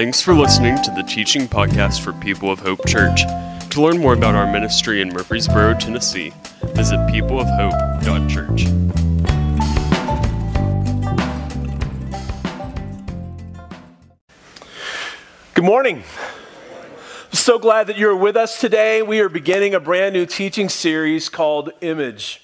Thanks 0.00 0.22
for 0.22 0.32
listening 0.32 0.82
to 0.82 0.90
the 0.92 1.02
teaching 1.02 1.46
podcast 1.46 2.00
for 2.00 2.14
People 2.14 2.50
of 2.50 2.58
Hope 2.58 2.86
Church. 2.86 3.20
To 3.68 3.82
learn 3.82 3.98
more 3.98 4.14
about 4.14 4.34
our 4.34 4.50
ministry 4.50 5.02
in 5.02 5.10
Murfreesboro, 5.10 5.74
Tennessee, 5.74 6.32
visit 6.68 6.96
peopleofhope.church. 7.00 8.64
Good 15.52 15.64
morning. 15.66 16.02
So 17.32 17.58
glad 17.58 17.88
that 17.88 17.98
you're 17.98 18.16
with 18.16 18.38
us 18.38 18.58
today. 18.58 19.02
We 19.02 19.20
are 19.20 19.28
beginning 19.28 19.74
a 19.74 19.80
brand 19.80 20.14
new 20.14 20.24
teaching 20.24 20.70
series 20.70 21.28
called 21.28 21.72
Image. 21.82 22.40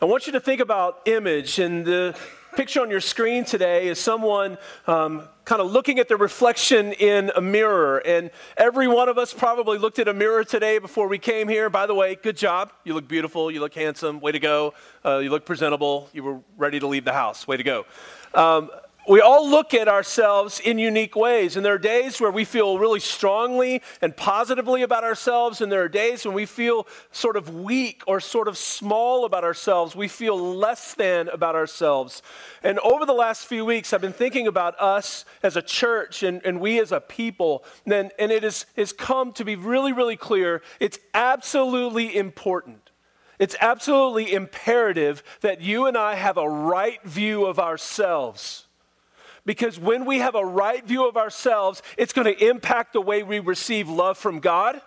I 0.00 0.06
want 0.06 0.26
you 0.26 0.32
to 0.32 0.40
think 0.40 0.62
about 0.62 1.02
image, 1.04 1.58
and 1.58 1.84
the 1.84 2.16
picture 2.56 2.80
on 2.80 2.88
your 2.88 3.02
screen 3.02 3.44
today 3.44 3.88
is 3.88 4.00
someone 4.00 4.56
um, 4.86 5.28
kind 5.48 5.62
of 5.62 5.72
looking 5.72 5.98
at 5.98 6.08
the 6.08 6.16
reflection 6.16 6.92
in 6.92 7.32
a 7.34 7.40
mirror. 7.40 8.02
And 8.04 8.30
every 8.58 8.86
one 8.86 9.08
of 9.08 9.16
us 9.16 9.32
probably 9.32 9.78
looked 9.78 9.98
at 9.98 10.06
a 10.06 10.12
mirror 10.12 10.44
today 10.44 10.78
before 10.78 11.08
we 11.08 11.18
came 11.18 11.48
here. 11.48 11.70
By 11.70 11.86
the 11.86 11.94
way, 11.94 12.16
good 12.16 12.36
job. 12.36 12.70
You 12.84 12.92
look 12.92 13.08
beautiful. 13.08 13.50
You 13.50 13.60
look 13.60 13.72
handsome. 13.72 14.20
Way 14.20 14.32
to 14.32 14.38
go. 14.38 14.74
Uh, 15.02 15.20
you 15.20 15.30
look 15.30 15.46
presentable. 15.46 16.10
You 16.12 16.22
were 16.22 16.40
ready 16.58 16.78
to 16.80 16.86
leave 16.86 17.06
the 17.06 17.14
house. 17.14 17.48
Way 17.48 17.56
to 17.56 17.62
go. 17.62 17.86
Um, 18.34 18.68
we 19.08 19.22
all 19.22 19.48
look 19.48 19.72
at 19.72 19.88
ourselves 19.88 20.60
in 20.60 20.78
unique 20.78 21.16
ways. 21.16 21.56
And 21.56 21.64
there 21.64 21.72
are 21.72 21.78
days 21.78 22.20
where 22.20 22.30
we 22.30 22.44
feel 22.44 22.78
really 22.78 23.00
strongly 23.00 23.80
and 24.02 24.14
positively 24.14 24.82
about 24.82 25.02
ourselves. 25.02 25.62
And 25.62 25.72
there 25.72 25.82
are 25.82 25.88
days 25.88 26.26
when 26.26 26.34
we 26.34 26.44
feel 26.44 26.86
sort 27.10 27.36
of 27.36 27.54
weak 27.54 28.02
or 28.06 28.20
sort 28.20 28.48
of 28.48 28.58
small 28.58 29.24
about 29.24 29.44
ourselves. 29.44 29.96
We 29.96 30.08
feel 30.08 30.38
less 30.38 30.92
than 30.92 31.28
about 31.28 31.54
ourselves. 31.54 32.22
And 32.62 32.78
over 32.80 33.06
the 33.06 33.14
last 33.14 33.46
few 33.46 33.64
weeks, 33.64 33.94
I've 33.94 34.02
been 34.02 34.12
thinking 34.12 34.46
about 34.46 34.78
us 34.78 35.24
as 35.42 35.56
a 35.56 35.62
church 35.62 36.22
and, 36.22 36.44
and 36.44 36.60
we 36.60 36.78
as 36.78 36.92
a 36.92 37.00
people. 37.00 37.64
And, 37.86 38.12
and 38.18 38.30
it 38.30 38.42
has, 38.42 38.66
has 38.76 38.92
come 38.92 39.32
to 39.32 39.44
be 39.44 39.56
really, 39.56 39.92
really 39.92 40.16
clear 40.16 40.60
it's 40.80 40.98
absolutely 41.14 42.14
important. 42.14 42.90
It's 43.38 43.56
absolutely 43.60 44.34
imperative 44.34 45.22
that 45.40 45.62
you 45.62 45.86
and 45.86 45.96
I 45.96 46.16
have 46.16 46.36
a 46.36 46.48
right 46.48 47.02
view 47.04 47.46
of 47.46 47.58
ourselves. 47.58 48.67
Because 49.48 49.80
when 49.80 50.04
we 50.04 50.18
have 50.18 50.34
a 50.34 50.44
right 50.44 50.84
view 50.84 51.08
of 51.08 51.16
ourselves, 51.16 51.82
it's 51.96 52.12
going 52.12 52.26
to 52.26 52.48
impact 52.50 52.92
the 52.92 53.00
way 53.00 53.22
we 53.22 53.38
receive 53.38 53.88
love 53.88 54.18
from 54.18 54.40
God. 54.40 54.82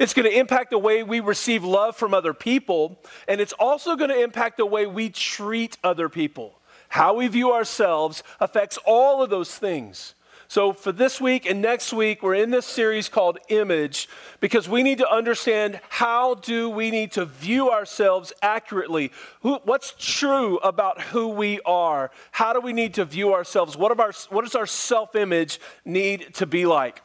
It's 0.00 0.14
going 0.14 0.28
to 0.28 0.36
impact 0.36 0.70
the 0.70 0.78
way 0.78 1.04
we 1.04 1.20
receive 1.20 1.62
love 1.62 1.94
from 1.94 2.12
other 2.12 2.34
people. 2.34 2.98
And 3.28 3.40
it's 3.40 3.52
also 3.52 3.94
going 3.94 4.10
to 4.10 4.20
impact 4.20 4.56
the 4.56 4.66
way 4.66 4.84
we 4.84 5.10
treat 5.10 5.78
other 5.84 6.08
people. 6.08 6.58
How 6.88 7.14
we 7.14 7.28
view 7.28 7.52
ourselves 7.52 8.24
affects 8.40 8.80
all 8.84 9.22
of 9.22 9.30
those 9.30 9.56
things. 9.56 10.16
So, 10.50 10.72
for 10.72 10.90
this 10.90 11.20
week 11.20 11.46
and 11.46 11.62
next 11.62 11.92
week, 11.92 12.24
we're 12.24 12.34
in 12.34 12.50
this 12.50 12.66
series 12.66 13.08
called 13.08 13.38
Image 13.50 14.08
because 14.40 14.68
we 14.68 14.82
need 14.82 14.98
to 14.98 15.08
understand 15.08 15.78
how 15.90 16.34
do 16.34 16.68
we 16.68 16.90
need 16.90 17.12
to 17.12 17.24
view 17.24 17.70
ourselves 17.70 18.32
accurately? 18.42 19.12
Who, 19.42 19.60
what's 19.62 19.94
true 19.96 20.58
about 20.58 21.02
who 21.02 21.28
we 21.28 21.60
are? 21.60 22.10
How 22.32 22.52
do 22.52 22.58
we 22.58 22.72
need 22.72 22.94
to 22.94 23.04
view 23.04 23.32
ourselves? 23.32 23.76
What, 23.76 23.96
our, 24.00 24.12
what 24.30 24.42
does 24.42 24.56
our 24.56 24.66
self 24.66 25.14
image 25.14 25.60
need 25.84 26.34
to 26.34 26.46
be 26.46 26.66
like? 26.66 27.00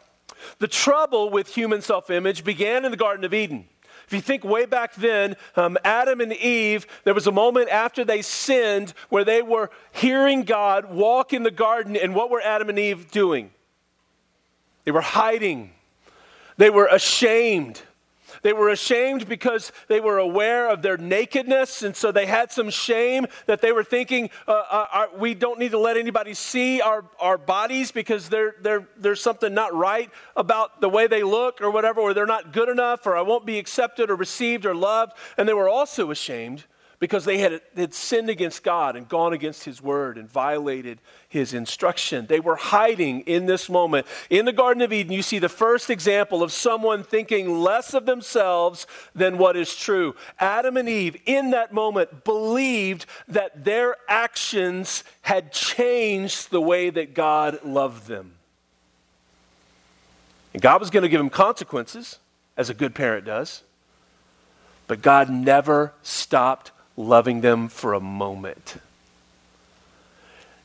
The 0.57 0.67
trouble 0.67 1.29
with 1.29 1.53
human 1.53 1.83
self 1.83 2.09
image 2.09 2.43
began 2.43 2.83
in 2.83 2.89
the 2.89 2.97
Garden 2.97 3.25
of 3.25 3.33
Eden. 3.35 3.67
If 4.07 4.13
you 4.13 4.21
think 4.21 4.43
way 4.43 4.65
back 4.65 4.95
then, 4.95 5.35
um, 5.55 5.77
Adam 5.83 6.21
and 6.21 6.33
Eve, 6.33 6.85
there 7.03 7.13
was 7.13 7.27
a 7.27 7.31
moment 7.31 7.69
after 7.69 8.05
they 8.05 8.21
sinned 8.21 8.93
where 9.09 9.23
they 9.23 9.41
were 9.41 9.71
hearing 9.91 10.43
God 10.43 10.93
walk 10.93 11.33
in 11.33 11.43
the 11.43 11.51
garden, 11.51 11.95
and 11.95 12.13
what 12.13 12.29
were 12.29 12.41
Adam 12.41 12.69
and 12.69 12.77
Eve 12.77 13.09
doing? 13.09 13.51
They 14.83 14.91
were 14.91 15.01
hiding, 15.01 15.71
they 16.57 16.69
were 16.69 16.87
ashamed. 16.87 17.81
They 18.45 18.53
were 18.53 18.69
ashamed 18.69 19.27
because 19.27 19.71
they 19.87 19.99
were 19.99 20.19
aware 20.19 20.69
of 20.69 20.83
their 20.83 20.97
nakedness, 20.97 21.81
and 21.81 21.95
so 21.95 22.11
they 22.11 22.27
had 22.27 22.51
some 22.51 22.69
shame 22.69 23.25
that 23.47 23.59
they 23.59 23.71
were 23.71 23.83
thinking, 23.83 24.29
uh, 24.47 24.51
uh, 24.69 25.07
we 25.17 25.33
don't 25.33 25.57
need 25.57 25.71
to 25.71 25.79
let 25.79 25.97
anybody 25.97 26.35
see 26.35 26.79
our, 26.79 27.05
our 27.19 27.39
bodies 27.39 27.91
because 27.91 28.29
they're, 28.29 28.53
they're, 28.61 28.87
there's 28.97 29.19
something 29.19 29.51
not 29.51 29.73
right 29.73 30.11
about 30.35 30.79
the 30.79 30.87
way 30.87 31.07
they 31.07 31.23
look 31.23 31.59
or 31.59 31.71
whatever, 31.71 32.01
or 32.01 32.13
they're 32.13 32.27
not 32.27 32.53
good 32.53 32.69
enough, 32.69 33.07
or 33.07 33.17
I 33.17 33.21
won't 33.21 33.47
be 33.47 33.57
accepted 33.57 34.11
or 34.11 34.15
received 34.15 34.67
or 34.67 34.75
loved. 34.75 35.13
And 35.39 35.49
they 35.49 35.53
were 35.55 35.67
also 35.67 36.11
ashamed 36.11 36.65
because 37.05 37.23
they 37.23 37.37
had, 37.37 37.61
had 37.75 37.93
sinned 37.93 38.31
against 38.31 38.63
God 38.63 38.95
and 38.95 39.07
gone 39.07 39.31
against 39.31 39.63
His 39.63 39.79
word 39.79 40.17
and 40.17 40.27
violated 40.27 40.97
His 41.29 41.53
instruction. 41.53 42.25
They 42.25 42.39
were 42.39 42.55
hiding 42.55 43.21
in 43.27 43.45
this 43.45 43.69
moment. 43.69 44.07
In 44.31 44.45
the 44.45 44.51
Garden 44.51 44.81
of 44.81 44.91
Eden, 44.91 45.11
you 45.11 45.21
see 45.21 45.37
the 45.37 45.47
first 45.47 45.91
example 45.91 46.41
of 46.41 46.51
someone 46.51 47.03
thinking 47.03 47.59
less 47.59 47.93
of 47.93 48.07
themselves 48.07 48.87
than 49.13 49.37
what 49.37 49.55
is 49.55 49.75
true. 49.75 50.15
Adam 50.39 50.77
and 50.77 50.89
Eve, 50.89 51.15
in 51.27 51.51
that 51.51 51.71
moment, 51.71 52.23
believed 52.23 53.05
that 53.27 53.63
their 53.63 53.97
actions 54.09 55.03
had 55.21 55.51
changed 55.51 56.49
the 56.49 56.59
way 56.59 56.89
that 56.89 57.13
God 57.13 57.63
loved 57.63 58.07
them. 58.07 58.33
And 60.53 60.61
God 60.61 60.79
was 60.79 60.89
going 60.89 61.03
to 61.03 61.09
give 61.09 61.19
them 61.19 61.29
consequences, 61.29 62.17
as 62.57 62.71
a 62.71 62.73
good 62.73 62.95
parent 62.95 63.25
does. 63.25 63.61
But 64.87 65.03
God 65.03 65.29
never 65.29 65.93
stopped 66.01 66.71
loving 66.97 67.41
them 67.41 67.67
for 67.67 67.93
a 67.93 67.99
moment. 67.99 68.77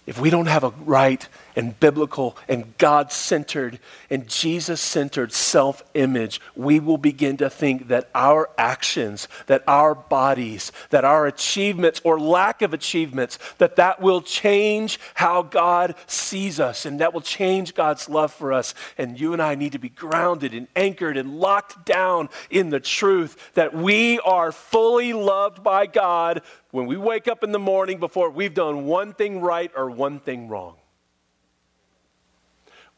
If 0.07 0.21
we 0.21 0.31
don't 0.31 0.47
have 0.47 0.65
a 0.65 0.71
right 0.85 1.27
and 1.57 1.79
biblical 1.81 2.37
and 2.49 2.77
God 2.79 3.13
centered 3.13 3.79
and 4.09 4.29
Jesus 4.29 4.81
centered 4.81 5.33
self 5.33 5.83
image, 5.95 6.41
we 6.55 6.81
will 6.81 6.99
begin 6.99 7.37
to 7.39 7.51
think 7.51 7.89
that 7.89 8.09
our 8.15 8.51
actions, 8.59 9.29
that 9.47 9.63
our 9.67 9.95
bodies, 9.95 10.73
that 10.91 11.05
our 11.05 11.27
achievements 11.27 12.01
or 12.05 12.19
lack 12.19 12.63
of 12.63 12.75
achievements, 12.75 13.39
that 13.59 13.77
that 13.77 14.01
will 14.01 14.21
change 14.21 14.99
how 15.15 15.43
God 15.43 15.95
sees 16.07 16.61
us 16.61 16.87
and 16.87 17.01
that 17.01 17.15
will 17.15 17.21
change 17.21 17.75
God's 17.75 18.09
love 18.09 18.33
for 18.33 18.53
us. 18.53 18.75
And 18.99 19.19
you 19.19 19.33
and 19.33 19.43
I 19.43 19.55
need 19.55 19.73
to 19.73 19.79
be 19.79 19.89
grounded 19.89 20.55
and 20.55 20.67
anchored 20.77 21.17
and 21.17 21.39
locked 21.39 21.87
down 21.87 22.29
in 22.51 22.71
the 22.71 22.81
truth 22.81 23.53
that 23.55 23.75
we 23.75 24.19
are 24.21 24.53
fully 24.53 25.13
loved 25.13 25.63
by 25.63 25.87
God 25.87 26.43
when 26.71 26.87
we 26.87 26.97
wake 26.97 27.29
up 27.29 27.43
in 27.43 27.53
the 27.53 27.59
morning 27.59 27.99
before 27.99 28.31
we've 28.31 28.55
done 28.55 28.85
one 28.87 29.13
thing 29.13 29.41
right 29.41 29.71
or 29.77 29.91
one 29.91 30.21
thing 30.21 30.49
wrong. 30.49 30.77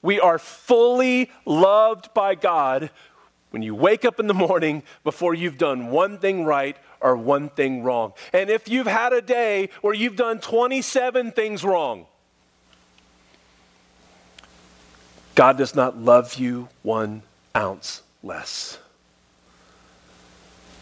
We 0.02 0.20
are 0.20 0.38
fully 0.38 1.30
loved 1.46 2.12
by 2.12 2.34
God 2.34 2.90
when 3.50 3.62
you 3.62 3.74
wake 3.74 4.04
up 4.04 4.18
in 4.18 4.26
the 4.26 4.34
morning 4.34 4.82
before 5.04 5.34
you've 5.34 5.58
done 5.58 5.90
one 5.90 6.18
thing 6.18 6.44
right 6.44 6.76
or 7.00 7.16
one 7.16 7.48
thing 7.48 7.82
wrong. 7.82 8.12
And 8.32 8.50
if 8.50 8.68
you've 8.68 8.86
had 8.86 9.12
a 9.12 9.20
day 9.22 9.68
where 9.80 9.94
you've 9.94 10.16
done 10.16 10.40
27 10.40 11.32
things 11.32 11.62
wrong, 11.62 12.06
God 15.34 15.56
does 15.56 15.74
not 15.74 15.98
love 15.98 16.34
you 16.34 16.68
one 16.82 17.22
ounce 17.56 18.02
less. 18.22 18.78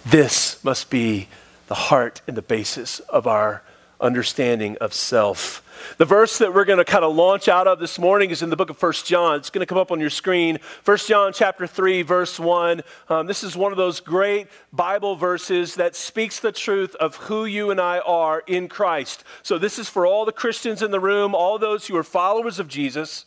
This 0.05 0.63
must 0.65 0.91
be 0.91 1.29
the 1.67 1.75
heart 1.75 2.21
and 2.27 2.37
the 2.37 2.43
basis 2.43 3.01
of 3.01 3.27
our 3.27 3.63
understanding 4.01 4.77
of 4.81 4.95
self. 4.95 5.63
The 5.99 6.05
verse 6.05 6.39
that 6.39 6.55
we're 6.55 6.65
going 6.65 6.79
to 6.79 6.85
kind 6.85 7.05
of 7.05 7.15
launch 7.15 7.49
out 7.49 7.67
of 7.67 7.79
this 7.79 7.99
morning 7.99 8.31
is 8.31 8.43
in 8.43 8.51
the 8.51 8.57
book 8.57 8.71
of 8.71 8.79
First 8.79 9.07
John. 9.07 9.37
It's 9.37 9.51
going 9.51 9.61
to 9.61 9.67
come 9.67 9.79
up 9.79 9.91
on 9.91 10.01
your 10.01 10.11
screen. 10.11 10.59
First 10.83 11.09
John 11.09 11.33
chapter 11.33 11.67
3, 11.67 12.03
verse 12.03 12.39
1. 12.39 12.83
Um, 13.09 13.27
this 13.27 13.43
is 13.43 13.57
one 13.57 13.73
of 13.73 13.79
those 13.79 14.01
great 14.01 14.49
Bible 14.73 15.17
verses 15.17 15.75
that 15.77 15.97
speaks 15.97 16.41
the 16.41 16.53
truth 16.53 16.95
of 16.97 17.17
who 17.17 17.45
you 17.45 17.71
and 17.71 17.81
I 17.81 17.99
are 18.01 18.43
in 18.47 18.69
Christ. 18.69 19.25
So 19.43 19.59
this 19.59 19.79
is 19.79 19.89
for 19.89 20.07
all 20.07 20.25
the 20.25 20.33
Christians 20.33 20.83
in 20.83 20.91
the 20.91 21.01
room, 21.01 21.35
all 21.35 21.59
those 21.59 21.87
who 21.87 21.97
are 21.97 22.05
followers 22.05 22.59
of 22.59 22.69
Jesus. 22.69 23.27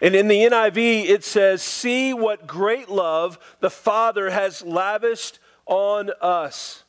And 0.00 0.14
in 0.14 0.28
the 0.28 0.40
NIV, 0.40 1.08
it 1.08 1.24
says, 1.24 1.62
See 1.62 2.14
what 2.14 2.46
great 2.46 2.88
love 2.88 3.38
the 3.60 3.70
Father 3.70 4.30
has 4.30 4.62
lavished 4.62 5.38
on 5.66 6.10
us 6.20 6.84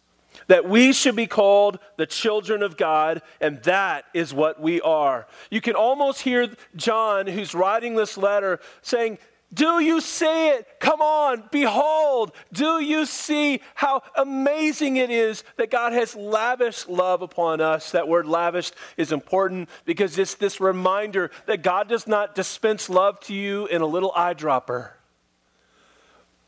that 0.51 0.67
we 0.67 0.91
should 0.91 1.15
be 1.15 1.27
called 1.27 1.79
the 1.95 2.05
children 2.05 2.61
of 2.61 2.75
God, 2.75 3.21
and 3.39 3.63
that 3.63 4.03
is 4.13 4.33
what 4.33 4.59
we 4.59 4.81
are. 4.81 5.25
You 5.49 5.61
can 5.61 5.75
almost 5.75 6.23
hear 6.23 6.49
John, 6.75 7.25
who's 7.25 7.55
writing 7.55 7.95
this 7.95 8.17
letter, 8.17 8.59
saying, 8.81 9.17
do 9.53 9.79
you 9.79 10.01
see 10.01 10.49
it? 10.49 10.67
Come 10.81 10.99
on, 10.99 11.45
behold. 11.51 12.33
Do 12.51 12.81
you 12.81 13.05
see 13.05 13.61
how 13.75 14.01
amazing 14.13 14.97
it 14.97 15.09
is 15.09 15.45
that 15.55 15.71
God 15.71 15.93
has 15.93 16.17
lavished 16.17 16.89
love 16.89 17.21
upon 17.21 17.61
us? 17.61 17.91
That 17.91 18.09
word 18.09 18.27
lavished 18.27 18.75
is 18.97 19.13
important 19.13 19.69
because 19.85 20.17
it's 20.17 20.35
this 20.35 20.59
reminder 20.59 21.31
that 21.45 21.63
God 21.63 21.87
does 21.87 22.07
not 22.07 22.35
dispense 22.35 22.89
love 22.89 23.21
to 23.21 23.33
you 23.33 23.67
in 23.67 23.81
a 23.81 23.85
little 23.85 24.11
eyedropper, 24.11 24.89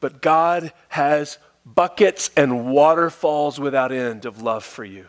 but 0.02 0.22
God 0.22 0.74
has 0.90 1.38
buckets 1.66 2.30
and 2.36 2.72
waterfalls 2.72 3.60
without 3.60 3.92
end 3.92 4.26
of 4.26 4.42
love 4.42 4.64
for 4.64 4.84
you. 4.84 5.08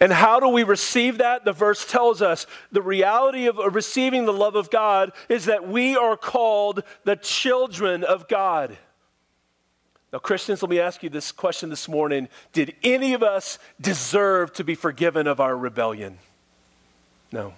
And 0.00 0.12
how 0.12 0.38
do 0.38 0.48
we 0.48 0.62
receive 0.62 1.18
that? 1.18 1.44
The 1.44 1.52
verse 1.52 1.84
tells 1.84 2.22
us 2.22 2.46
the 2.70 2.82
reality 2.82 3.46
of 3.46 3.58
receiving 3.74 4.26
the 4.26 4.32
love 4.32 4.54
of 4.54 4.70
God 4.70 5.12
is 5.28 5.46
that 5.46 5.66
we 5.66 5.96
are 5.96 6.16
called 6.16 6.84
the 7.04 7.16
children 7.16 8.04
of 8.04 8.28
God. 8.28 8.76
Now, 10.12 10.20
Christians, 10.20 10.62
let 10.62 10.70
me 10.70 10.80
ask 10.80 11.02
you 11.02 11.10
this 11.10 11.32
question 11.32 11.68
this 11.68 11.88
morning 11.88 12.28
Did 12.52 12.74
any 12.82 13.12
of 13.12 13.22
us 13.22 13.58
deserve 13.80 14.52
to 14.54 14.64
be 14.64 14.74
forgiven 14.74 15.26
of 15.26 15.40
our 15.40 15.56
rebellion? 15.56 16.18
No. 17.32 17.54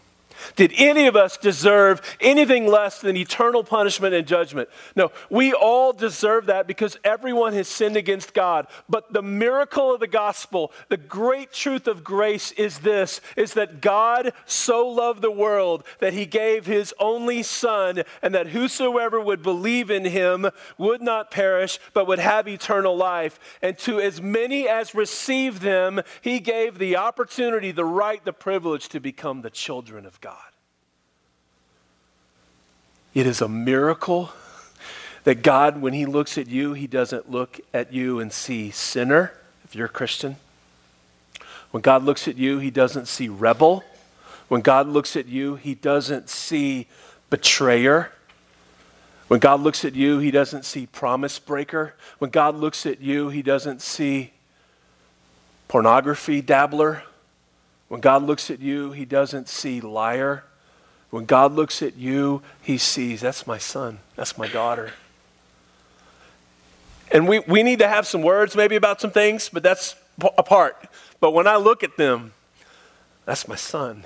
Did 0.56 0.72
any 0.76 1.06
of 1.06 1.16
us 1.16 1.36
deserve 1.36 2.00
anything 2.20 2.66
less 2.66 3.00
than 3.00 3.16
eternal 3.16 3.64
punishment 3.64 4.14
and 4.14 4.26
judgment? 4.26 4.68
No, 4.96 5.12
we 5.28 5.52
all 5.52 5.92
deserve 5.92 6.46
that 6.46 6.66
because 6.66 6.96
everyone 7.04 7.52
has 7.54 7.68
sinned 7.68 7.96
against 7.96 8.34
God. 8.34 8.66
But 8.88 9.12
the 9.12 9.22
miracle 9.22 9.94
of 9.94 10.00
the 10.00 10.06
gospel, 10.06 10.72
the 10.88 10.96
great 10.96 11.52
truth 11.52 11.86
of 11.86 12.04
grace 12.04 12.52
is 12.52 12.78
this 12.80 13.20
is 13.36 13.54
that 13.54 13.80
God 13.80 14.32
so 14.46 14.86
loved 14.88 15.22
the 15.22 15.30
world 15.30 15.84
that 16.00 16.12
he 16.12 16.26
gave 16.26 16.66
his 16.66 16.94
only 16.98 17.42
son 17.42 18.02
and 18.22 18.34
that 18.34 18.48
whosoever 18.48 19.20
would 19.20 19.42
believe 19.42 19.90
in 19.90 20.04
him 20.04 20.50
would 20.78 21.02
not 21.02 21.30
perish 21.30 21.78
but 21.92 22.06
would 22.06 22.18
have 22.18 22.48
eternal 22.48 22.96
life. 22.96 23.38
And 23.62 23.76
to 23.78 24.00
as 24.00 24.20
many 24.20 24.68
as 24.68 24.94
received 24.94 25.62
them, 25.62 26.02
he 26.20 26.40
gave 26.40 26.78
the 26.78 26.96
opportunity, 26.96 27.70
the 27.72 27.84
right, 27.84 28.24
the 28.24 28.32
privilege 28.32 28.88
to 28.90 29.00
become 29.00 29.42
the 29.42 29.50
children 29.50 30.06
of 30.06 30.20
God. 30.20 30.29
It 33.12 33.26
is 33.26 33.40
a 33.40 33.48
miracle 33.48 34.30
that 35.24 35.42
God, 35.42 35.82
when 35.82 35.92
He 35.92 36.06
looks 36.06 36.38
at 36.38 36.46
you, 36.46 36.72
He 36.74 36.86
doesn't 36.86 37.30
look 37.30 37.60
at 37.74 37.92
you 37.92 38.20
and 38.20 38.32
see 38.32 38.70
sinner, 38.70 39.32
if 39.64 39.74
you're 39.74 39.86
a 39.86 39.90
Christian. 39.90 40.36
When 41.70 41.80
God 41.80 42.04
looks 42.04 42.26
at 42.28 42.36
you, 42.36 42.58
He 42.58 42.70
doesn't 42.70 43.06
see 43.08 43.28
rebel. 43.28 43.84
When 44.48 44.60
God 44.60 44.88
looks 44.88 45.16
at 45.16 45.26
you, 45.26 45.56
He 45.56 45.74
doesn't 45.74 46.28
see 46.28 46.86
betrayer. 47.30 48.12
When 49.28 49.38
God 49.40 49.60
looks 49.60 49.84
at 49.84 49.94
you, 49.94 50.18
He 50.18 50.30
doesn't 50.30 50.64
see 50.64 50.86
promise 50.86 51.38
breaker. 51.38 51.94
When 52.18 52.30
God 52.30 52.56
looks 52.56 52.86
at 52.86 53.00
you, 53.00 53.28
He 53.28 53.42
doesn't 53.42 53.82
see 53.82 54.32
pornography 55.68 56.40
dabbler. 56.40 57.04
When 57.90 58.00
God 58.00 58.22
looks 58.22 58.50
at 58.50 58.60
you, 58.60 58.92
He 58.92 59.04
doesn't 59.04 59.48
see 59.48 59.82
liar. 59.82 60.44
When 61.10 61.24
God 61.24 61.52
looks 61.52 61.82
at 61.82 61.96
you, 61.96 62.40
he 62.62 62.78
sees, 62.78 63.20
that's 63.20 63.46
my 63.46 63.58
son, 63.58 63.98
that's 64.14 64.38
my 64.38 64.46
daughter. 64.46 64.92
And 67.12 67.28
we, 67.28 67.40
we 67.40 67.64
need 67.64 67.80
to 67.80 67.88
have 67.88 68.06
some 68.06 68.22
words 68.22 68.54
maybe 68.54 68.76
about 68.76 69.00
some 69.00 69.10
things, 69.10 69.48
but 69.52 69.64
that's 69.64 69.96
a 70.38 70.42
part. 70.44 70.86
But 71.18 71.32
when 71.32 71.48
I 71.48 71.56
look 71.56 71.82
at 71.82 71.96
them, 71.96 72.32
that's 73.26 73.48
my 73.48 73.56
son. 73.56 74.04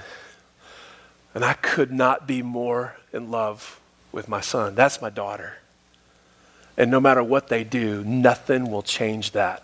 And 1.34 1.44
I 1.44 1.52
could 1.52 1.92
not 1.92 2.26
be 2.26 2.40
more 2.40 2.96
in 3.12 3.30
love 3.30 3.80
with 4.10 4.26
my 4.26 4.40
son. 4.40 4.74
That's 4.74 5.02
my 5.02 5.10
daughter. 5.10 5.58
And 6.78 6.90
no 6.90 7.00
matter 7.00 7.22
what 7.22 7.48
they 7.48 7.64
do, 7.64 8.02
nothing 8.04 8.70
will 8.70 8.82
change 8.82 9.32
that. 9.32 9.62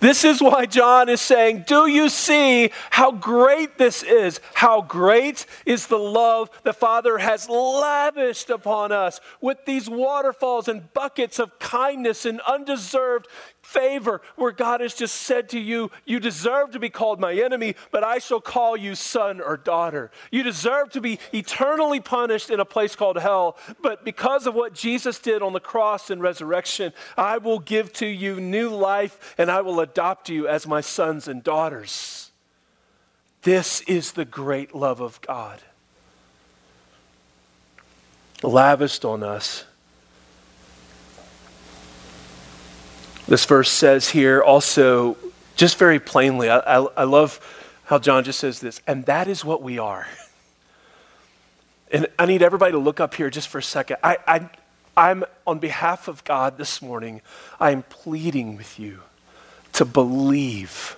This 0.00 0.24
is 0.24 0.40
why 0.40 0.66
John 0.66 1.08
is 1.08 1.20
saying, 1.20 1.64
Do 1.66 1.86
you 1.86 2.08
see 2.08 2.70
how 2.90 3.10
great 3.12 3.78
this 3.78 4.02
is? 4.02 4.40
How 4.54 4.82
great 4.82 5.46
is 5.66 5.86
the 5.86 5.98
love 5.98 6.50
the 6.62 6.72
Father 6.72 7.18
has 7.18 7.48
lavished 7.48 8.50
upon 8.50 8.92
us 8.92 9.20
with 9.40 9.64
these 9.66 9.88
waterfalls 9.88 10.68
and 10.68 10.92
buckets 10.92 11.38
of 11.38 11.58
kindness 11.58 12.24
and 12.24 12.40
undeserved 12.42 13.26
favor 13.70 14.20
where 14.36 14.52
God 14.52 14.80
has 14.80 14.94
just 14.94 15.14
said 15.14 15.48
to 15.50 15.58
you, 15.58 15.90
You 16.04 16.18
deserve 16.20 16.72
to 16.72 16.78
be 16.78 16.90
called 16.90 17.20
my 17.20 17.32
enemy, 17.32 17.76
but 17.90 18.02
I 18.02 18.18
shall 18.18 18.40
call 18.40 18.76
you 18.76 18.94
son 18.94 19.40
or 19.40 19.56
daughter. 19.56 20.10
You 20.30 20.42
deserve 20.42 20.90
to 20.90 21.00
be 21.00 21.18
eternally 21.32 22.00
punished 22.00 22.50
in 22.50 22.60
a 22.60 22.64
place 22.64 22.96
called 22.96 23.18
hell, 23.18 23.56
but 23.80 24.04
because 24.04 24.46
of 24.46 24.54
what 24.54 24.74
Jesus 24.74 25.18
did 25.18 25.42
on 25.42 25.52
the 25.52 25.60
cross 25.60 26.10
and 26.10 26.20
resurrection, 26.20 26.92
I 27.16 27.38
will 27.38 27.60
give 27.60 27.92
to 27.94 28.06
you 28.06 28.40
new 28.40 28.70
life 28.70 29.34
and 29.38 29.50
I 29.50 29.60
will 29.60 29.80
adopt 29.80 30.28
you 30.28 30.48
as 30.48 30.66
my 30.66 30.80
sons 30.80 31.28
and 31.28 31.42
daughters. 31.42 32.30
This 33.42 33.80
is 33.82 34.12
the 34.12 34.24
great 34.24 34.74
love 34.74 35.00
of 35.00 35.20
God. 35.20 35.60
Lavished 38.42 39.04
on 39.04 39.22
us 39.22 39.64
This 43.30 43.44
verse 43.44 43.70
says 43.70 44.08
here 44.08 44.42
also, 44.42 45.16
just 45.54 45.78
very 45.78 46.00
plainly, 46.00 46.50
I, 46.50 46.58
I, 46.58 46.86
I 46.96 47.04
love 47.04 47.38
how 47.84 48.00
John 48.00 48.24
just 48.24 48.40
says 48.40 48.58
this, 48.58 48.82
and 48.88 49.06
that 49.06 49.28
is 49.28 49.44
what 49.44 49.62
we 49.62 49.78
are. 49.78 50.06
And 51.92 52.06
I 52.20 52.26
need 52.26 52.40
everybody 52.40 52.70
to 52.70 52.78
look 52.78 53.00
up 53.00 53.14
here 53.14 53.30
just 53.30 53.48
for 53.48 53.58
a 53.58 53.62
second. 53.64 53.96
I, 54.00 54.18
I, 54.24 54.48
I'm, 54.96 55.24
on 55.44 55.58
behalf 55.58 56.06
of 56.06 56.22
God 56.22 56.56
this 56.56 56.80
morning, 56.80 57.20
I 57.58 57.72
am 57.72 57.82
pleading 57.82 58.56
with 58.56 58.78
you 58.78 59.00
to 59.72 59.84
believe, 59.84 60.96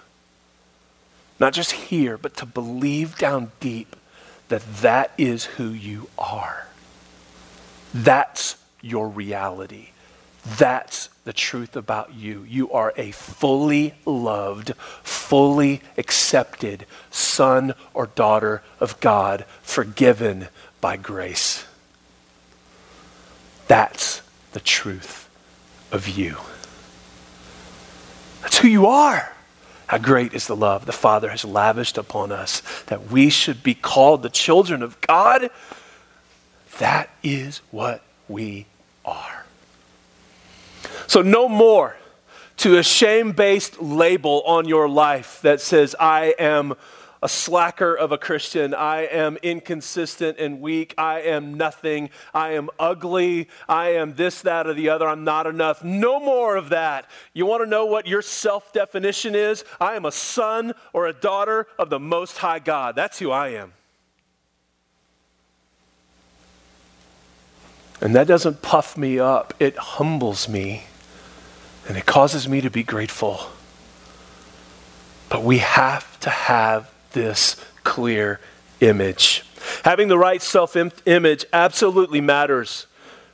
not 1.41 1.55
just 1.55 1.73
here, 1.73 2.19
but 2.19 2.37
to 2.37 2.45
believe 2.45 3.17
down 3.17 3.53
deep 3.59 3.97
that 4.49 4.61
that 4.83 5.13
is 5.17 5.47
who 5.47 5.71
you 5.71 6.11
are. 6.19 6.67
That's 7.95 8.57
your 8.83 9.09
reality. 9.09 9.92
That's 10.45 11.09
the 11.25 11.33
truth 11.33 11.77
about 11.77 12.15
you. 12.15 12.45
You 12.49 12.71
are 12.73 12.93
a 12.97 13.13
fully 13.13 13.95
loved, 14.05 14.75
fully 15.03 15.81
accepted 15.97 16.87
son 17.11 17.75
or 17.95 18.07
daughter 18.07 18.63
of 18.81 18.99
God, 19.01 19.45
forgiven 19.63 20.49
by 20.81 20.97
grace. 20.97 21.65
That's 23.69 24.23
the 24.53 24.61
truth 24.61 25.29
of 25.93 26.09
you. 26.09 26.37
That's 28.43 28.59
who 28.59 28.69
you 28.69 28.87
are. 28.87 29.33
How 29.87 29.99
great 29.99 30.35
is 30.35 30.47
the 30.47 30.57
love 30.57 30.87
the 30.87 30.93
Father 30.93 31.29
has 31.29 31.45
lavished 31.45 31.99
upon 31.99 32.33
us 32.33 32.63
that 32.87 33.11
we 33.11 33.31
should 33.31 33.63
be 33.63 33.75
called 33.75 34.23
the 34.23 34.31
children 34.31 34.83
of 34.83 35.01
God? 35.03 35.51
That 36.79 37.11
is 37.23 37.59
what 37.71 38.03
we 38.29 38.67
are. 39.05 39.42
So, 41.07 41.23
no 41.23 41.49
more 41.49 41.97
to 42.59 42.79
a 42.79 42.83
shame 42.83 43.33
based 43.33 43.81
label 43.81 44.43
on 44.43 44.69
your 44.69 44.89
life 44.89 45.41
that 45.43 45.61
says, 45.61 45.97
I 45.99 46.35
am 46.39 46.75
a 47.23 47.29
slacker 47.29 47.95
of 47.95 48.11
a 48.11 48.19
Christian. 48.19 48.75
I 48.75 49.03
am 49.03 49.39
inconsistent 49.43 50.39
and 50.39 50.61
weak. 50.61 50.93
I 50.99 51.21
am 51.21 51.55
nothing. 51.55 52.11
I 52.35 52.53
am 52.53 52.69
ugly. 52.79 53.49
I 53.69 53.91
am 53.91 54.15
this, 54.15 54.43
that, 54.43 54.67
or 54.67 54.75
the 54.75 54.89
other. 54.89 55.09
I'm 55.09 55.25
not 55.25 55.47
enough. 55.47 55.85
No 55.85 56.19
more 56.19 56.57
of 56.57 56.71
that. 56.71 57.09
You 57.33 57.47
want 57.47 57.63
to 57.63 57.71
know 57.71 57.87
what 57.87 58.07
your 58.07 58.23
self 58.23 58.73
definition 58.73 59.35
is? 59.35 59.65
I 59.81 59.95
am 59.95 60.05
a 60.05 60.13
son 60.13 60.73
or 60.93 61.07
a 61.07 61.13
daughter 61.13 61.69
of 61.79 61.91
the 61.91 62.01
Most 62.01 62.39
High 62.39 62.59
God. 62.59 62.97
That's 62.97 63.21
who 63.21 63.31
I 63.31 63.49
am. 63.51 63.73
And 68.01 68.17
that 68.17 68.27
doesn't 68.27 68.63
puff 68.63 68.97
me 68.97 69.21
up, 69.21 69.55
it 69.61 69.77
humbles 69.77 70.49
me 70.49 70.83
and 71.89 71.97
it 71.97 72.07
causes 72.07 72.49
me 72.49 72.61
to 72.61 72.71
be 72.71 72.83
grateful. 72.83 73.41
But 75.29 75.43
we 75.43 75.59
have 75.59 76.21
to 76.21 76.31
have 76.31 76.93
this 77.13 77.57
clear 77.85 78.41
image. 78.81 79.45
Having 79.85 80.09
the 80.09 80.19
right 80.19 80.43
self 80.43 80.77
image 81.07 81.45
absolutely 81.53 82.21
matters. 82.21 82.87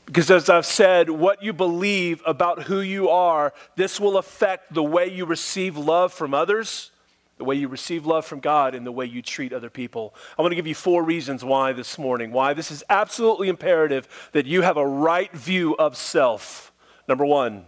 Because 0.07 0.31
as 0.31 0.49
I've 0.49 0.64
said, 0.64 1.11
what 1.11 1.43
you 1.43 1.52
believe 1.52 2.23
about 2.25 2.62
who 2.62 2.81
you 2.81 3.11
are, 3.11 3.52
this 3.76 4.00
will 4.00 4.17
affect 4.17 4.73
the 4.73 4.83
way 4.83 5.07
you 5.07 5.26
receive 5.26 5.76
love 5.76 6.14
from 6.14 6.33
others, 6.33 6.90
the 7.37 7.45
way 7.45 7.57
you 7.57 7.69
receive 7.69 8.07
love 8.07 8.25
from 8.25 8.40
God, 8.40 8.75
and 8.75 8.87
the 8.87 8.93
way 8.93 9.05
you 9.05 9.21
treat 9.21 9.52
other 9.52 9.69
people. 9.69 10.14
I 10.38 10.43
want 10.43 10.52
to 10.52 10.57
give 10.57 10.67
you 10.67 10.75
four 10.75 11.02
reasons 11.02 11.45
why 11.45 11.75
this 11.75 11.99
morning, 11.99 12.33
why 12.33 12.55
this 12.55 12.71
is 12.71 12.83
absolutely 12.88 13.50
imperative 13.50 14.31
that 14.33 14.47
you 14.47 14.62
have 14.62 14.78
a 14.78 14.87
right 14.87 15.31
view 15.33 15.76
of 15.76 15.95
self. 15.95 16.73
Number 17.07 17.26
one, 17.26 17.67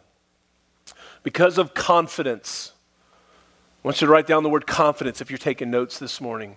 because 1.23 1.59
of 1.59 1.75
confidence. 1.75 2.73
I 3.83 3.89
want 3.89 4.01
you 4.01 4.07
to 4.07 4.13
write 4.13 4.27
down 4.27 4.43
the 4.43 4.49
word 4.49 4.67
confidence 4.67 5.21
if 5.21 5.31
you're 5.31 5.39
taking 5.39 5.71
notes 5.71 5.99
this 5.99 6.21
morning. 6.21 6.57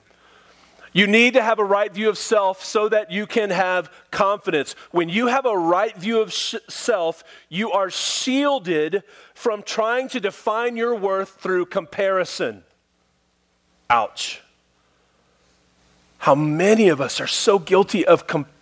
You 0.93 1.07
need 1.07 1.33
to 1.33 1.41
have 1.41 1.57
a 1.57 1.65
right 1.65 1.91
view 1.91 2.07
of 2.07 2.19
self 2.19 2.63
so 2.63 2.87
that 2.89 3.11
you 3.11 3.25
can 3.25 3.49
have 3.49 3.91
confidence. 4.11 4.75
When 4.91 5.09
you 5.09 5.27
have 5.27 5.45
a 5.45 5.57
right 5.57 5.95
view 5.95 6.21
of 6.21 6.31
sh- 6.31 6.55
self, 6.69 7.23
you 7.49 7.71
are 7.71 7.89
shielded 7.89 9.03
from 9.33 9.63
trying 9.63 10.07
to 10.09 10.19
define 10.19 10.77
your 10.77 10.93
worth 10.93 11.41
through 11.41 11.65
comparison. 11.65 12.63
Ouch. 13.89 14.41
How 16.19 16.35
many 16.35 16.89
of 16.89 17.01
us 17.01 17.19
are 17.19 17.27
so 17.27 17.57
guilty 17.57 18.05
of 18.05 18.27
comparison? 18.27 18.52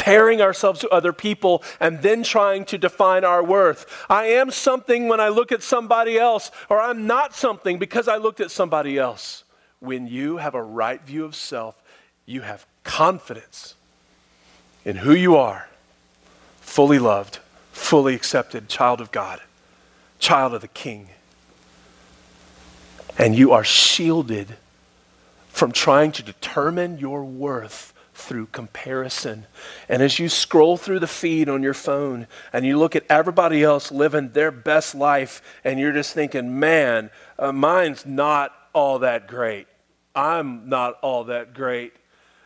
Comparing 0.00 0.40
ourselves 0.40 0.80
to 0.80 0.88
other 0.88 1.12
people 1.12 1.62
and 1.78 2.00
then 2.00 2.22
trying 2.22 2.64
to 2.64 2.78
define 2.78 3.22
our 3.22 3.44
worth. 3.44 4.06
I 4.08 4.24
am 4.26 4.50
something 4.50 5.08
when 5.08 5.20
I 5.20 5.28
look 5.28 5.52
at 5.52 5.62
somebody 5.62 6.18
else, 6.18 6.50
or 6.70 6.80
I'm 6.80 7.06
not 7.06 7.34
something 7.34 7.78
because 7.78 8.08
I 8.08 8.16
looked 8.16 8.40
at 8.40 8.50
somebody 8.50 8.98
else. 8.98 9.44
when 9.82 10.06
you 10.06 10.36
have 10.36 10.54
a 10.54 10.62
right 10.62 11.00
view 11.00 11.24
of 11.24 11.34
self, 11.34 11.74
you 12.26 12.42
have 12.42 12.66
confidence 12.84 13.74
in 14.84 14.96
who 14.96 15.14
you 15.14 15.36
are, 15.36 15.70
fully 16.60 16.98
loved, 16.98 17.38
fully 17.72 18.14
accepted 18.14 18.68
child 18.68 19.00
of 19.00 19.10
God, 19.10 19.40
child 20.18 20.52
of 20.52 20.60
the 20.60 20.68
King. 20.68 21.08
And 23.16 23.34
you 23.34 23.52
are 23.52 23.64
shielded 23.64 24.58
from 25.48 25.72
trying 25.72 26.12
to 26.12 26.22
determine 26.22 26.98
your 26.98 27.24
worth 27.24 27.94
through 28.20 28.46
comparison. 28.46 29.46
And 29.88 30.02
as 30.02 30.18
you 30.18 30.28
scroll 30.28 30.76
through 30.76 31.00
the 31.00 31.06
feed 31.06 31.48
on 31.48 31.62
your 31.62 31.74
phone 31.74 32.26
and 32.52 32.64
you 32.64 32.78
look 32.78 32.94
at 32.94 33.04
everybody 33.08 33.62
else 33.62 33.90
living 33.90 34.30
their 34.30 34.50
best 34.50 34.94
life, 34.94 35.42
and 35.64 35.80
you're 35.80 35.92
just 35.92 36.14
thinking, 36.14 36.58
man, 36.58 37.10
uh, 37.38 37.52
mine's 37.52 38.06
not 38.06 38.52
all 38.72 39.00
that 39.00 39.26
great. 39.26 39.66
I'm 40.14 40.68
not 40.68 40.98
all 41.02 41.24
that 41.24 41.54
great. 41.54 41.92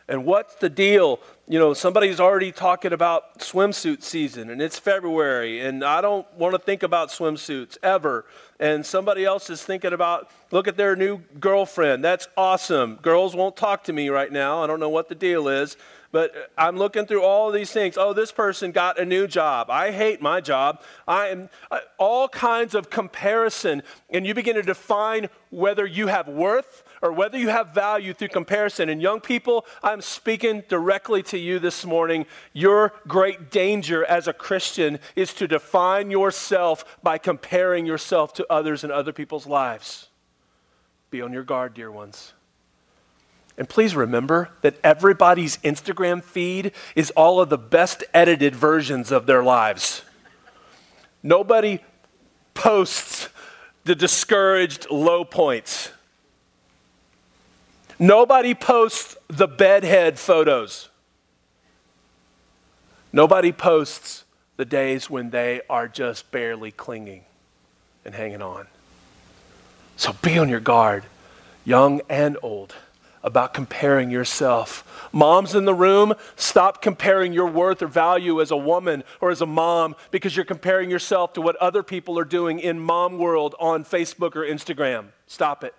And 0.07 0.25
what's 0.25 0.55
the 0.55 0.69
deal? 0.69 1.19
You 1.47 1.57
know, 1.57 1.73
somebody's 1.73 2.19
already 2.19 2.51
talking 2.51 2.93
about 2.93 3.39
swimsuit 3.39 4.03
season 4.03 4.49
and 4.49 4.61
it's 4.61 4.77
February, 4.77 5.61
and 5.61 5.83
I 5.83 6.01
don't 6.01 6.31
want 6.35 6.53
to 6.53 6.59
think 6.59 6.83
about 6.83 7.09
swimsuits 7.09 7.77
ever. 7.81 8.25
And 8.59 8.85
somebody 8.85 9.25
else 9.25 9.49
is 9.49 9.63
thinking 9.63 9.93
about, 9.93 10.29
look 10.51 10.67
at 10.67 10.77
their 10.77 10.95
new 10.95 11.21
girlfriend. 11.39 12.03
That's 12.03 12.27
awesome. 12.37 12.95
Girls 13.01 13.35
won't 13.35 13.57
talk 13.57 13.83
to 13.85 13.93
me 13.93 14.09
right 14.09 14.31
now. 14.31 14.63
I 14.63 14.67
don't 14.67 14.79
know 14.79 14.89
what 14.89 15.09
the 15.09 15.15
deal 15.15 15.47
is. 15.47 15.75
But 16.15 16.49
I'm 16.57 16.77
looking 16.77 17.05
through 17.05 17.23
all 17.23 17.51
these 17.51 17.71
things. 17.71 17.97
Oh, 17.97 18.13
this 18.13 18.31
person 18.31 18.71
got 18.71 18.97
a 18.97 19.03
new 19.03 19.27
job. 19.27 19.69
I 19.69 19.91
hate 19.91 20.21
my 20.21 20.39
job. 20.39 20.81
I 21.05 21.27
am 21.27 21.49
uh, 21.69 21.79
all 21.97 22.29
kinds 22.29 22.73
of 22.73 22.89
comparison. 22.89 23.83
And 24.09 24.25
you 24.25 24.33
begin 24.33 24.55
to 24.55 24.61
define 24.61 25.27
whether 25.49 25.85
you 25.85 26.07
have 26.07 26.29
worth 26.29 26.84
or 27.01 27.11
whether 27.11 27.37
you 27.37 27.49
have 27.49 27.73
value 27.73 28.13
through 28.13 28.29
comparison. 28.29 28.89
And 28.89 29.01
young 29.01 29.21
people, 29.21 29.65
I'm 29.83 30.01
speaking 30.01 30.63
directly 30.67 31.23
to 31.23 31.37
you 31.37 31.59
this 31.59 31.85
morning. 31.85 32.25
Your 32.53 32.93
great 33.07 33.51
danger 33.51 34.05
as 34.05 34.27
a 34.27 34.33
Christian 34.33 34.99
is 35.15 35.33
to 35.35 35.47
define 35.47 36.11
yourself 36.11 36.97
by 37.03 37.17
comparing 37.17 37.85
yourself 37.85 38.33
to 38.33 38.45
others 38.49 38.83
and 38.83 38.91
other 38.91 39.13
people's 39.13 39.47
lives. 39.47 40.09
Be 41.09 41.21
on 41.21 41.33
your 41.33 41.43
guard, 41.43 41.73
dear 41.73 41.91
ones. 41.91 42.33
And 43.57 43.69
please 43.69 43.95
remember 43.95 44.49
that 44.61 44.75
everybody's 44.83 45.57
Instagram 45.57 46.23
feed 46.23 46.73
is 46.95 47.11
all 47.11 47.39
of 47.39 47.49
the 47.49 47.57
best 47.57 48.03
edited 48.13 48.55
versions 48.55 49.11
of 49.11 49.25
their 49.25 49.43
lives. 49.43 50.01
Nobody 51.23 51.79
posts 52.53 53.29
the 53.85 53.95
discouraged 53.95 54.87
low 54.91 55.23
points. 55.23 55.91
Nobody 57.97 58.53
posts 58.53 59.15
the 59.27 59.47
bedhead 59.47 60.19
photos. 60.19 60.89
Nobody 63.13 63.53
posts 63.53 64.25
the 64.57 64.65
days 64.65 65.09
when 65.09 65.29
they 65.29 65.61
are 65.69 65.87
just 65.87 66.31
barely 66.31 66.71
clinging 66.71 67.23
and 68.03 68.13
hanging 68.13 68.41
on. 68.41 68.67
So 69.95 70.13
be 70.21 70.37
on 70.37 70.49
your 70.49 70.59
guard, 70.59 71.05
young 71.63 72.01
and 72.09 72.37
old, 72.41 72.75
about 73.23 73.53
comparing 73.53 74.11
yourself. 74.11 75.09
Moms 75.13 75.55
in 75.55 75.63
the 75.63 75.73
room, 75.73 76.13
stop 76.35 76.81
comparing 76.81 77.31
your 77.31 77.47
worth 77.47 77.81
or 77.81 77.87
value 77.87 78.41
as 78.41 78.51
a 78.51 78.57
woman 78.57 79.05
or 79.21 79.31
as 79.31 79.41
a 79.41 79.45
mom 79.45 79.95
because 80.11 80.35
you're 80.35 80.45
comparing 80.45 80.89
yourself 80.89 81.31
to 81.33 81.41
what 81.41 81.55
other 81.57 81.81
people 81.81 82.19
are 82.19 82.25
doing 82.25 82.59
in 82.59 82.79
mom 82.79 83.17
world 83.17 83.55
on 83.59 83.85
Facebook 83.85 84.35
or 84.35 84.41
Instagram. 84.41 85.05
Stop 85.27 85.63
it. 85.63 85.73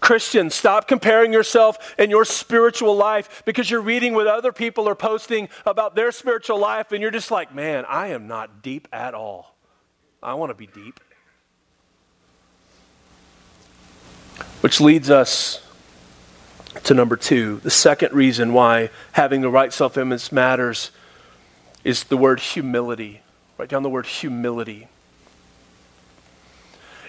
Christian, 0.00 0.50
stop 0.50 0.86
comparing 0.86 1.32
yourself 1.32 1.94
and 1.98 2.10
your 2.10 2.24
spiritual 2.24 2.96
life 2.96 3.42
because 3.44 3.70
you're 3.70 3.80
reading 3.80 4.14
what 4.14 4.26
other 4.26 4.52
people 4.52 4.88
are 4.88 4.94
posting 4.94 5.48
about 5.66 5.94
their 5.94 6.12
spiritual 6.12 6.58
life 6.58 6.92
and 6.92 7.02
you're 7.02 7.10
just 7.10 7.30
like, 7.30 7.54
man, 7.54 7.84
I 7.88 8.08
am 8.08 8.26
not 8.26 8.62
deep 8.62 8.88
at 8.92 9.14
all. 9.14 9.56
I 10.22 10.34
want 10.34 10.50
to 10.50 10.54
be 10.54 10.66
deep. 10.66 11.00
Which 14.60 14.80
leads 14.80 15.10
us 15.10 15.62
to 16.84 16.94
number 16.94 17.16
two. 17.16 17.60
The 17.62 17.70
second 17.70 18.12
reason 18.12 18.52
why 18.52 18.90
having 19.12 19.40
the 19.40 19.50
right 19.50 19.72
self 19.72 19.96
image 19.96 20.32
matters 20.32 20.90
is 21.84 22.04
the 22.04 22.16
word 22.16 22.40
humility. 22.40 23.22
Write 23.56 23.68
down 23.68 23.82
the 23.82 23.90
word 23.90 24.06
humility. 24.06 24.88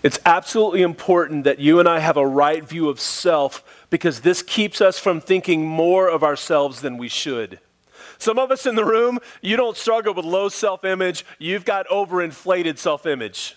It's 0.02 0.20
absolutely 0.26 0.82
important 0.82 1.44
that 1.44 1.60
you 1.60 1.80
and 1.80 1.88
I 1.88 2.00
have 2.00 2.18
a 2.18 2.26
right 2.26 2.64
view 2.64 2.90
of 2.90 3.00
self 3.00 3.64
because 3.90 4.22
this 4.22 4.42
keeps 4.42 4.82
us 4.82 4.98
from 4.98 5.20
thinking 5.20 5.66
more 5.66 6.10
of 6.10 6.24
ourselves 6.24 6.82
than 6.82 6.98
we 6.98 7.10
should. 7.10 7.60
Some 8.18 8.40
of 8.40 8.52
us 8.52 8.66
in 8.66 8.76
the 8.76 8.86
room, 8.86 9.20
you 9.42 9.58
don't 9.58 9.78
struggle 9.78 10.14
with 10.14 10.26
low 10.26 10.50
self 10.50 10.84
image, 10.84 11.26
you've 11.38 11.66
got 11.66 11.88
overinflated 11.88 12.78
self 12.78 13.06
image. 13.06 13.56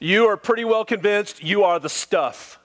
You 0.00 0.26
are 0.26 0.36
pretty 0.36 0.64
well 0.64 0.84
convinced 0.84 1.42
you 1.42 1.64
are 1.64 1.78
the 1.78 1.88
stuff 1.88 2.58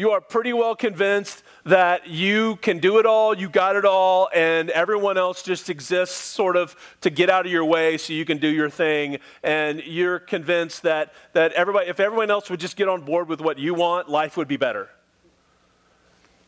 you 0.00 0.10
are 0.10 0.20
pretty 0.22 0.54
well 0.54 0.74
convinced 0.74 1.42
that 1.64 2.08
you 2.08 2.56
can 2.56 2.78
do 2.78 2.98
it 2.98 3.06
all, 3.06 3.36
you 3.36 3.48
got 3.48 3.76
it 3.76 3.84
all, 3.84 4.28
and 4.34 4.70
everyone 4.70 5.18
else 5.18 5.42
just 5.42 5.68
exists 5.68 6.16
sort 6.16 6.56
of 6.56 6.74
to 7.02 7.10
get 7.10 7.28
out 7.28 7.46
of 7.46 7.52
your 7.52 7.64
way 7.64 7.98
so 7.98 8.12
you 8.12 8.24
can 8.24 8.38
do 8.38 8.48
your 8.48 8.70
thing. 8.70 9.18
And 9.42 9.82
you're 9.84 10.18
convinced 10.18 10.82
that, 10.82 11.12
that 11.32 11.52
everybody, 11.52 11.88
if 11.88 12.00
everyone 12.00 12.30
else 12.30 12.48
would 12.50 12.60
just 12.60 12.76
get 12.76 12.88
on 12.88 13.02
board 13.02 13.28
with 13.28 13.40
what 13.40 13.58
you 13.58 13.74
want, 13.74 14.08
life 14.08 14.36
would 14.36 14.48
be 14.48 14.56
better. 14.56 14.88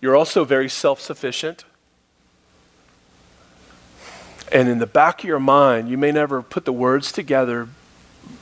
You're 0.01 0.17
also 0.17 0.45
very 0.45 0.69
self 0.69 1.01
sufficient. 1.01 1.65
And 4.51 4.69
in 4.69 4.79
the 4.79 4.87
back 4.87 5.21
of 5.21 5.25
your 5.25 5.41
mind, 5.41 5.89
you 5.89 5.97
may 5.97 6.13
never 6.13 6.43
put 6.43 6.67
the 6.67 6.73
words 6.73 7.11
together, 7.11 7.69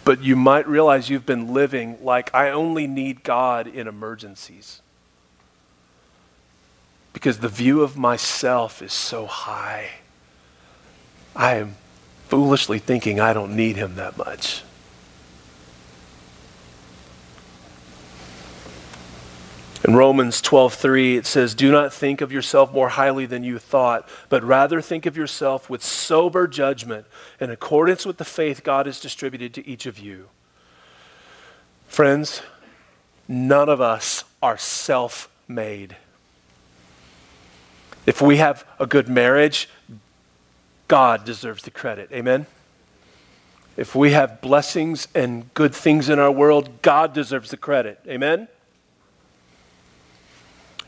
but 0.05 0.23
you 0.23 0.35
might 0.35 0.67
realize 0.67 1.09
you've 1.09 1.27
been 1.27 1.53
living 1.53 1.99
like 2.03 2.35
I 2.35 2.51
only 2.51 2.87
need 2.89 3.23
God 3.23 3.69
in 3.69 3.87
emergencies 3.87 4.83
because 7.13 7.39
the 7.39 7.49
view 7.49 7.83
of 7.83 7.97
myself 7.97 8.83
is 8.83 8.93
so 8.93 9.27
high. 9.27 9.91
I 11.35 11.57
am 11.57 11.77
foolishly 12.29 12.79
thinking 12.79 13.21
I 13.21 13.33
don't 13.33 13.57
need 13.57 13.77
him 13.77 13.97
that 13.97 14.17
much. 14.17 14.63
In 19.83 19.97
Romans 19.97 20.43
12:3 20.43 21.17
it 21.17 21.27
says, 21.27 21.55
"Do 21.55 21.73
not 21.73 21.93
think 21.93 22.21
of 22.21 22.31
yourself 22.31 22.71
more 22.73 22.91
highly 22.91 23.25
than 23.27 23.43
you 23.43 23.59
thought, 23.59 24.07
but 24.29 24.45
rather 24.45 24.81
think 24.81 25.07
of 25.07 25.17
yourself 25.17 25.71
with 25.71 25.83
sober 25.83 26.47
judgment 26.47 27.07
in 27.41 27.51
accordance 27.51 28.05
with 28.05 28.19
the 28.19 28.25
faith 28.25 28.63
God 28.63 28.87
has 28.87 29.01
distributed 29.01 29.55
to 29.55 29.67
each 29.67 29.87
of 29.87 29.99
you." 29.99 30.29
Friends, 31.89 32.43
none 33.27 33.69
of 33.69 33.81
us 33.81 34.25
are 34.43 34.59
self-made. 34.59 35.97
If 38.11 38.21
we 38.21 38.39
have 38.39 38.67
a 38.81 38.89
good 38.89 39.09
marriage, 39.09 39.69
God 40.89 41.25
deserves 41.25 41.63
the 41.63 41.71
credit. 41.71 42.11
Amen? 42.11 42.47
If 43.77 43.95
we 43.95 44.11
have 44.11 44.41
blessings 44.41 45.07
and 45.15 45.55
good 45.55 45.73
things 45.73 46.09
in 46.09 46.19
our 46.19 46.33
world, 46.33 46.83
God 46.83 47.13
deserves 47.13 47.51
the 47.53 47.57
credit. 47.57 48.01
Amen? 48.09 48.49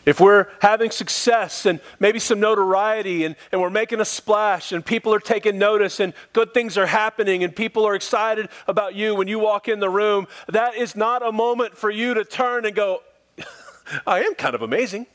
If 0.05 0.19
we're 0.19 0.49
having 0.63 0.91
success 0.91 1.65
and 1.65 1.79
maybe 2.01 2.19
some 2.19 2.41
notoriety 2.41 3.25
and, 3.25 3.37
and 3.53 3.61
we're 3.61 3.71
making 3.71 4.01
a 4.01 4.05
splash 4.05 4.73
and 4.73 4.85
people 4.85 5.15
are 5.15 5.21
taking 5.21 5.59
notice 5.59 6.01
and 6.01 6.15
good 6.33 6.53
things 6.53 6.77
are 6.77 6.87
happening 6.87 7.45
and 7.45 7.55
people 7.55 7.87
are 7.87 7.95
excited 7.95 8.49
about 8.67 8.97
you 8.97 9.15
when 9.15 9.29
you 9.29 9.39
walk 9.39 9.69
in 9.69 9.79
the 9.79 9.89
room, 9.89 10.27
that 10.49 10.75
is 10.75 10.97
not 10.97 11.25
a 11.25 11.31
moment 11.31 11.77
for 11.77 11.89
you 11.89 12.15
to 12.15 12.25
turn 12.25 12.67
and 12.67 12.75
go, 12.75 13.01
I 14.09 14.25
am 14.25 14.35
kind 14.35 14.57
of 14.57 14.63
amazing. 14.63 15.07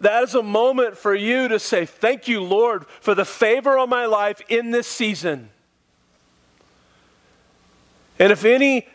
That 0.00 0.22
is 0.22 0.34
a 0.34 0.42
moment 0.42 0.96
for 0.96 1.14
you 1.14 1.48
to 1.48 1.58
say, 1.58 1.84
Thank 1.84 2.28
you, 2.28 2.42
Lord, 2.42 2.86
for 3.00 3.14
the 3.14 3.24
favor 3.24 3.78
on 3.78 3.88
my 3.88 4.06
life 4.06 4.40
in 4.48 4.70
this 4.70 4.86
season. 4.86 5.50
And 8.18 8.32
if 8.32 8.44
any 8.44 8.88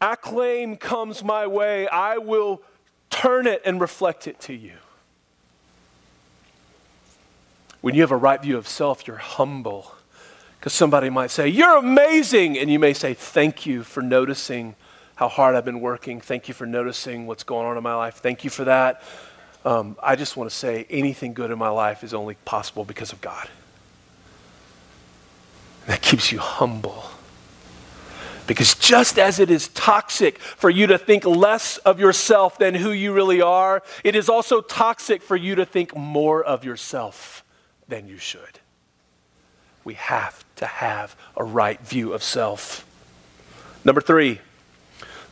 acclaim 0.00 0.76
comes 0.76 1.24
my 1.24 1.46
way, 1.46 1.88
I 1.88 2.18
will 2.18 2.62
turn 3.10 3.46
it 3.46 3.62
and 3.64 3.80
reflect 3.80 4.26
it 4.26 4.40
to 4.40 4.52
you. 4.52 4.74
When 7.80 7.94
you 7.94 8.00
have 8.00 8.12
a 8.12 8.16
right 8.16 8.40
view 8.40 8.56
of 8.56 8.66
self, 8.66 9.06
you're 9.06 9.16
humble. 9.16 9.94
Because 10.58 10.72
somebody 10.72 11.10
might 11.10 11.30
say, 11.30 11.48
You're 11.48 11.78
amazing. 11.78 12.58
And 12.58 12.70
you 12.70 12.78
may 12.78 12.94
say, 12.94 13.12
Thank 13.12 13.66
you 13.66 13.82
for 13.82 14.02
noticing 14.02 14.76
how 15.16 15.28
hard 15.28 15.54
I've 15.54 15.64
been 15.64 15.80
working. 15.80 16.20
Thank 16.20 16.48
you 16.48 16.54
for 16.54 16.66
noticing 16.66 17.26
what's 17.26 17.44
going 17.44 17.66
on 17.66 17.76
in 17.76 17.82
my 17.82 17.94
life. 17.94 18.16
Thank 18.16 18.44
you 18.44 18.50
for 18.50 18.64
that. 18.64 19.02
Um, 19.64 19.96
I 20.02 20.16
just 20.16 20.36
want 20.36 20.50
to 20.50 20.54
say 20.54 20.86
anything 20.90 21.32
good 21.32 21.50
in 21.50 21.58
my 21.58 21.70
life 21.70 22.04
is 22.04 22.12
only 22.12 22.36
possible 22.44 22.84
because 22.84 23.12
of 23.12 23.20
God. 23.20 23.48
That 25.86 26.02
keeps 26.02 26.30
you 26.30 26.38
humble. 26.38 27.04
Because 28.46 28.74
just 28.74 29.18
as 29.18 29.38
it 29.38 29.50
is 29.50 29.68
toxic 29.68 30.38
for 30.38 30.68
you 30.68 30.86
to 30.88 30.98
think 30.98 31.24
less 31.24 31.78
of 31.78 31.98
yourself 31.98 32.58
than 32.58 32.74
who 32.74 32.90
you 32.90 33.12
really 33.12 33.40
are, 33.40 33.82
it 34.02 34.14
is 34.14 34.28
also 34.28 34.60
toxic 34.60 35.22
for 35.22 35.36
you 35.36 35.54
to 35.54 35.64
think 35.64 35.96
more 35.96 36.44
of 36.44 36.62
yourself 36.62 37.42
than 37.88 38.06
you 38.06 38.18
should. 38.18 38.60
We 39.82 39.94
have 39.94 40.44
to 40.56 40.66
have 40.66 41.16
a 41.36 41.44
right 41.44 41.80
view 41.80 42.12
of 42.12 42.22
self. 42.22 42.86
Number 43.82 44.00
three, 44.00 44.40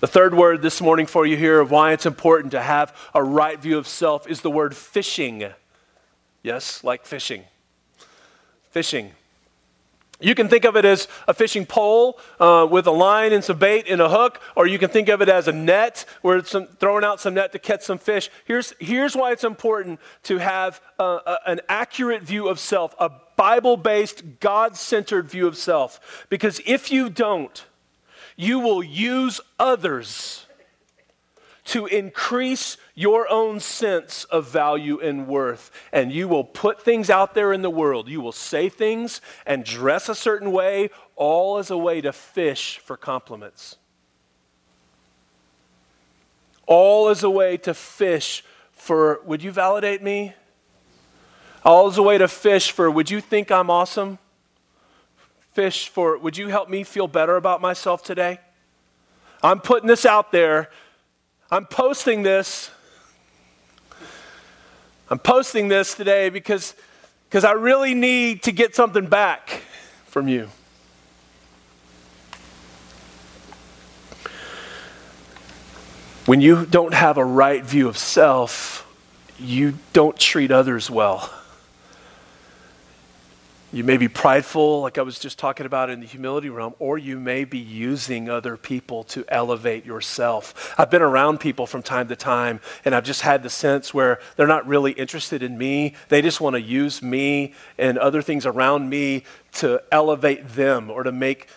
the 0.02 0.08
third 0.08 0.34
word 0.34 0.62
this 0.62 0.80
morning 0.80 1.06
for 1.06 1.24
you 1.24 1.36
here 1.36 1.60
of 1.60 1.70
why 1.70 1.92
it's 1.92 2.06
important 2.06 2.50
to 2.50 2.60
have 2.60 2.92
a 3.14 3.22
right 3.22 3.60
view 3.60 3.78
of 3.78 3.86
self 3.86 4.26
is 4.26 4.40
the 4.40 4.50
word 4.50 4.74
fishing. 4.74 5.44
Yes, 6.42 6.82
like 6.82 7.06
fishing. 7.06 7.44
Fishing. 8.72 9.12
You 10.18 10.34
can 10.34 10.48
think 10.48 10.64
of 10.64 10.74
it 10.74 10.84
as 10.84 11.06
a 11.28 11.34
fishing 11.34 11.66
pole 11.66 12.18
uh, 12.40 12.66
with 12.68 12.88
a 12.88 12.90
line 12.90 13.32
and 13.32 13.44
some 13.44 13.58
bait 13.58 13.86
and 13.88 14.00
a 14.00 14.08
hook, 14.08 14.40
or 14.56 14.66
you 14.66 14.76
can 14.76 14.90
think 14.90 15.08
of 15.08 15.22
it 15.22 15.28
as 15.28 15.46
a 15.46 15.52
net 15.52 16.04
where 16.20 16.38
it's 16.38 16.50
some, 16.50 16.66
throwing 16.66 17.04
out 17.04 17.20
some 17.20 17.34
net 17.34 17.52
to 17.52 17.60
catch 17.60 17.82
some 17.82 17.98
fish. 17.98 18.28
Here's, 18.44 18.74
here's 18.80 19.14
why 19.14 19.30
it's 19.30 19.44
important 19.44 20.00
to 20.24 20.38
have 20.38 20.80
uh, 20.98 21.20
a, 21.24 21.36
an 21.46 21.60
accurate 21.68 22.24
view 22.24 22.48
of 22.48 22.58
self, 22.58 22.92
a 22.98 23.08
Bible 23.36 23.76
based, 23.76 24.40
God 24.40 24.76
centered 24.76 25.30
view 25.30 25.46
of 25.46 25.56
self. 25.56 26.26
Because 26.28 26.60
if 26.66 26.90
you 26.90 27.08
don't, 27.08 27.64
you 28.42 28.58
will 28.58 28.82
use 28.82 29.40
others 29.58 30.46
to 31.64 31.86
increase 31.86 32.76
your 32.94 33.30
own 33.30 33.60
sense 33.60 34.24
of 34.24 34.48
value 34.48 34.98
and 35.00 35.28
worth. 35.28 35.70
And 35.92 36.12
you 36.12 36.26
will 36.26 36.44
put 36.44 36.82
things 36.82 37.08
out 37.08 37.34
there 37.34 37.52
in 37.52 37.62
the 37.62 37.70
world. 37.70 38.08
You 38.08 38.20
will 38.20 38.32
say 38.32 38.68
things 38.68 39.20
and 39.46 39.64
dress 39.64 40.08
a 40.08 40.14
certain 40.14 40.50
way, 40.50 40.90
all 41.14 41.58
as 41.58 41.70
a 41.70 41.76
way 41.76 42.00
to 42.00 42.12
fish 42.12 42.78
for 42.78 42.96
compliments. 42.96 43.76
All 46.66 47.08
as 47.08 47.22
a 47.22 47.30
way 47.30 47.56
to 47.58 47.74
fish 47.74 48.44
for, 48.72 49.20
would 49.24 49.42
you 49.42 49.52
validate 49.52 50.02
me? 50.02 50.34
All 51.64 51.86
as 51.86 51.96
a 51.96 52.02
way 52.02 52.18
to 52.18 52.26
fish 52.26 52.72
for, 52.72 52.90
would 52.90 53.10
you 53.10 53.20
think 53.20 53.52
I'm 53.52 53.70
awesome? 53.70 54.18
Fish 55.52 55.88
for, 55.88 56.18
would 56.18 56.36
you 56.36 56.48
help 56.48 56.68
me 56.68 56.82
feel 56.82 57.06
better 57.06 57.36
about 57.36 57.60
myself 57.60 58.02
today? 58.02 58.40
I'm 59.42 59.60
putting 59.60 59.88
this 59.88 60.06
out 60.06 60.32
there. 60.32 60.70
I'm 61.50 61.66
posting 61.66 62.22
this. 62.22 62.70
I'm 65.10 65.18
posting 65.18 65.68
this 65.68 65.94
today 65.94 66.30
because 66.30 66.74
because 67.28 67.44
I 67.44 67.52
really 67.52 67.94
need 67.94 68.42
to 68.42 68.52
get 68.52 68.76
something 68.76 69.06
back 69.06 69.62
from 70.04 70.28
you. 70.28 70.48
When 76.26 76.42
you 76.42 76.66
don't 76.66 76.92
have 76.92 77.16
a 77.16 77.24
right 77.24 77.64
view 77.64 77.88
of 77.88 77.96
self, 77.96 78.86
you 79.38 79.78
don't 79.94 80.18
treat 80.18 80.50
others 80.50 80.90
well. 80.90 81.30
You 83.74 83.84
may 83.84 83.96
be 83.96 84.06
prideful, 84.06 84.82
like 84.82 84.98
I 84.98 85.02
was 85.02 85.18
just 85.18 85.38
talking 85.38 85.64
about 85.64 85.88
in 85.88 86.00
the 86.00 86.06
humility 86.06 86.50
realm, 86.50 86.74
or 86.78 86.98
you 86.98 87.18
may 87.18 87.44
be 87.44 87.58
using 87.58 88.28
other 88.28 88.58
people 88.58 89.02
to 89.04 89.24
elevate 89.28 89.86
yourself. 89.86 90.74
I've 90.76 90.90
been 90.90 91.00
around 91.00 91.40
people 91.40 91.66
from 91.66 91.82
time 91.82 92.08
to 92.08 92.16
time, 92.16 92.60
and 92.84 92.94
I've 92.94 93.04
just 93.04 93.22
had 93.22 93.42
the 93.42 93.48
sense 93.48 93.94
where 93.94 94.20
they're 94.36 94.46
not 94.46 94.66
really 94.66 94.92
interested 94.92 95.42
in 95.42 95.56
me. 95.56 95.94
They 96.10 96.20
just 96.20 96.38
want 96.38 96.52
to 96.52 96.60
use 96.60 97.00
me 97.00 97.54
and 97.78 97.96
other 97.96 98.20
things 98.20 98.44
around 98.44 98.90
me 98.90 99.24
to 99.52 99.82
elevate 99.90 100.50
them 100.50 100.90
or 100.90 101.02
to 101.02 101.12
make 101.12 101.48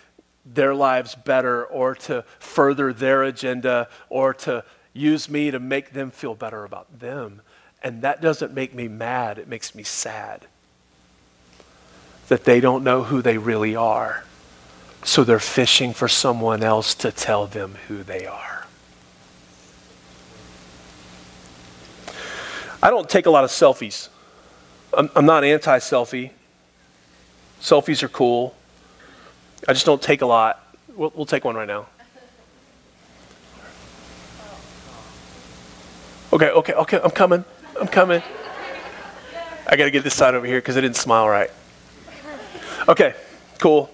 their 0.46 0.74
lives 0.74 1.16
better 1.16 1.66
or 1.66 1.96
to 1.96 2.24
further 2.40 2.94
their 2.94 3.24
agenda 3.24 3.90
or 4.08 4.34
to 4.36 4.64
use 4.94 5.28
me 5.28 5.52
to 5.52 5.60
make 5.60 5.92
them 5.92 6.12
feel 6.12 6.34
better 6.34 6.64
about 6.64 6.98
them. 6.98 7.42
And 7.84 8.04
that 8.04 8.22
doesn't 8.22 8.54
make 8.54 8.74
me 8.74 8.88
mad, 8.88 9.38
it 9.38 9.50
makes 9.50 9.76
me 9.76 9.84
sad 9.84 10.48
that 12.28 12.44
they 12.44 12.60
don't 12.60 12.84
know 12.84 13.04
who 13.04 13.22
they 13.22 13.38
really 13.38 13.76
are. 13.76 14.24
So 15.04 15.24
they're 15.24 15.40
fishing 15.40 15.94
for 15.94 16.08
someone 16.08 16.64
else 16.64 16.96
to 16.96 17.12
tell 17.12 17.46
them 17.46 17.76
who 17.88 18.02
they 18.04 18.26
are. 18.26 18.66
I 22.82 22.90
don't 22.90 23.10
take 23.10 23.26
a 23.26 23.30
lot 23.30 23.44
of 23.44 23.50
selfies. 23.50 24.10
I'm, 24.96 25.10
I'm 25.16 25.26
not 25.26 25.44
anti 25.44 25.78
selfie. 25.80 26.32
Selfies 27.62 28.04
are 28.04 28.10
cool. 28.10 28.56
I 29.68 29.74
just 29.74 29.86
don't 29.86 30.02
take 30.02 30.22
a 30.22 30.26
lot. 30.26 30.62
We'll, 30.96 31.12
we'll 31.16 31.26
take 31.26 31.44
one 31.44 31.56
right 31.56 31.68
now. 31.68 31.88
Okay, 36.34 36.50
okay, 36.50 36.74
okay, 36.74 37.00
I'm 37.04 37.12
coming. 37.12 37.46
I'm 37.80 37.88
coming. 37.88 38.22
I 39.68 39.76
got 39.76 39.86
to 39.86 39.92
get 39.92 40.04
this 40.04 40.14
side 40.16 40.36
over 40.36 40.46
here 40.46 40.60
because 40.60 40.78
I 40.78 40.82
didn't 40.82 40.98
smile 40.98 41.28
right. 41.28 41.50
Okay, 42.88 43.16
cool. 43.58 43.90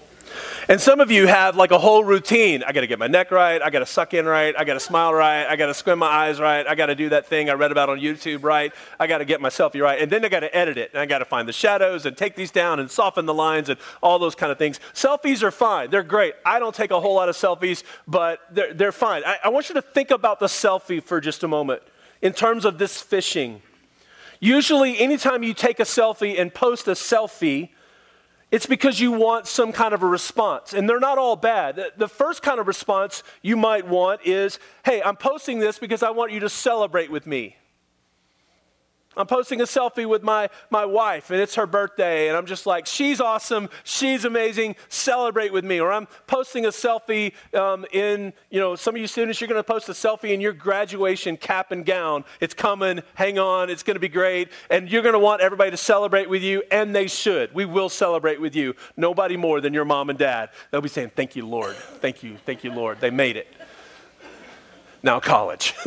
And 0.68 0.78
some 0.78 1.00
of 1.00 1.10
you 1.10 1.26
have 1.26 1.56
like 1.56 1.70
a 1.70 1.78
whole 1.78 2.04
routine. 2.04 2.62
I 2.62 2.72
got 2.72 2.82
to 2.82 2.86
get 2.86 2.98
my 2.98 3.06
neck 3.06 3.30
right. 3.30 3.60
I 3.62 3.70
got 3.70 3.78
to 3.78 3.86
suck 3.86 4.12
in 4.12 4.26
right. 4.26 4.54
I 4.56 4.64
got 4.64 4.74
to 4.74 4.80
smile 4.80 5.14
right. 5.14 5.46
I 5.46 5.56
got 5.56 5.66
to 5.66 5.74
squint 5.74 5.98
my 5.98 6.06
eyes 6.06 6.38
right. 6.38 6.66
I 6.66 6.74
got 6.74 6.86
to 6.86 6.94
do 6.94 7.08
that 7.08 7.26
thing 7.26 7.48
I 7.48 7.54
read 7.54 7.72
about 7.72 7.88
on 7.88 7.98
YouTube 7.98 8.44
right. 8.44 8.70
I 9.00 9.06
got 9.06 9.18
to 9.18 9.24
get 9.24 9.40
my 9.40 9.48
selfie 9.48 9.82
right. 9.82 9.98
And 9.98 10.12
then 10.12 10.26
I 10.26 10.28
got 10.28 10.40
to 10.40 10.54
edit 10.54 10.76
it. 10.76 10.90
And 10.92 11.00
I 11.00 11.06
got 11.06 11.20
to 11.20 11.24
find 11.24 11.48
the 11.48 11.54
shadows 11.54 12.04
and 12.04 12.18
take 12.18 12.36
these 12.36 12.50
down 12.50 12.80
and 12.80 12.90
soften 12.90 13.24
the 13.24 13.32
lines 13.32 13.70
and 13.70 13.80
all 14.02 14.18
those 14.18 14.34
kind 14.34 14.52
of 14.52 14.58
things. 14.58 14.78
Selfies 14.92 15.42
are 15.42 15.50
fine. 15.50 15.88
They're 15.88 16.02
great. 16.02 16.34
I 16.44 16.58
don't 16.58 16.74
take 16.74 16.90
a 16.90 17.00
whole 17.00 17.14
lot 17.14 17.30
of 17.30 17.34
selfies, 17.34 17.84
but 18.06 18.40
they're, 18.50 18.74
they're 18.74 18.92
fine. 18.92 19.22
I, 19.24 19.38
I 19.44 19.48
want 19.48 19.70
you 19.70 19.74
to 19.76 19.82
think 19.82 20.10
about 20.10 20.38
the 20.38 20.48
selfie 20.48 21.02
for 21.02 21.18
just 21.18 21.42
a 21.42 21.48
moment 21.48 21.82
in 22.20 22.34
terms 22.34 22.66
of 22.66 22.76
this 22.76 23.00
fishing. 23.00 23.62
Usually, 24.38 24.98
anytime 24.98 25.42
you 25.42 25.54
take 25.54 25.80
a 25.80 25.84
selfie 25.84 26.38
and 26.38 26.52
post 26.52 26.88
a 26.88 26.92
selfie, 26.92 27.70
it's 28.52 28.66
because 28.66 29.00
you 29.00 29.10
want 29.10 29.46
some 29.48 29.72
kind 29.72 29.94
of 29.94 30.02
a 30.02 30.06
response. 30.06 30.74
And 30.74 30.88
they're 30.88 31.00
not 31.00 31.18
all 31.18 31.36
bad. 31.36 31.80
The 31.96 32.06
first 32.06 32.42
kind 32.42 32.60
of 32.60 32.68
response 32.68 33.24
you 33.40 33.56
might 33.56 33.88
want 33.88 34.20
is 34.24 34.60
hey, 34.84 35.02
I'm 35.02 35.16
posting 35.16 35.58
this 35.58 35.78
because 35.78 36.02
I 36.02 36.10
want 36.10 36.30
you 36.30 36.40
to 36.40 36.48
celebrate 36.48 37.10
with 37.10 37.26
me. 37.26 37.56
I'm 39.16 39.26
posting 39.26 39.60
a 39.60 39.64
selfie 39.64 40.08
with 40.08 40.22
my, 40.22 40.48
my 40.70 40.84
wife, 40.84 41.30
and 41.30 41.40
it's 41.40 41.54
her 41.56 41.66
birthday, 41.66 42.28
and 42.28 42.36
I'm 42.36 42.46
just 42.46 42.64
like, 42.64 42.86
she's 42.86 43.20
awesome, 43.20 43.68
she's 43.84 44.24
amazing, 44.24 44.76
celebrate 44.88 45.52
with 45.52 45.64
me. 45.64 45.80
Or 45.80 45.92
I'm 45.92 46.08
posting 46.26 46.64
a 46.64 46.70
selfie 46.70 47.32
um, 47.54 47.84
in, 47.92 48.32
you 48.50 48.58
know, 48.58 48.74
some 48.74 48.94
of 48.94 49.00
you 49.00 49.06
students, 49.06 49.40
you're 49.40 49.48
going 49.48 49.58
to 49.58 49.64
post 49.64 49.88
a 49.88 49.92
selfie 49.92 50.32
in 50.32 50.40
your 50.40 50.52
graduation 50.52 51.36
cap 51.36 51.72
and 51.72 51.84
gown. 51.84 52.24
It's 52.40 52.54
coming, 52.54 53.02
hang 53.14 53.38
on, 53.38 53.68
it's 53.68 53.82
going 53.82 53.96
to 53.96 54.00
be 54.00 54.08
great, 54.08 54.48
and 54.70 54.90
you're 54.90 55.02
going 55.02 55.12
to 55.12 55.18
want 55.18 55.42
everybody 55.42 55.70
to 55.70 55.76
celebrate 55.76 56.30
with 56.30 56.42
you, 56.42 56.62
and 56.70 56.94
they 56.94 57.06
should. 57.06 57.54
We 57.54 57.66
will 57.66 57.90
celebrate 57.90 58.40
with 58.40 58.56
you. 58.56 58.74
Nobody 58.96 59.36
more 59.36 59.60
than 59.60 59.74
your 59.74 59.84
mom 59.84 60.08
and 60.08 60.18
dad. 60.18 60.50
They'll 60.70 60.80
be 60.80 60.88
saying, 60.88 61.12
Thank 61.14 61.36
you, 61.36 61.46
Lord. 61.46 61.76
Thank 61.76 62.22
you, 62.22 62.38
thank 62.46 62.64
you, 62.64 62.72
Lord. 62.72 63.00
They 63.00 63.10
made 63.10 63.36
it. 63.36 63.46
Now, 65.02 65.20
college. 65.20 65.74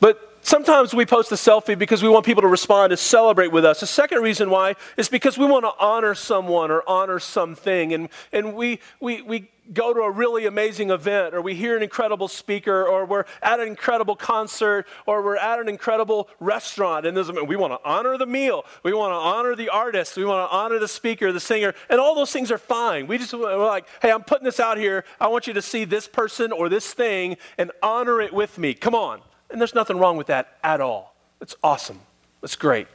but 0.00 0.33
Sometimes 0.54 0.94
we 0.94 1.04
post 1.04 1.32
a 1.32 1.34
selfie 1.34 1.76
because 1.76 2.00
we 2.00 2.08
want 2.08 2.24
people 2.24 2.42
to 2.42 2.46
respond 2.46 2.92
and 2.92 2.98
celebrate 3.00 3.50
with 3.50 3.64
us. 3.64 3.80
The 3.80 3.88
second 3.88 4.22
reason 4.22 4.50
why 4.50 4.76
is 4.96 5.08
because 5.08 5.36
we 5.36 5.46
want 5.46 5.64
to 5.64 5.72
honor 5.84 6.14
someone 6.14 6.70
or 6.70 6.88
honor 6.88 7.18
something. 7.18 7.92
And, 7.92 8.08
and 8.32 8.54
we, 8.54 8.78
we, 9.00 9.20
we 9.22 9.50
go 9.72 9.92
to 9.92 10.02
a 10.02 10.10
really 10.12 10.46
amazing 10.46 10.90
event 10.90 11.34
or 11.34 11.42
we 11.42 11.56
hear 11.56 11.76
an 11.76 11.82
incredible 11.82 12.28
speaker 12.28 12.86
or 12.86 13.04
we're 13.04 13.24
at 13.42 13.58
an 13.58 13.66
incredible 13.66 14.14
concert 14.14 14.86
or 15.06 15.24
we're 15.24 15.38
at 15.38 15.58
an 15.58 15.68
incredible 15.68 16.28
restaurant. 16.38 17.04
And 17.04 17.16
we 17.48 17.56
want 17.56 17.72
to 17.72 17.80
honor 17.84 18.16
the 18.16 18.24
meal. 18.24 18.64
We 18.84 18.94
want 18.94 19.10
to 19.10 19.16
honor 19.16 19.56
the 19.56 19.70
artist. 19.70 20.16
We 20.16 20.24
want 20.24 20.48
to 20.48 20.56
honor 20.56 20.78
the 20.78 20.86
speaker, 20.86 21.32
the 21.32 21.40
singer. 21.40 21.74
And 21.90 21.98
all 21.98 22.14
those 22.14 22.30
things 22.30 22.52
are 22.52 22.58
fine. 22.58 23.08
We 23.08 23.18
just, 23.18 23.34
we're 23.34 23.66
like, 23.66 23.88
hey, 24.00 24.12
I'm 24.12 24.22
putting 24.22 24.44
this 24.44 24.60
out 24.60 24.78
here. 24.78 25.04
I 25.18 25.26
want 25.26 25.48
you 25.48 25.52
to 25.54 25.62
see 25.62 25.84
this 25.84 26.06
person 26.06 26.52
or 26.52 26.68
this 26.68 26.94
thing 26.94 27.38
and 27.58 27.72
honor 27.82 28.20
it 28.20 28.32
with 28.32 28.56
me. 28.56 28.74
Come 28.74 28.94
on. 28.94 29.20
And 29.54 29.60
there's 29.60 29.72
nothing 29.72 29.98
wrong 29.98 30.16
with 30.16 30.26
that 30.26 30.58
at 30.64 30.80
all. 30.80 31.14
It's 31.40 31.54
awesome. 31.62 32.00
It's 32.42 32.56
great. 32.56 32.88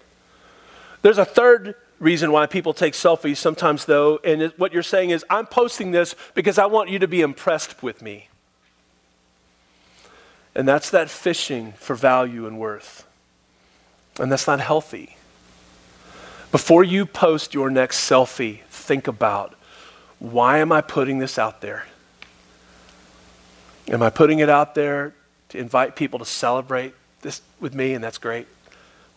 There's 1.02 1.17
a 1.17 1.24
third 1.24 1.74
reason 2.00 2.34
why 2.34 2.48
people 2.48 2.74
take 2.74 2.95
selfies 2.95 3.38
sometimes, 3.38 3.86
though, 3.86 4.19
and 4.26 4.41
it, 4.41 4.60
what 4.60 4.74
you're 4.74 4.84
saying 4.84 5.12
is, 5.12 5.24
I'm 5.30 5.45
posting 5.45 5.91
this 5.91 6.15
because 6.34 6.58
I 6.58 6.65
want 6.65 6.89
you 6.89 7.00
to 7.00 7.08
be 7.08 7.22
impressed 7.22 7.82
with 7.82 8.02
me. 8.02 8.28
And 10.54 10.67
that's 10.67 10.89
that 10.89 11.10
fishing 11.10 11.72
for 11.78 11.95
value 11.95 12.45
and 12.45 12.60
worth. 12.60 13.08
And 14.19 14.30
that's 14.30 14.45
not 14.45 14.60
healthy. 14.60 15.15
Before 16.52 16.84
you 16.84 17.06
post 17.06 17.54
your 17.54 17.69
next 17.69 18.00
selfie, 18.10 18.63
think 18.63 19.08
about 19.08 19.56
why 20.19 20.58
am 20.58 20.74
I 20.74 20.82
putting 20.82 21.19
this 21.19 21.39
out 21.39 21.62
there? 21.62 21.86
Am 23.88 24.04
I 24.04 24.10
putting 24.10 24.39
it 24.39 24.50
out 24.50 24.76
there 24.76 25.13
to 25.49 25.57
invite 25.57 25.95
people 25.95 26.19
to 26.19 26.25
celebrate 26.25 26.93
this 27.21 27.41
with 27.59 27.73
me, 27.73 27.93
and 27.93 28.03
that's 28.03 28.17
great, 28.17 28.47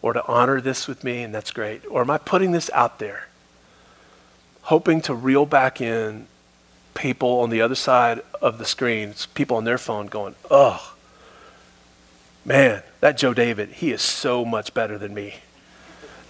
or 0.00 0.12
to 0.12 0.26
honor 0.26 0.60
this 0.60 0.88
with 0.88 1.04
me, 1.04 1.22
and 1.22 1.34
that's 1.34 1.50
great? 1.50 1.82
Or 1.88 2.00
am 2.00 2.10
I 2.10 2.18
putting 2.18 2.52
this 2.52 2.70
out 2.74 2.98
there, 2.98 3.28
hoping 4.62 5.00
to 5.02 5.14
reel 5.14 5.46
back 5.46 5.80
in 5.80 6.26
people 6.94 7.40
on 7.40 7.50
the 7.50 7.60
other 7.60 7.74
side 7.74 8.20
of 8.40 8.58
the 8.58 8.64
screen, 8.64 9.14
people 9.34 9.56
on 9.56 9.64
their 9.64 9.78
phone 9.78 10.06
going, 10.06 10.34
oh, 10.50 10.94
man, 12.44 12.82
that 13.00 13.16
Joe 13.16 13.34
David, 13.34 13.70
he 13.70 13.92
is 13.92 14.02
so 14.02 14.44
much 14.44 14.74
better 14.74 14.98
than 14.98 15.14
me. 15.14 15.36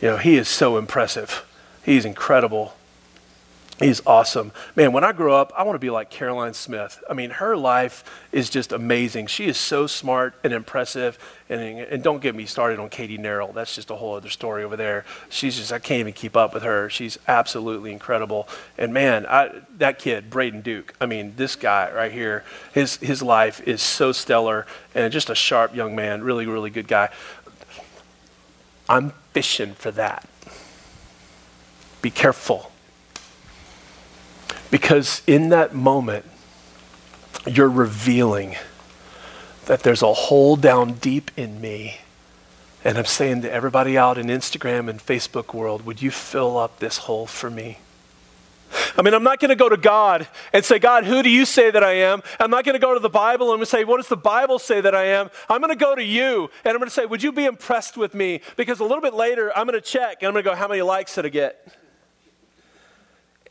You 0.00 0.10
know, 0.10 0.16
he 0.18 0.36
is 0.36 0.48
so 0.48 0.76
impressive. 0.76 1.46
He's 1.84 2.04
incredible. 2.04 2.74
He's 3.82 4.00
awesome. 4.06 4.52
Man, 4.76 4.92
when 4.92 5.02
I 5.02 5.10
grow 5.10 5.34
up, 5.34 5.52
I 5.56 5.64
want 5.64 5.74
to 5.74 5.80
be 5.80 5.90
like 5.90 6.08
Caroline 6.08 6.54
Smith. 6.54 7.02
I 7.10 7.14
mean, 7.14 7.30
her 7.30 7.56
life 7.56 8.04
is 8.30 8.48
just 8.48 8.70
amazing. 8.70 9.26
She 9.26 9.46
is 9.46 9.58
so 9.58 9.88
smart 9.88 10.34
and 10.44 10.52
impressive. 10.52 11.18
And, 11.48 11.80
and 11.80 12.00
don't 12.00 12.22
get 12.22 12.36
me 12.36 12.46
started 12.46 12.78
on 12.78 12.90
Katie 12.90 13.18
Nerrell. 13.18 13.52
That's 13.52 13.74
just 13.74 13.90
a 13.90 13.96
whole 13.96 14.14
other 14.14 14.28
story 14.28 14.62
over 14.62 14.76
there. 14.76 15.04
She's 15.30 15.56
just, 15.56 15.72
I 15.72 15.80
can't 15.80 15.98
even 15.98 16.12
keep 16.12 16.36
up 16.36 16.54
with 16.54 16.62
her. 16.62 16.88
She's 16.90 17.18
absolutely 17.26 17.90
incredible. 17.90 18.48
And 18.78 18.94
man, 18.94 19.26
I, 19.26 19.50
that 19.78 19.98
kid, 19.98 20.30
Braden 20.30 20.60
Duke, 20.60 20.94
I 21.00 21.06
mean, 21.06 21.34
this 21.36 21.56
guy 21.56 21.90
right 21.92 22.12
here, 22.12 22.44
his, 22.72 22.96
his 22.98 23.20
life 23.20 23.60
is 23.66 23.82
so 23.82 24.12
stellar 24.12 24.64
and 24.94 25.12
just 25.12 25.28
a 25.28 25.34
sharp 25.34 25.74
young 25.74 25.96
man, 25.96 26.22
really, 26.22 26.46
really 26.46 26.70
good 26.70 26.86
guy. 26.86 27.08
I'm 28.88 29.10
fishing 29.32 29.74
for 29.74 29.90
that. 29.90 30.28
Be 32.00 32.10
careful 32.10 32.71
because 34.72 35.20
in 35.26 35.50
that 35.50 35.74
moment, 35.74 36.24
you're 37.46 37.68
revealing 37.68 38.56
that 39.66 39.82
there's 39.82 40.00
a 40.00 40.14
hole 40.14 40.56
down 40.56 40.94
deep 40.94 41.30
in 41.36 41.60
me. 41.60 41.98
And 42.82 42.96
I'm 42.96 43.04
saying 43.04 43.42
to 43.42 43.52
everybody 43.52 43.98
out 43.98 44.16
in 44.16 44.28
Instagram 44.28 44.88
and 44.88 44.98
Facebook 44.98 45.52
world, 45.52 45.84
would 45.84 46.00
you 46.00 46.10
fill 46.10 46.56
up 46.56 46.78
this 46.78 46.96
hole 46.96 47.26
for 47.26 47.50
me? 47.50 47.78
I 48.96 49.02
mean, 49.02 49.12
I'm 49.12 49.22
not 49.22 49.40
going 49.40 49.50
to 49.50 49.56
go 49.56 49.68
to 49.68 49.76
God 49.76 50.26
and 50.54 50.64
say, 50.64 50.78
God, 50.78 51.04
who 51.04 51.22
do 51.22 51.28
you 51.28 51.44
say 51.44 51.70
that 51.70 51.84
I 51.84 51.92
am? 51.92 52.22
I'm 52.40 52.50
not 52.50 52.64
going 52.64 52.74
to 52.74 52.78
go 52.78 52.94
to 52.94 53.00
the 53.00 53.10
Bible 53.10 53.52
and 53.52 53.68
say, 53.68 53.84
what 53.84 53.98
does 53.98 54.08
the 54.08 54.16
Bible 54.16 54.58
say 54.58 54.80
that 54.80 54.94
I 54.94 55.04
am? 55.04 55.28
I'm 55.50 55.60
going 55.60 55.68
to 55.70 55.76
go 55.76 55.94
to 55.94 56.02
you 56.02 56.48
and 56.64 56.72
I'm 56.72 56.78
going 56.78 56.88
to 56.88 56.94
say, 56.94 57.04
would 57.04 57.22
you 57.22 57.30
be 57.30 57.44
impressed 57.44 57.98
with 57.98 58.14
me? 58.14 58.40
Because 58.56 58.80
a 58.80 58.84
little 58.84 59.02
bit 59.02 59.12
later, 59.12 59.52
I'm 59.54 59.66
going 59.66 59.78
to 59.78 59.86
check 59.86 60.22
and 60.22 60.28
I'm 60.28 60.32
going 60.32 60.44
to 60.44 60.50
go, 60.50 60.56
how 60.56 60.66
many 60.66 60.80
likes 60.80 61.14
did 61.14 61.26
I 61.26 61.28
get? 61.28 61.81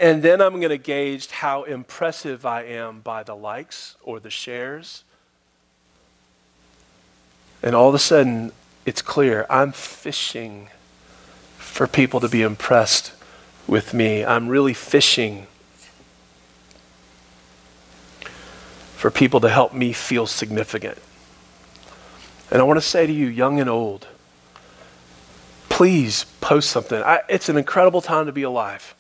And 0.02 0.24
then 0.24 0.42
I'm 0.42 0.60
going 0.60 0.70
to 0.70 0.80
gauge 0.80 1.28
how 1.30 1.62
impressive 1.62 2.44
I 2.44 2.64
am 2.64 3.02
by 3.02 3.22
the 3.22 3.36
likes 3.36 3.96
or 4.02 4.20
the 4.20 4.32
shares. 4.32 5.04
And 7.62 7.76
all 7.76 7.90
of 7.90 7.94
a 7.94 8.00
sudden, 8.00 8.52
it's 8.84 9.04
clear 9.04 9.46
I'm 9.48 9.72
fishing 9.72 10.70
for 11.60 11.86
people 11.86 12.20
to 12.20 12.28
be 12.28 12.42
impressed 12.42 13.14
with 13.68 13.94
me. 13.94 14.26
I'm 14.26 14.50
really 14.50 14.74
fishing 14.74 15.46
for 18.96 19.12
people 19.12 19.40
to 19.42 19.50
help 19.50 19.72
me 19.72 19.94
feel 19.94 20.26
significant. 20.26 20.98
And 22.50 22.60
I 22.60 22.64
want 22.64 22.78
to 22.78 22.86
say 22.86 23.06
to 23.06 23.14
you, 23.14 23.28
young 23.28 23.60
and 23.60 23.70
old, 23.70 24.08
please 25.70 26.26
post 26.42 26.72
something. 26.72 27.04
I, 27.04 27.22
it's 27.30 27.50
an 27.50 27.58
incredible 27.58 28.02
time 28.02 28.26
to 28.26 28.32
be 28.32 28.42
alive 28.42 28.96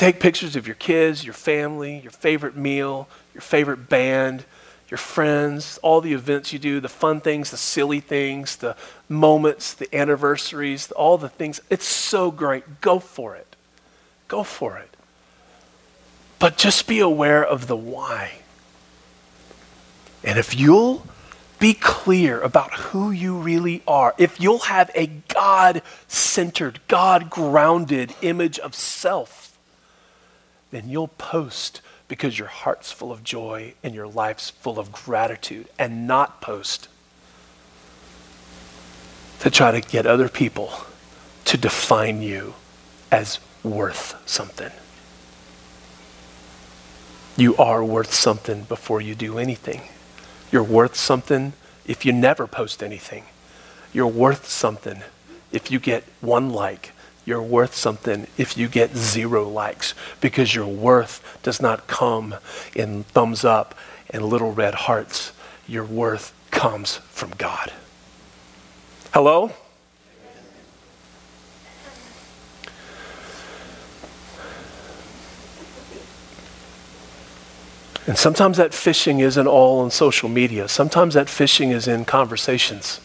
take 0.00 0.18
pictures 0.18 0.56
of 0.56 0.66
your 0.66 0.76
kids, 0.76 1.26
your 1.26 1.34
family, 1.34 1.98
your 1.98 2.10
favorite 2.10 2.56
meal, 2.56 3.06
your 3.34 3.42
favorite 3.42 3.90
band, 3.90 4.42
your 4.88 4.96
friends, 4.96 5.78
all 5.82 6.00
the 6.00 6.14
events 6.14 6.54
you 6.54 6.58
do, 6.58 6.80
the 6.80 6.88
fun 6.88 7.20
things, 7.20 7.50
the 7.50 7.58
silly 7.58 8.00
things, 8.00 8.56
the 8.56 8.74
moments, 9.10 9.74
the 9.74 9.94
anniversaries, 9.94 10.90
all 10.92 11.18
the 11.18 11.28
things. 11.28 11.60
It's 11.68 11.84
so 11.84 12.30
great. 12.30 12.80
Go 12.80 12.98
for 12.98 13.36
it. 13.36 13.54
Go 14.26 14.42
for 14.42 14.78
it. 14.78 14.88
But 16.38 16.56
just 16.56 16.86
be 16.86 17.00
aware 17.00 17.44
of 17.44 17.66
the 17.66 17.76
why. 17.76 18.38
And 20.24 20.38
if 20.38 20.58
you'll 20.58 21.06
be 21.58 21.74
clear 21.74 22.40
about 22.40 22.72
who 22.72 23.10
you 23.10 23.36
really 23.36 23.82
are, 23.86 24.14
if 24.16 24.40
you'll 24.40 24.60
have 24.60 24.90
a 24.94 25.08
God 25.28 25.82
centered, 26.08 26.80
God 26.88 27.28
grounded 27.28 28.14
image 28.22 28.58
of 28.58 28.74
self, 28.74 29.39
then 30.70 30.88
you'll 30.88 31.08
post 31.08 31.80
because 32.08 32.38
your 32.38 32.48
heart's 32.48 32.90
full 32.90 33.12
of 33.12 33.22
joy 33.22 33.74
and 33.82 33.94
your 33.94 34.06
life's 34.06 34.50
full 34.50 34.78
of 34.78 34.90
gratitude 34.90 35.68
and 35.78 36.06
not 36.06 36.40
post 36.40 36.88
to 39.40 39.50
try 39.50 39.70
to 39.70 39.80
get 39.80 40.06
other 40.06 40.28
people 40.28 40.72
to 41.44 41.56
define 41.56 42.20
you 42.22 42.54
as 43.10 43.38
worth 43.62 44.20
something. 44.26 44.70
You 47.36 47.56
are 47.56 47.84
worth 47.84 48.12
something 48.12 48.64
before 48.64 49.00
you 49.00 49.14
do 49.14 49.38
anything. 49.38 49.82
You're 50.52 50.62
worth 50.62 50.96
something 50.96 51.54
if 51.86 52.04
you 52.04 52.12
never 52.12 52.46
post 52.46 52.82
anything. 52.82 53.24
You're 53.92 54.06
worth 54.06 54.48
something 54.48 55.02
if 55.52 55.70
you 55.70 55.78
get 55.78 56.04
one 56.20 56.50
like 56.50 56.92
you're 57.30 57.40
worth 57.40 57.76
something 57.76 58.26
if 58.36 58.58
you 58.58 58.66
get 58.66 58.96
zero 58.96 59.48
likes 59.48 59.94
because 60.20 60.52
your 60.52 60.66
worth 60.66 61.22
does 61.44 61.62
not 61.62 61.86
come 61.86 62.34
in 62.74 63.04
thumbs 63.04 63.44
up 63.44 63.76
and 64.10 64.24
little 64.24 64.52
red 64.52 64.74
hearts. 64.74 65.30
Your 65.68 65.84
worth 65.84 66.34
comes 66.50 66.96
from 67.12 67.30
God. 67.38 67.72
Hello? 69.14 69.52
And 78.08 78.18
sometimes 78.18 78.56
that 78.56 78.74
fishing 78.74 79.20
isn't 79.20 79.46
all 79.46 79.78
on 79.78 79.92
social 79.92 80.28
media. 80.28 80.66
Sometimes 80.66 81.14
that 81.14 81.28
fishing 81.28 81.70
is 81.70 81.86
in 81.86 82.04
conversations. 82.04 83.00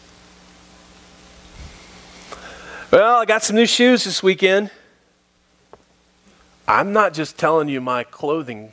Well, 2.96 3.18
I 3.18 3.26
got 3.26 3.44
some 3.44 3.58
new 3.58 3.66
shoes 3.66 4.06
this 4.06 4.24
weekend. 4.24 4.72
I'm 6.66 6.94
not 6.94 7.14
just 7.14 7.38
telling 7.38 7.68
you 7.68 7.82
my 7.82 8.06
clothing 8.06 8.72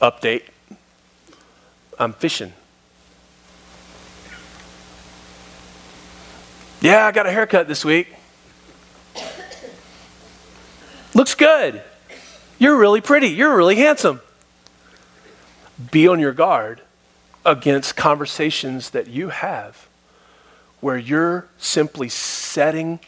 update, 0.00 0.44
I'm 1.98 2.14
fishing. 2.14 2.54
Yeah, 6.80 7.04
I 7.04 7.12
got 7.12 7.26
a 7.26 7.30
haircut 7.30 7.68
this 7.68 7.84
week. 7.84 8.14
Looks 11.12 11.34
good. 11.34 11.82
You're 12.58 12.78
really 12.78 13.02
pretty. 13.02 13.28
You're 13.28 13.54
really 13.54 13.76
handsome. 13.76 14.22
Be 15.90 16.08
on 16.08 16.18
your 16.20 16.32
guard 16.32 16.80
against 17.44 17.96
conversations 17.96 18.88
that 18.88 19.08
you 19.08 19.28
have 19.28 19.88
where 20.82 20.98
you're 20.98 21.46
simply 21.58 22.08
setting 22.08 22.98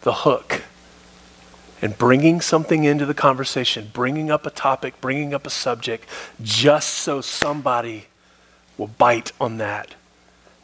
the 0.00 0.12
hook 0.12 0.62
and 1.82 1.96
bringing 1.96 2.40
something 2.40 2.84
into 2.84 3.04
the 3.04 3.14
conversation, 3.14 3.90
bringing 3.92 4.30
up 4.30 4.46
a 4.46 4.50
topic, 4.50 4.98
bringing 5.02 5.34
up 5.34 5.46
a 5.46 5.50
subject, 5.50 6.08
just 6.42 6.88
so 6.88 7.20
somebody 7.20 8.06
will 8.78 8.86
bite 8.86 9.32
on 9.38 9.58
that 9.58 9.94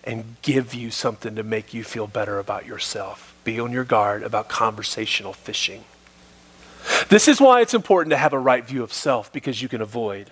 and 0.03 0.37
give 0.41 0.73
you 0.73 0.91
something 0.91 1.35
to 1.37 1.43
make 1.43 1.75
you 1.75 1.85
feel 1.85 2.07
better 2.07 2.39
about 2.39 2.65
yourself. 2.65 3.35
Be 3.45 3.61
on 3.61 3.71
your 3.71 3.85
guard 3.85 4.23
about 4.23 4.49
conversational 4.49 5.35
fishing. 5.35 5.85
This 7.11 7.29
is 7.29 7.39
why 7.39 7.61
it's 7.61 7.75
important 7.75 8.13
to 8.13 8.17
have 8.17 8.33
a 8.33 8.39
right 8.39 8.65
view 8.65 8.83
of 8.83 8.95
self 8.95 9.31
because 9.31 9.61
you 9.61 9.69
can 9.69 9.83
avoid 9.83 10.31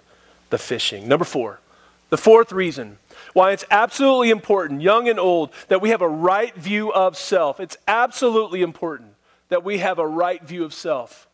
the 0.49 0.59
fishing. 0.59 1.07
Number 1.07 1.27
four, 1.27 1.61
the 2.09 2.17
fourth 2.17 2.51
reason 2.51 2.97
why 3.35 3.53
it's 3.53 3.65
absolutely 3.71 4.31
important, 4.31 4.81
young 4.81 5.09
and 5.09 5.21
old, 5.21 5.51
that 5.69 5.83
we 5.83 5.91
have 5.91 6.01
a 6.01 6.09
right 6.09 6.55
view 6.55 6.93
of 6.93 7.19
self. 7.19 7.61
It's 7.61 7.77
absolutely 7.87 8.63
important 8.63 9.11
that 9.49 9.63
we 9.63 9.79
have 9.79 9.99
a 9.99 10.07
right 10.07 10.43
view 10.43 10.65
of 10.65 10.73
self. 10.73 11.29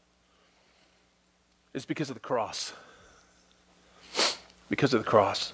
Is 1.72 1.84
because 1.84 2.10
of 2.10 2.14
the 2.14 2.20
cross. 2.20 2.72
Because 4.68 4.92
of 4.92 5.04
the 5.04 5.08
cross. 5.08 5.52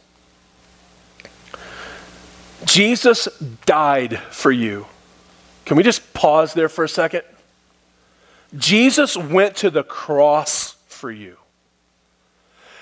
Jesus 2.65 3.29
died 3.67 4.19
for 4.31 4.51
you. 4.51 4.87
Can 5.67 5.77
we 5.77 5.83
just 5.83 6.15
pause 6.15 6.55
there 6.55 6.69
for 6.69 6.85
a 6.85 6.89
second? 6.89 7.23
Jesus 8.57 9.17
went 9.17 9.57
to 9.57 9.71
the 9.71 9.83
cross 9.83 10.77
for 10.87 11.11
you. 11.11 11.37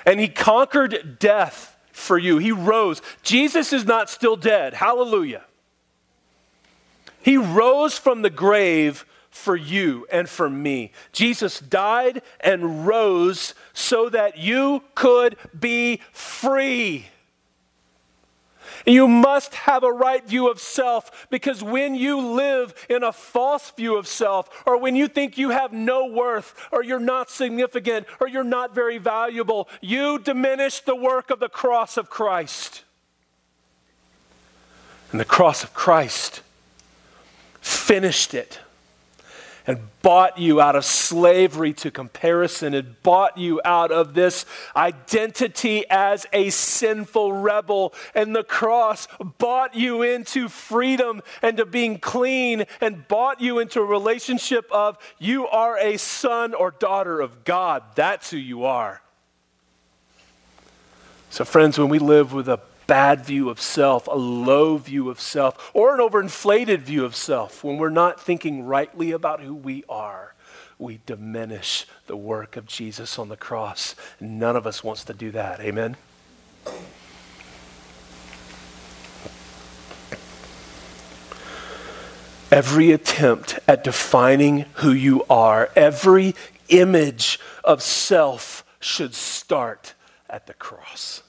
And 0.06 0.20
he 0.20 0.28
conquered 0.28 1.18
death 1.18 1.73
for 1.94 2.18
you. 2.18 2.38
He 2.38 2.52
rose. 2.52 3.00
Jesus 3.22 3.72
is 3.72 3.86
not 3.86 4.10
still 4.10 4.36
dead. 4.36 4.74
Hallelujah. 4.74 5.44
He 7.22 7.36
rose 7.36 7.96
from 7.96 8.22
the 8.22 8.30
grave 8.30 9.06
for 9.30 9.56
you 9.56 10.06
and 10.12 10.28
for 10.28 10.50
me. 10.50 10.92
Jesus 11.12 11.60
died 11.60 12.20
and 12.40 12.86
rose 12.86 13.54
so 13.72 14.08
that 14.10 14.36
you 14.36 14.82
could 14.94 15.36
be 15.58 16.00
free. 16.12 17.06
You 18.86 19.08
must 19.08 19.54
have 19.54 19.82
a 19.82 19.92
right 19.92 20.26
view 20.26 20.50
of 20.50 20.60
self 20.60 21.26
because 21.30 21.62
when 21.62 21.94
you 21.94 22.20
live 22.20 22.74
in 22.90 23.02
a 23.02 23.12
false 23.12 23.70
view 23.70 23.96
of 23.96 24.06
self, 24.06 24.50
or 24.66 24.76
when 24.76 24.94
you 24.94 25.08
think 25.08 25.38
you 25.38 25.50
have 25.50 25.72
no 25.72 26.06
worth, 26.06 26.54
or 26.70 26.82
you're 26.82 27.00
not 27.00 27.30
significant, 27.30 28.06
or 28.20 28.28
you're 28.28 28.44
not 28.44 28.74
very 28.74 28.98
valuable, 28.98 29.68
you 29.80 30.18
diminish 30.18 30.80
the 30.80 30.96
work 30.96 31.30
of 31.30 31.40
the 31.40 31.48
cross 31.48 31.96
of 31.96 32.10
Christ. 32.10 32.82
And 35.12 35.20
the 35.20 35.24
cross 35.24 35.64
of 35.64 35.72
Christ 35.72 36.42
finished 37.60 38.34
it 38.34 38.60
and 39.66 39.78
bought 40.02 40.38
you 40.38 40.60
out 40.60 40.76
of 40.76 40.84
slavery 40.84 41.72
to 41.72 41.90
comparison 41.90 42.74
and 42.74 43.02
bought 43.02 43.38
you 43.38 43.60
out 43.64 43.90
of 43.90 44.14
this 44.14 44.44
identity 44.76 45.84
as 45.88 46.26
a 46.32 46.50
sinful 46.50 47.32
rebel. 47.32 47.94
And 48.14 48.36
the 48.36 48.44
cross 48.44 49.08
bought 49.38 49.74
you 49.74 50.02
into 50.02 50.48
freedom 50.48 51.22
and 51.40 51.56
to 51.56 51.64
being 51.66 51.98
clean 51.98 52.64
and 52.80 53.08
bought 53.08 53.40
you 53.40 53.58
into 53.58 53.80
a 53.80 53.84
relationship 53.84 54.66
of 54.70 54.98
you 55.18 55.46
are 55.46 55.78
a 55.78 55.96
son 55.96 56.52
or 56.52 56.70
daughter 56.70 57.20
of 57.20 57.44
God. 57.44 57.82
That's 57.94 58.30
who 58.30 58.36
you 58.36 58.64
are. 58.64 59.00
So, 61.30 61.44
friends, 61.44 61.78
when 61.78 61.88
we 61.88 61.98
live 61.98 62.32
with 62.32 62.48
a 62.48 62.60
bad 62.86 63.24
view 63.24 63.48
of 63.50 63.60
self, 63.60 64.06
a 64.06 64.16
low 64.16 64.76
view 64.76 65.10
of 65.10 65.20
self, 65.20 65.70
or 65.74 65.94
an 65.94 66.00
overinflated 66.00 66.80
view 66.80 67.04
of 67.04 67.16
self, 67.16 67.64
when 67.64 67.76
we're 67.76 67.90
not 67.90 68.20
thinking 68.20 68.64
rightly 68.64 69.10
about 69.10 69.40
who 69.40 69.54
we 69.54 69.84
are, 69.88 70.34
we 70.78 71.00
diminish 71.06 71.86
the 72.06 72.16
work 72.16 72.56
of 72.56 72.66
Jesus 72.66 73.18
on 73.18 73.28
the 73.28 73.36
cross. 73.36 73.94
None 74.20 74.56
of 74.56 74.66
us 74.66 74.82
wants 74.82 75.04
to 75.04 75.14
do 75.14 75.30
that. 75.30 75.60
Amen? 75.60 75.96
Every 82.50 82.92
attempt 82.92 83.58
at 83.66 83.82
defining 83.82 84.66
who 84.74 84.92
you 84.92 85.24
are, 85.28 85.70
every 85.74 86.36
image 86.68 87.40
of 87.64 87.82
self 87.82 88.64
should 88.78 89.14
start 89.14 89.94
at 90.28 90.46
the 90.46 90.54
cross. 90.54 91.22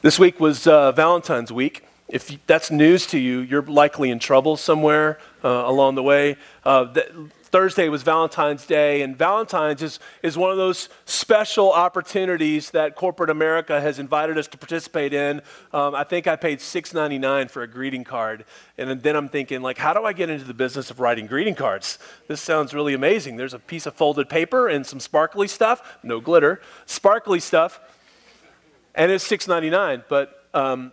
This 0.00 0.16
week 0.16 0.38
was 0.38 0.68
uh, 0.68 0.92
Valentine's 0.92 1.50
week. 1.50 1.84
If 2.06 2.38
that's 2.46 2.70
news 2.70 3.04
to 3.06 3.18
you, 3.18 3.40
you're 3.40 3.62
likely 3.62 4.10
in 4.10 4.20
trouble 4.20 4.56
somewhere 4.56 5.18
uh, 5.42 5.48
along 5.66 5.96
the 5.96 6.04
way. 6.04 6.36
Uh, 6.64 6.94
th- 6.94 7.10
Thursday 7.42 7.88
was 7.88 8.04
Valentine's 8.04 8.64
Day, 8.64 9.02
and 9.02 9.18
Valentine's 9.18 9.82
is, 9.82 9.98
is 10.22 10.38
one 10.38 10.52
of 10.52 10.56
those 10.56 10.88
special 11.04 11.72
opportunities 11.72 12.70
that 12.70 12.94
corporate 12.94 13.28
America 13.28 13.80
has 13.80 13.98
invited 13.98 14.38
us 14.38 14.46
to 14.48 14.56
participate 14.56 15.12
in. 15.12 15.42
Um, 15.72 15.96
I 15.96 16.04
think 16.04 16.28
I 16.28 16.36
paid 16.36 16.60
$6.99 16.60 17.50
for 17.50 17.64
a 17.64 17.66
greeting 17.66 18.04
card, 18.04 18.44
and 18.76 19.02
then 19.02 19.16
I'm 19.16 19.28
thinking, 19.28 19.62
like, 19.62 19.78
how 19.78 19.94
do 19.94 20.04
I 20.04 20.12
get 20.12 20.30
into 20.30 20.44
the 20.44 20.54
business 20.54 20.92
of 20.92 21.00
writing 21.00 21.26
greeting 21.26 21.56
cards? 21.56 21.98
This 22.28 22.40
sounds 22.40 22.72
really 22.72 22.94
amazing. 22.94 23.34
There's 23.34 23.54
a 23.54 23.58
piece 23.58 23.84
of 23.84 23.94
folded 23.94 24.28
paper 24.28 24.68
and 24.68 24.86
some 24.86 25.00
sparkly 25.00 25.48
stuff, 25.48 25.98
no 26.04 26.20
glitter, 26.20 26.60
sparkly 26.86 27.40
stuff 27.40 27.80
and 28.98 29.12
it's 29.12 29.26
$6.99. 29.26 30.04
But 30.08 30.44
um, 30.52 30.92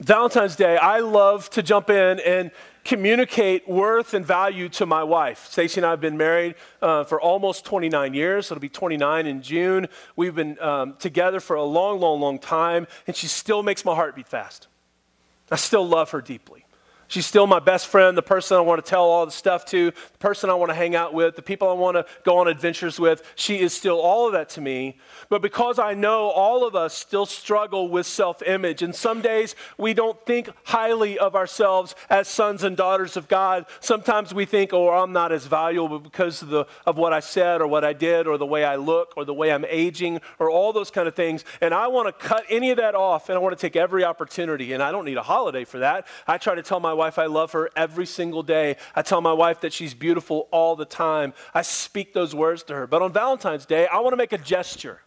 Valentine's 0.00 0.56
Day, 0.56 0.76
I 0.76 1.00
love 1.00 1.50
to 1.50 1.62
jump 1.62 1.90
in 1.90 2.18
and 2.20 2.50
communicate 2.84 3.68
worth 3.68 4.14
and 4.14 4.24
value 4.24 4.70
to 4.70 4.86
my 4.86 5.04
wife. 5.04 5.46
Stacy 5.46 5.80
and 5.80 5.86
I 5.86 5.90
have 5.90 6.00
been 6.00 6.16
married 6.16 6.54
uh, 6.80 7.04
for 7.04 7.20
almost 7.20 7.66
29 7.66 8.14
years. 8.14 8.50
It'll 8.50 8.60
be 8.60 8.70
29 8.70 9.26
in 9.26 9.42
June. 9.42 9.86
We've 10.16 10.34
been 10.34 10.58
um, 10.60 10.94
together 10.98 11.38
for 11.38 11.56
a 11.56 11.64
long, 11.64 12.00
long, 12.00 12.20
long 12.20 12.38
time, 12.38 12.86
and 13.06 13.14
she 13.14 13.26
still 13.26 13.62
makes 13.62 13.84
my 13.84 13.94
heart 13.94 14.16
beat 14.16 14.26
fast. 14.26 14.66
I 15.50 15.56
still 15.56 15.86
love 15.86 16.10
her 16.12 16.22
deeply. 16.22 16.64
She's 17.08 17.24
still 17.24 17.46
my 17.46 17.58
best 17.58 17.86
friend, 17.86 18.16
the 18.18 18.22
person 18.22 18.58
I 18.58 18.60
want 18.60 18.84
to 18.84 18.88
tell 18.88 19.04
all 19.04 19.24
the 19.24 19.32
stuff 19.32 19.64
to, 19.66 19.90
the 19.90 20.18
person 20.18 20.50
I 20.50 20.54
want 20.54 20.70
to 20.70 20.74
hang 20.74 20.94
out 20.94 21.14
with, 21.14 21.36
the 21.36 21.42
people 21.42 21.68
I 21.70 21.72
want 21.72 21.96
to 21.96 22.04
go 22.22 22.36
on 22.36 22.48
adventures 22.48 23.00
with. 23.00 23.22
She 23.34 23.60
is 23.60 23.72
still 23.72 23.98
all 23.98 24.26
of 24.26 24.34
that 24.34 24.50
to 24.50 24.60
me. 24.60 24.98
But 25.30 25.40
because 25.40 25.78
I 25.78 25.94
know 25.94 26.28
all 26.28 26.66
of 26.66 26.76
us 26.76 26.92
still 26.92 27.24
struggle 27.24 27.88
with 27.88 28.04
self 28.04 28.42
image, 28.42 28.82
and 28.82 28.94
some 28.94 29.22
days 29.22 29.56
we 29.78 29.94
don't 29.94 30.22
think 30.26 30.50
highly 30.64 31.18
of 31.18 31.34
ourselves 31.34 31.94
as 32.10 32.28
sons 32.28 32.62
and 32.62 32.76
daughters 32.76 33.16
of 33.16 33.26
God. 33.26 33.64
Sometimes 33.80 34.34
we 34.34 34.44
think, 34.44 34.74
oh, 34.74 34.90
I'm 34.90 35.12
not 35.12 35.32
as 35.32 35.46
valuable 35.46 35.98
because 35.98 36.42
of, 36.42 36.50
the, 36.50 36.66
of 36.84 36.98
what 36.98 37.14
I 37.14 37.20
said 37.20 37.62
or 37.62 37.66
what 37.66 37.84
I 37.84 37.94
did 37.94 38.26
or 38.26 38.36
the 38.36 38.44
way 38.44 38.64
I 38.64 38.76
look 38.76 39.14
or 39.16 39.24
the 39.24 39.32
way 39.32 39.50
I'm 39.50 39.64
aging 39.64 40.20
or 40.38 40.50
all 40.50 40.74
those 40.74 40.90
kind 40.90 41.08
of 41.08 41.14
things. 41.14 41.42
And 41.62 41.72
I 41.72 41.86
want 41.86 42.06
to 42.06 42.26
cut 42.26 42.44
any 42.50 42.70
of 42.70 42.76
that 42.76 42.94
off 42.94 43.30
and 43.30 43.36
I 43.36 43.40
want 43.40 43.56
to 43.56 43.60
take 43.60 43.76
every 43.76 44.04
opportunity. 44.04 44.74
And 44.74 44.82
I 44.82 44.92
don't 44.92 45.06
need 45.06 45.16
a 45.16 45.22
holiday 45.22 45.64
for 45.64 45.78
that. 45.78 46.06
I 46.26 46.36
try 46.36 46.54
to 46.54 46.62
tell 46.62 46.80
my 46.80 46.97
wife 46.98 47.18
I 47.18 47.26
love 47.26 47.52
her 47.52 47.70
every 47.74 48.06
single 48.06 48.42
day. 48.42 48.76
I 48.94 49.02
tell 49.02 49.20
my 49.20 49.32
wife 49.32 49.60
that 49.62 49.72
she's 49.72 49.94
beautiful 49.94 50.48
all 50.50 50.76
the 50.76 50.84
time. 50.84 51.32
I 51.54 51.62
speak 51.62 52.12
those 52.12 52.34
words 52.34 52.62
to 52.64 52.74
her. 52.74 52.86
But 52.86 53.00
on 53.00 53.12
Valentine's 53.12 53.64
Day, 53.64 53.86
I 53.86 54.00
want 54.00 54.12
to 54.12 54.16
make 54.16 54.32
a 54.32 54.38
gesture. 54.38 55.00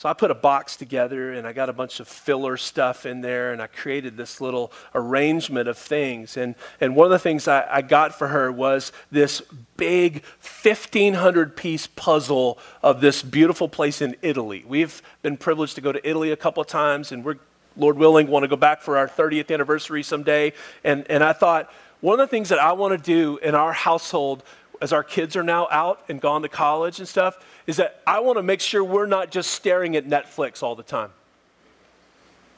So 0.00 0.08
I 0.08 0.14
put 0.14 0.30
a 0.30 0.34
box 0.34 0.76
together 0.76 1.34
and 1.34 1.46
I 1.46 1.52
got 1.52 1.68
a 1.68 1.74
bunch 1.74 2.00
of 2.00 2.08
filler 2.08 2.56
stuff 2.56 3.04
in 3.04 3.20
there 3.20 3.52
and 3.52 3.60
I 3.60 3.66
created 3.66 4.16
this 4.16 4.40
little 4.40 4.72
arrangement 4.94 5.68
of 5.68 5.76
things. 5.76 6.38
And, 6.38 6.54
and 6.80 6.96
one 6.96 7.04
of 7.04 7.10
the 7.10 7.18
things 7.18 7.46
I, 7.46 7.66
I 7.70 7.82
got 7.82 8.16
for 8.16 8.28
her 8.28 8.50
was 8.50 8.92
this 9.10 9.42
big 9.76 10.22
1,500 10.62 11.54
piece 11.54 11.86
puzzle 11.86 12.58
of 12.82 13.02
this 13.02 13.22
beautiful 13.22 13.68
place 13.68 14.00
in 14.00 14.16
Italy. 14.22 14.64
We've 14.66 15.02
been 15.20 15.36
privileged 15.36 15.74
to 15.74 15.82
go 15.82 15.92
to 15.92 16.08
Italy 16.08 16.30
a 16.30 16.36
couple 16.36 16.62
of 16.62 16.66
times 16.66 17.12
and 17.12 17.22
we're 17.22 17.36
Lord 17.80 17.96
willing, 17.96 18.26
want 18.26 18.44
to 18.44 18.48
go 18.48 18.56
back 18.56 18.82
for 18.82 18.98
our 18.98 19.08
30th 19.08 19.52
anniversary 19.52 20.02
someday. 20.02 20.52
And, 20.84 21.10
and 21.10 21.24
I 21.24 21.32
thought, 21.32 21.72
one 22.00 22.20
of 22.20 22.28
the 22.28 22.30
things 22.30 22.50
that 22.50 22.58
I 22.58 22.72
want 22.72 22.96
to 22.96 23.02
do 23.02 23.38
in 23.38 23.54
our 23.54 23.72
household 23.72 24.42
as 24.80 24.92
our 24.92 25.02
kids 25.02 25.36
are 25.36 25.42
now 25.42 25.66
out 25.70 26.02
and 26.08 26.20
gone 26.20 26.42
to 26.42 26.48
college 26.48 26.98
and 26.98 27.08
stuff 27.08 27.44
is 27.66 27.76
that 27.76 28.00
I 28.06 28.20
want 28.20 28.38
to 28.38 28.42
make 28.42 28.60
sure 28.60 28.84
we're 28.84 29.06
not 29.06 29.30
just 29.30 29.50
staring 29.50 29.96
at 29.96 30.06
Netflix 30.06 30.62
all 30.62 30.74
the 30.74 30.82
time. 30.82 31.10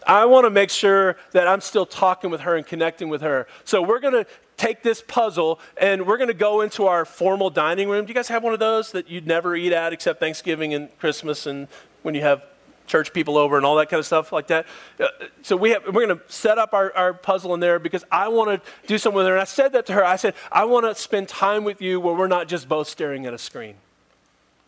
I 0.06 0.24
want 0.24 0.44
to 0.44 0.50
make 0.50 0.70
sure 0.70 1.16
that 1.30 1.46
I'm 1.46 1.60
still 1.60 1.86
talking 1.86 2.30
with 2.30 2.40
her 2.40 2.56
and 2.56 2.66
connecting 2.66 3.08
with 3.08 3.22
her. 3.22 3.46
So 3.64 3.80
we're 3.80 4.00
going 4.00 4.14
to 4.14 4.26
take 4.56 4.82
this 4.82 5.02
puzzle 5.06 5.60
and 5.76 6.06
we're 6.06 6.16
going 6.16 6.28
to 6.28 6.34
go 6.34 6.60
into 6.60 6.86
our 6.86 7.04
formal 7.04 7.50
dining 7.50 7.88
room. 7.88 8.04
Do 8.04 8.10
you 8.10 8.14
guys 8.14 8.28
have 8.28 8.42
one 8.42 8.52
of 8.52 8.60
those 8.60 8.92
that 8.92 9.08
you'd 9.08 9.26
never 9.26 9.54
eat 9.54 9.72
at 9.72 9.92
except 9.92 10.18
Thanksgiving 10.18 10.74
and 10.74 10.96
Christmas 10.98 11.46
and 11.46 11.68
when 12.02 12.14
you 12.14 12.22
have 12.22 12.44
church 12.92 13.14
people 13.14 13.38
over 13.38 13.56
and 13.56 13.64
all 13.64 13.76
that 13.76 13.88
kind 13.88 13.98
of 13.98 14.04
stuff 14.04 14.32
like 14.32 14.48
that. 14.48 14.66
Uh, 15.00 15.06
so 15.40 15.56
we 15.56 15.70
have, 15.70 15.82
we're 15.86 16.06
going 16.06 16.18
to 16.18 16.20
set 16.28 16.58
up 16.58 16.74
our, 16.74 16.94
our 16.94 17.14
puzzle 17.14 17.54
in 17.54 17.60
there 17.60 17.78
because 17.78 18.04
I 18.12 18.28
want 18.28 18.50
to 18.62 18.70
do 18.86 18.98
something 18.98 19.16
with 19.16 19.26
her. 19.26 19.32
And 19.32 19.40
I 19.40 19.44
said 19.44 19.72
that 19.72 19.86
to 19.86 19.94
her. 19.94 20.04
I 20.04 20.16
said, 20.16 20.34
I 20.52 20.66
want 20.66 20.84
to 20.84 20.94
spend 20.94 21.26
time 21.26 21.64
with 21.64 21.80
you 21.80 21.98
where 21.98 22.14
we're 22.14 22.28
not 22.28 22.48
just 22.48 22.68
both 22.68 22.88
staring 22.88 23.24
at 23.24 23.32
a 23.32 23.38
screen. 23.38 23.76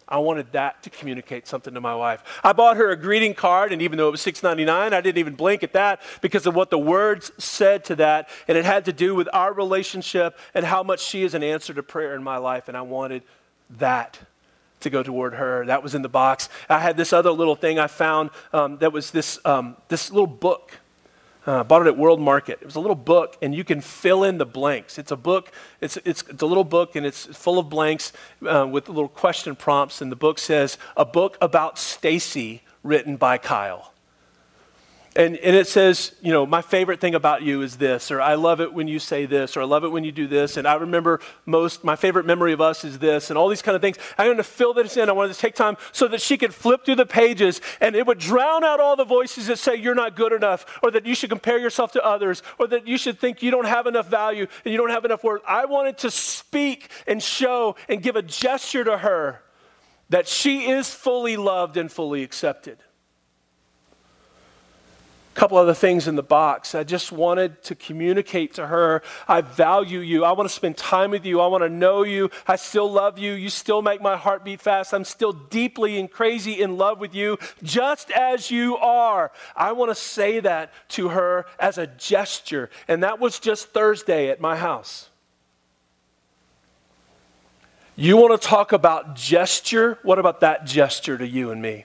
I 0.08 0.18
wanted 0.18 0.52
that 0.52 0.82
to 0.84 0.90
communicate 0.90 1.46
something 1.46 1.74
to 1.74 1.80
my 1.82 1.94
wife. 1.94 2.22
I 2.42 2.54
bought 2.54 2.78
her 2.78 2.90
a 2.90 2.96
greeting 2.96 3.34
card, 3.34 3.72
and 3.72 3.82
even 3.82 3.98
though 3.98 4.08
it 4.08 4.12
was 4.12 4.20
$6.99, 4.20 4.68
I 4.70 5.00
didn't 5.02 5.18
even 5.18 5.34
blink 5.34 5.62
at 5.62 5.74
that 5.74 6.00
because 6.22 6.46
of 6.46 6.54
what 6.54 6.70
the 6.70 6.78
words 6.78 7.30
said 7.36 7.84
to 7.86 7.96
that. 7.96 8.28
And 8.48 8.56
it 8.56 8.64
had 8.64 8.86
to 8.86 8.92
do 8.92 9.14
with 9.14 9.28
our 9.34 9.52
relationship 9.52 10.38
and 10.54 10.64
how 10.64 10.82
much 10.82 11.00
she 11.00 11.24
is 11.24 11.34
an 11.34 11.42
answer 11.42 11.74
to 11.74 11.82
prayer 11.82 12.14
in 12.14 12.22
my 12.22 12.38
life. 12.38 12.68
And 12.68 12.76
I 12.76 12.82
wanted 12.82 13.22
that 13.78 14.18
to 14.84 14.90
go 14.90 15.02
toward 15.02 15.34
her. 15.34 15.66
That 15.66 15.82
was 15.82 15.94
in 15.94 16.02
the 16.02 16.08
box. 16.08 16.48
I 16.68 16.78
had 16.78 16.96
this 16.96 17.12
other 17.12 17.30
little 17.30 17.56
thing 17.56 17.78
I 17.78 17.88
found 17.88 18.30
um, 18.52 18.78
that 18.78 18.92
was 18.92 19.10
this, 19.10 19.38
um, 19.44 19.76
this 19.88 20.10
little 20.10 20.26
book. 20.26 20.78
Uh, 21.46 21.62
bought 21.62 21.82
it 21.82 21.88
at 21.88 21.98
World 21.98 22.20
Market. 22.20 22.58
It 22.62 22.64
was 22.64 22.76
a 22.76 22.80
little 22.80 22.94
book, 22.94 23.36
and 23.42 23.54
you 23.54 23.64
can 23.64 23.82
fill 23.82 24.24
in 24.24 24.38
the 24.38 24.46
blanks. 24.46 24.98
It's 24.98 25.10
a 25.10 25.16
book, 25.16 25.52
it's, 25.80 25.98
it's, 25.98 26.22
it's 26.22 26.42
a 26.42 26.46
little 26.46 26.64
book, 26.64 26.96
and 26.96 27.04
it's 27.04 27.26
full 27.26 27.58
of 27.58 27.68
blanks 27.68 28.14
uh, 28.48 28.66
with 28.70 28.88
little 28.88 29.08
question 29.08 29.54
prompts. 29.54 30.00
And 30.00 30.10
the 30.10 30.16
book 30.16 30.38
says, 30.38 30.78
A 30.96 31.04
book 31.04 31.36
about 31.42 31.78
Stacy 31.78 32.62
written 32.82 33.16
by 33.16 33.36
Kyle. 33.36 33.93
And, 35.16 35.36
and 35.36 35.54
it 35.54 35.68
says, 35.68 36.12
you 36.22 36.32
know, 36.32 36.44
my 36.44 36.60
favorite 36.60 37.00
thing 37.00 37.14
about 37.14 37.42
you 37.42 37.62
is 37.62 37.76
this, 37.76 38.10
or 38.10 38.20
I 38.20 38.34
love 38.34 38.60
it 38.60 38.74
when 38.74 38.88
you 38.88 38.98
say 38.98 39.26
this, 39.26 39.56
or 39.56 39.60
I 39.60 39.64
love 39.64 39.84
it 39.84 39.92
when 39.92 40.02
you 40.02 40.10
do 40.10 40.26
this, 40.26 40.56
and 40.56 40.66
I 40.66 40.74
remember 40.74 41.20
most, 41.46 41.84
my 41.84 41.94
favorite 41.94 42.26
memory 42.26 42.52
of 42.52 42.60
us 42.60 42.84
is 42.84 42.98
this, 42.98 43.30
and 43.30 43.38
all 43.38 43.48
these 43.48 43.62
kind 43.62 43.76
of 43.76 43.80
things. 43.80 43.96
I 44.18 44.24
wanted 44.24 44.38
to 44.38 44.42
fill 44.42 44.74
this 44.74 44.96
in. 44.96 45.08
I 45.08 45.12
wanted 45.12 45.34
to 45.34 45.38
take 45.38 45.54
time 45.54 45.76
so 45.92 46.08
that 46.08 46.20
she 46.20 46.36
could 46.36 46.52
flip 46.52 46.84
through 46.84 46.96
the 46.96 47.06
pages 47.06 47.60
and 47.80 47.94
it 47.94 48.08
would 48.08 48.18
drown 48.18 48.64
out 48.64 48.80
all 48.80 48.96
the 48.96 49.04
voices 49.04 49.46
that 49.46 49.60
say 49.60 49.76
you're 49.76 49.94
not 49.94 50.16
good 50.16 50.32
enough, 50.32 50.80
or 50.82 50.90
that 50.90 51.06
you 51.06 51.14
should 51.14 51.30
compare 51.30 51.58
yourself 51.58 51.92
to 51.92 52.04
others, 52.04 52.42
or 52.58 52.66
that 52.66 52.88
you 52.88 52.98
should 52.98 53.20
think 53.20 53.40
you 53.40 53.52
don't 53.52 53.68
have 53.68 53.86
enough 53.86 54.08
value 54.08 54.48
and 54.64 54.72
you 54.72 54.78
don't 54.78 54.90
have 54.90 55.04
enough 55.04 55.22
worth. 55.22 55.42
I 55.46 55.66
wanted 55.66 55.98
to 55.98 56.10
speak 56.10 56.90
and 57.06 57.22
show 57.22 57.76
and 57.88 58.02
give 58.02 58.16
a 58.16 58.22
gesture 58.22 58.82
to 58.82 58.98
her 58.98 59.42
that 60.08 60.26
she 60.26 60.70
is 60.70 60.92
fully 60.92 61.36
loved 61.36 61.76
and 61.76 61.90
fully 61.90 62.24
accepted. 62.24 62.78
Couple 65.34 65.58
other 65.58 65.74
things 65.74 66.06
in 66.06 66.16
the 66.16 66.22
box. 66.22 66.74
I 66.74 66.84
just 66.84 67.12
wanted 67.12 67.62
to 67.64 67.74
communicate 67.74 68.54
to 68.54 68.68
her 68.68 69.02
I 69.28 69.40
value 69.40 70.00
you. 70.00 70.24
I 70.24 70.32
want 70.32 70.48
to 70.48 70.54
spend 70.54 70.76
time 70.76 71.10
with 71.10 71.24
you. 71.24 71.40
I 71.40 71.46
want 71.46 71.64
to 71.64 71.68
know 71.68 72.04
you. 72.04 72.30
I 72.46 72.56
still 72.56 72.90
love 72.90 73.18
you. 73.18 73.32
You 73.32 73.48
still 73.48 73.82
make 73.82 74.00
my 74.00 74.16
heart 74.16 74.44
beat 74.44 74.60
fast. 74.60 74.92
I'm 74.92 75.04
still 75.04 75.32
deeply 75.32 75.98
and 75.98 76.10
crazy 76.10 76.60
in 76.60 76.76
love 76.76 77.00
with 77.00 77.14
you, 77.14 77.38
just 77.62 78.10
as 78.10 78.50
you 78.50 78.76
are. 78.76 79.32
I 79.56 79.72
want 79.72 79.90
to 79.90 79.94
say 79.94 80.40
that 80.40 80.72
to 80.90 81.08
her 81.08 81.46
as 81.58 81.78
a 81.78 81.86
gesture. 81.86 82.70
And 82.88 83.02
that 83.02 83.18
was 83.18 83.38
just 83.38 83.68
Thursday 83.68 84.28
at 84.28 84.40
my 84.40 84.56
house. 84.56 85.10
You 87.96 88.16
want 88.16 88.40
to 88.40 88.48
talk 88.48 88.72
about 88.72 89.14
gesture? 89.14 89.98
What 90.02 90.18
about 90.18 90.40
that 90.40 90.66
gesture 90.66 91.16
to 91.16 91.26
you 91.26 91.50
and 91.50 91.62
me? 91.62 91.84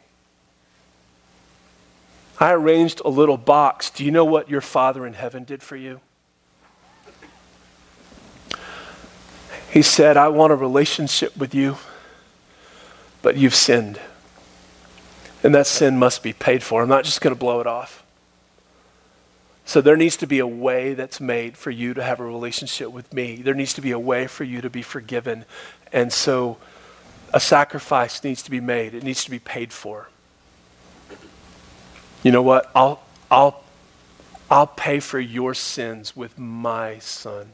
I 2.39 2.54
arranged 2.54 3.02
a 3.04 3.10
little 3.10 3.38
box. 3.38 3.89
Do 3.89 4.06
you 4.06 4.12
know 4.12 4.23
what 4.23 4.49
your 4.49 4.62
Father 4.62 5.06
in 5.06 5.13
heaven 5.13 5.43
did 5.43 5.62
for 5.62 5.75
you? 5.75 5.99
He 9.69 9.82
said, 9.82 10.15
I 10.17 10.30
want 10.30 10.54
a 10.54 10.56
relationship 10.56 11.36
with 11.38 11.54
you, 11.54 11.78
but 13.21 13.36
you've 13.36 13.54
sinned. 13.54 13.99
And 15.43 15.54
that 15.54 15.67
sin 15.67 15.99
must 15.99 16.23
be 16.23 16.34
paid 16.34 16.63
for. 16.63 16.82
I'm 16.82 16.89
not 16.89 17.04
just 17.04 17.21
going 17.21 17.36
to 17.36 17.39
blow 17.39 17.60
it 17.60 17.67
off. 17.67 18.04
So 19.65 19.82
there 19.82 19.95
needs 19.95 20.17
to 20.17 20.25
be 20.25 20.39
a 20.39 20.47
way 20.47 20.95
that's 20.95 21.19
made 21.19 21.56
for 21.56 21.69
you 21.69 21.93
to 21.93 22.02
have 22.02 22.19
a 22.19 22.25
relationship 22.25 22.91
with 22.91 23.13
me. 23.13 23.36
There 23.36 23.54
needs 23.54 23.73
to 23.75 23.82
be 23.82 23.91
a 23.91 23.99
way 23.99 24.25
for 24.25 24.43
you 24.43 24.62
to 24.62 24.69
be 24.69 24.82
forgiven. 24.82 25.45
And 25.93 26.12
so 26.12 26.58
a 27.32 27.39
sacrifice 27.39 28.23
needs 28.23 28.41
to 28.43 28.49
be 28.49 28.60
made, 28.60 28.95
it 28.95 29.04
needs 29.04 29.23
to 29.25 29.30
be 29.30 29.39
paid 29.39 29.71
for 29.71 30.08
you 32.23 32.32
know 32.32 32.41
what? 32.41 32.69
I'll, 32.75 33.01
I'll, 33.32 33.63
I'll 34.49 34.67
pay 34.67 34.99
for 34.99 35.19
your 35.19 35.53
sins 35.53 36.15
with 36.15 36.38
my 36.38 36.99
son. 36.99 37.49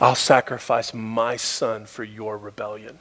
I'll 0.00 0.14
sacrifice 0.14 0.92
my 0.92 1.36
son 1.36 1.86
for 1.86 2.04
your 2.04 2.36
rebellion. 2.36 2.98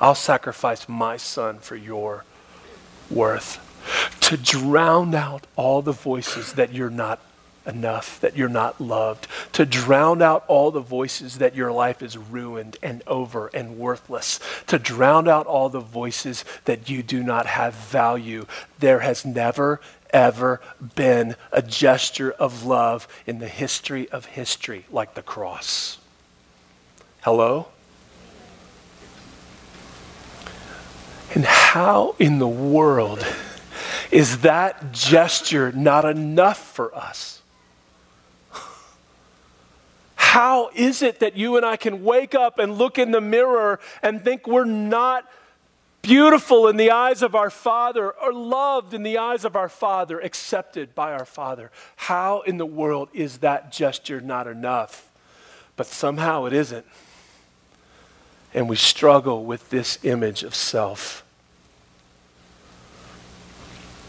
I'll 0.00 0.14
sacrifice 0.14 0.88
my 0.88 1.16
son 1.16 1.58
for 1.58 1.76
your 1.76 2.24
worth. 3.10 3.64
To 4.20 4.36
drown 4.36 5.14
out 5.14 5.46
all 5.56 5.80
the 5.80 5.92
voices 5.92 6.52
that 6.54 6.72
you're 6.72 6.90
not 6.90 7.20
enough, 7.68 8.18
that 8.20 8.36
you're 8.36 8.48
not 8.48 8.80
loved, 8.80 9.28
to 9.52 9.66
drown 9.66 10.22
out 10.22 10.44
all 10.48 10.70
the 10.70 10.80
voices 10.80 11.38
that 11.38 11.54
your 11.54 11.70
life 11.70 12.02
is 12.02 12.16
ruined 12.16 12.76
and 12.82 13.02
over 13.06 13.48
and 13.48 13.78
worthless, 13.78 14.40
to 14.66 14.78
drown 14.78 15.28
out 15.28 15.46
all 15.46 15.68
the 15.68 15.80
voices 15.80 16.44
that 16.64 16.88
you 16.88 17.02
do 17.02 17.22
not 17.22 17.46
have 17.46 17.74
value. 17.74 18.46
There 18.78 19.00
has 19.00 19.24
never, 19.24 19.80
ever 20.10 20.60
been 20.94 21.36
a 21.52 21.62
gesture 21.62 22.32
of 22.32 22.64
love 22.64 23.06
in 23.26 23.38
the 23.38 23.48
history 23.48 24.08
of 24.08 24.24
history 24.26 24.86
like 24.90 25.14
the 25.14 25.22
cross. 25.22 25.98
Hello? 27.22 27.68
And 31.34 31.44
how 31.44 32.14
in 32.18 32.38
the 32.38 32.48
world 32.48 33.26
is 34.10 34.38
that 34.38 34.92
gesture 34.92 35.70
not 35.72 36.04
enough 36.04 36.58
for 36.58 36.94
us? 36.94 37.37
How 40.28 40.68
is 40.74 41.00
it 41.00 41.20
that 41.20 41.38
you 41.38 41.56
and 41.56 41.64
I 41.64 41.78
can 41.78 42.04
wake 42.04 42.34
up 42.34 42.58
and 42.58 42.76
look 42.76 42.98
in 42.98 43.12
the 43.12 43.20
mirror 43.20 43.80
and 44.02 44.22
think 44.22 44.46
we're 44.46 44.66
not 44.66 45.26
beautiful 46.02 46.68
in 46.68 46.76
the 46.76 46.90
eyes 46.90 47.22
of 47.22 47.34
our 47.34 47.48
Father 47.48 48.10
or 48.10 48.34
loved 48.34 48.92
in 48.92 49.04
the 49.04 49.16
eyes 49.16 49.46
of 49.46 49.56
our 49.56 49.70
Father, 49.70 50.20
accepted 50.20 50.94
by 50.94 51.12
our 51.12 51.24
Father? 51.24 51.70
How 51.96 52.42
in 52.42 52.58
the 52.58 52.66
world 52.66 53.08
is 53.14 53.38
that 53.38 53.72
gesture 53.72 54.20
not 54.20 54.46
enough? 54.46 55.10
But 55.76 55.86
somehow 55.86 56.44
it 56.44 56.52
isn't. 56.52 56.84
And 58.52 58.68
we 58.68 58.76
struggle 58.76 59.46
with 59.46 59.70
this 59.70 59.98
image 60.04 60.42
of 60.42 60.54
self. 60.54 61.24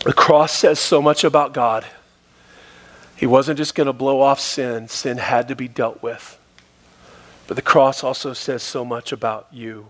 The 0.03 0.11
cross 0.11 0.51
says 0.51 0.79
so 0.79 1.01
much 1.01 1.23
about 1.23 1.53
God. 1.53 1.85
He 3.19 3.25
wasn't 3.25 3.57
just 3.57 3.75
going 3.75 3.87
to 3.87 3.93
blow 3.93 4.21
off 4.21 4.39
sin, 4.39 4.87
sin 4.87 5.17
had 5.17 5.49
to 5.49 5.55
be 5.55 5.67
dealt 5.67 6.01
with. 6.01 6.39
But 7.47 7.55
the 7.57 7.61
cross 7.61 8.01
also 8.01 8.31
says 8.31 8.63
so 8.63 8.85
much 8.85 9.11
about 9.11 9.47
you, 9.51 9.87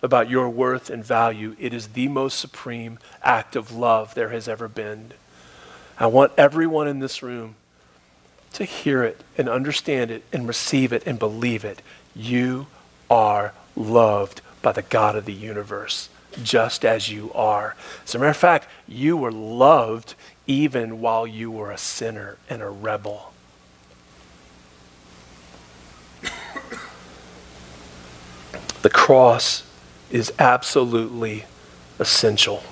about 0.00 0.30
your 0.30 0.48
worth 0.48 0.88
and 0.88 1.04
value. 1.04 1.56
It 1.60 1.74
is 1.74 1.88
the 1.88 2.08
most 2.08 2.38
supreme 2.38 2.98
act 3.22 3.54
of 3.54 3.70
love 3.70 4.14
there 4.14 4.30
has 4.30 4.48
ever 4.48 4.66
been. 4.66 5.12
I 5.98 6.06
want 6.06 6.32
everyone 6.38 6.88
in 6.88 7.00
this 7.00 7.22
room 7.22 7.56
to 8.54 8.64
hear 8.64 9.04
it 9.04 9.20
and 9.36 9.46
understand 9.46 10.10
it 10.10 10.22
and 10.32 10.48
receive 10.48 10.90
it 10.94 11.02
and 11.06 11.18
believe 11.18 11.66
it. 11.66 11.82
You 12.16 12.68
are 13.10 13.52
loved 13.76 14.40
by 14.62 14.72
the 14.72 14.80
God 14.80 15.16
of 15.16 15.26
the 15.26 15.34
universe, 15.34 16.08
just 16.42 16.82
as 16.82 17.10
you 17.10 17.30
are. 17.34 17.76
As 18.04 18.14
a 18.14 18.18
matter 18.18 18.30
of 18.30 18.38
fact, 18.38 18.68
you 18.88 19.18
were 19.18 19.32
loved 19.32 20.14
even 20.46 21.00
while 21.00 21.26
you 21.26 21.50
were 21.50 21.70
a 21.70 21.78
sinner 21.78 22.36
and 22.48 22.62
a 22.62 22.68
rebel. 22.68 23.32
The 28.82 28.90
cross 28.90 29.62
is 30.10 30.30
absolutely 30.38 31.46
essential 31.98 32.62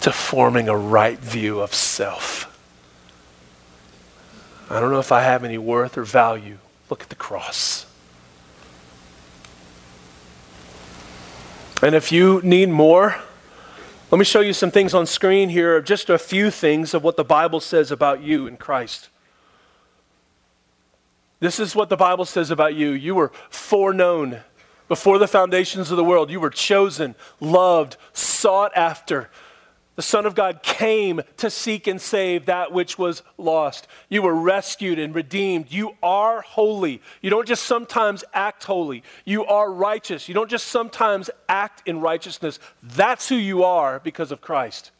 to 0.00 0.12
forming 0.12 0.66
a 0.66 0.76
right 0.76 1.18
view 1.18 1.60
of 1.60 1.74
self. 1.74 2.46
I 4.70 4.80
don't 4.80 4.90
know 4.90 4.98
if 4.98 5.12
I 5.12 5.20
have 5.22 5.44
any 5.44 5.58
worth 5.58 5.98
or 5.98 6.04
value. 6.04 6.56
Look 6.88 7.02
at 7.02 7.10
the 7.10 7.16
cross. 7.16 7.84
And 11.82 11.94
if 11.94 12.12
you 12.12 12.40
need 12.42 12.70
more, 12.70 13.16
let 14.10 14.18
me 14.18 14.24
show 14.24 14.40
you 14.40 14.52
some 14.52 14.72
things 14.72 14.92
on 14.92 15.06
screen 15.06 15.50
here, 15.50 15.80
just 15.80 16.10
a 16.10 16.18
few 16.18 16.50
things 16.50 16.94
of 16.94 17.04
what 17.04 17.16
the 17.16 17.24
Bible 17.24 17.60
says 17.60 17.92
about 17.92 18.22
you 18.22 18.48
in 18.48 18.56
Christ. 18.56 19.08
This 21.38 21.60
is 21.60 21.76
what 21.76 21.88
the 21.88 21.96
Bible 21.96 22.24
says 22.24 22.50
about 22.50 22.74
you. 22.74 22.90
You 22.90 23.14
were 23.14 23.30
foreknown 23.50 24.40
before 24.88 25.18
the 25.18 25.28
foundations 25.28 25.92
of 25.92 25.96
the 25.96 26.04
world. 26.04 26.28
You 26.28 26.40
were 26.40 26.50
chosen, 26.50 27.14
loved, 27.38 27.96
sought 28.12 28.72
after. 28.76 29.30
The 30.00 30.06
Son 30.06 30.24
of 30.24 30.34
God 30.34 30.62
came 30.62 31.20
to 31.36 31.50
seek 31.50 31.86
and 31.86 32.00
save 32.00 32.46
that 32.46 32.72
which 32.72 32.96
was 32.96 33.22
lost. 33.36 33.86
You 34.08 34.22
were 34.22 34.34
rescued 34.34 34.98
and 34.98 35.14
redeemed. 35.14 35.66
You 35.68 35.94
are 36.02 36.40
holy. 36.40 37.02
You 37.20 37.28
don't 37.28 37.46
just 37.46 37.64
sometimes 37.64 38.24
act 38.32 38.64
holy, 38.64 39.02
you 39.26 39.44
are 39.44 39.70
righteous. 39.70 40.26
You 40.26 40.32
don't 40.32 40.48
just 40.48 40.68
sometimes 40.68 41.28
act 41.50 41.86
in 41.86 42.00
righteousness. 42.00 42.58
That's 42.82 43.28
who 43.28 43.34
you 43.34 43.62
are 43.62 44.00
because 44.00 44.32
of 44.32 44.40
Christ. 44.40 44.90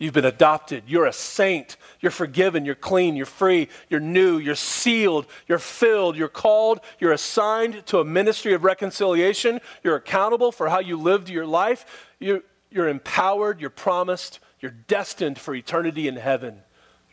You've 0.00 0.14
been 0.14 0.24
adopted. 0.24 0.82
You're 0.88 1.06
a 1.06 1.12
saint. 1.12 1.76
You're 2.00 2.10
forgiven. 2.10 2.64
You're 2.64 2.74
clean. 2.74 3.14
You're 3.14 3.26
free. 3.26 3.68
You're 3.88 4.00
new. 4.00 4.38
You're 4.38 4.56
sealed. 4.56 5.26
You're 5.46 5.58
filled. 5.58 6.16
You're 6.16 6.26
called. 6.26 6.80
You're 6.98 7.12
assigned 7.12 7.86
to 7.86 8.00
a 8.00 8.04
ministry 8.04 8.52
of 8.54 8.64
reconciliation. 8.64 9.60
You're 9.84 9.94
accountable 9.94 10.50
for 10.50 10.70
how 10.70 10.80
you 10.80 10.96
lived 10.96 11.28
your 11.28 11.46
life. 11.46 12.08
You, 12.18 12.42
you're 12.70 12.88
empowered, 12.88 13.60
you're 13.60 13.70
promised, 13.70 14.38
you're 14.60 14.70
destined 14.70 15.38
for 15.38 15.54
eternity 15.54 16.06
in 16.06 16.16
heaven. 16.16 16.62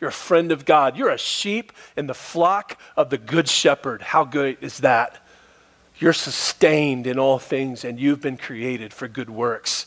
You're 0.00 0.10
a 0.10 0.12
friend 0.12 0.52
of 0.52 0.64
God. 0.64 0.96
You're 0.96 1.10
a 1.10 1.18
sheep 1.18 1.72
in 1.96 2.06
the 2.06 2.14
flock 2.14 2.80
of 2.96 3.10
the 3.10 3.18
Good 3.18 3.48
Shepherd. 3.48 4.02
How 4.02 4.24
good 4.24 4.58
is 4.60 4.78
that? 4.78 5.18
You're 5.98 6.12
sustained 6.12 7.08
in 7.08 7.18
all 7.18 7.40
things, 7.40 7.84
and 7.84 7.98
you've 7.98 8.20
been 8.20 8.36
created 8.36 8.94
for 8.94 9.08
good 9.08 9.28
works. 9.28 9.86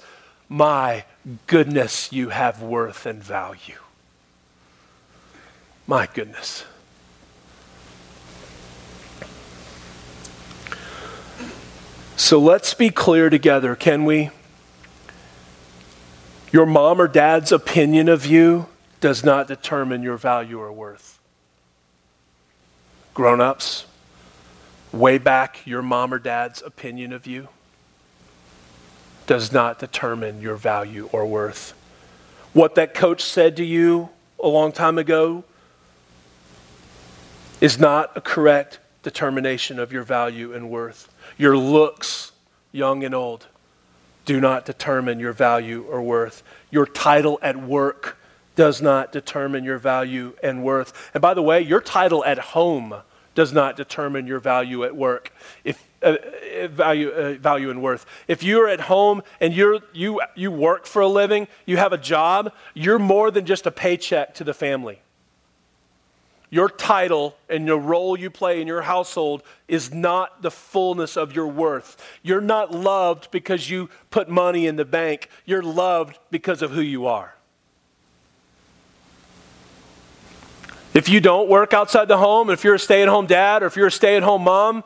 My 0.50 1.06
goodness, 1.48 2.12
you 2.12 2.30
have 2.30 2.62
worth 2.62 3.06
and 3.06 3.24
value. 3.24 3.80
My 5.88 6.10
goodness. 6.14 6.66
So 12.18 12.38
let's 12.40 12.74
be 12.74 12.90
clear 12.90 13.30
together, 13.30 13.76
can 13.78 14.04
we? 14.04 14.30
Your 16.52 16.66
mom 16.66 17.00
or 17.00 17.08
dad's 17.08 17.52
opinion 17.52 18.10
of 18.10 18.26
you 18.26 18.68
does 19.00 19.24
not 19.24 19.48
determine 19.48 20.04
your 20.04 20.18
value 20.18 20.60
or 20.60 20.72
worth. 20.72 21.20
Grown 23.14 23.40
ups, 23.40 23.86
way 24.92 25.18
back, 25.18 25.66
your 25.66 25.82
mom 25.82 26.14
or 26.14 26.20
dad's 26.20 26.62
opinion 26.62 27.14
of 27.14 27.26
you 27.26 27.48
does 29.28 29.54
not 29.54 29.80
determine 29.80 30.42
your 30.42 30.56
value 30.56 31.10
or 31.14 31.26
worth. 31.26 31.74
What 32.54 32.76
that 32.76 32.94
coach 32.94 33.24
said 33.24 33.56
to 33.58 33.64
you 33.64 34.10
a 34.44 34.48
long 34.48 34.74
time 34.74 34.98
ago 34.98 35.46
is 37.62 37.80
not 37.80 38.12
a 38.18 38.22
correct 38.22 38.80
determination 39.04 39.80
of 39.80 39.94
your 39.94 40.04
value 40.04 40.54
and 40.54 40.70
worth. 40.70 41.08
Your 41.38 41.58
looks, 41.58 42.34
young 42.74 43.04
and 43.06 43.16
old, 43.16 43.48
do 44.26 44.40
not 44.40 44.66
determine 44.66 45.20
your 45.20 45.34
value 45.34 45.84
or 45.84 46.02
worth. 46.02 46.44
Your 46.70 46.86
title 46.86 47.40
at 47.42 47.62
work 47.62 48.18
does 48.56 48.82
not 48.82 49.12
determine 49.12 49.64
your 49.64 49.78
value 49.78 50.34
and 50.44 50.64
worth. 50.64 51.10
And 51.14 51.22
by 51.22 51.34
the 51.34 51.42
way, 51.42 51.62
your 51.62 51.82
title 51.82 52.24
at 52.26 52.38
home 52.38 52.96
does 53.34 53.54
not 53.54 53.78
determine 53.78 54.28
your 54.28 54.40
value 54.40 54.84
at 54.84 54.96
work. 54.96 55.34
If 55.64 55.88
uh, 56.04 56.18
uh 56.64 56.68
value, 56.68 57.10
uh, 57.10 57.34
value 57.34 57.70
and 57.70 57.82
worth. 57.82 58.06
If 58.28 58.44
you're 58.44 58.68
at 58.68 58.82
home 58.82 59.22
and 59.40 59.54
you're, 59.54 59.80
you, 59.94 60.22
you 60.36 60.52
work 60.52 60.86
for 60.86 61.02
a 61.02 61.08
living, 61.08 61.48
you 61.66 61.78
have 61.78 61.94
a 61.94 61.98
job, 61.98 62.54
you're 62.74 63.00
more 63.00 63.32
than 63.32 63.46
just 63.46 63.66
a 63.68 63.72
paycheck 63.72 64.34
to 64.36 64.44
the 64.44 64.54
family. 64.54 65.02
Your 66.54 66.70
title 66.70 67.38
and 67.48 67.66
your 67.66 67.80
role 67.80 68.20
you 68.20 68.30
play 68.30 68.60
in 68.60 68.68
your 68.68 68.82
household 68.82 69.42
is 69.70 69.94
not 69.94 70.42
the 70.42 70.52
fullness 70.52 71.16
of 71.16 71.34
your 71.34 71.48
worth. 71.48 71.96
You're 72.22 72.42
not 72.42 72.74
loved 72.74 73.32
because 73.32 73.70
you 73.70 73.90
put 74.10 74.28
money 74.28 74.68
in 74.68 74.76
the 74.76 74.84
bank. 74.84 75.30
You're 75.46 75.64
loved 75.64 76.20
because 76.30 76.62
of 76.62 76.72
who 76.72 76.82
you 76.82 77.08
are. 77.08 77.36
If 80.94 81.08
you 81.08 81.22
don't 81.22 81.48
work 81.48 81.74
outside 81.74 82.10
the 82.10 82.18
home, 82.18 82.50
if 82.50 82.66
you're 82.66 82.76
a 82.76 82.80
stay 82.80 83.02
at 83.02 83.08
home 83.08 83.28
dad 83.28 83.64
or 83.64 83.68
if 83.68 83.78
you're 83.78 83.88
a 83.88 83.92
stay 83.92 84.18
at 84.18 84.24
home 84.24 84.44
mom, 84.44 84.84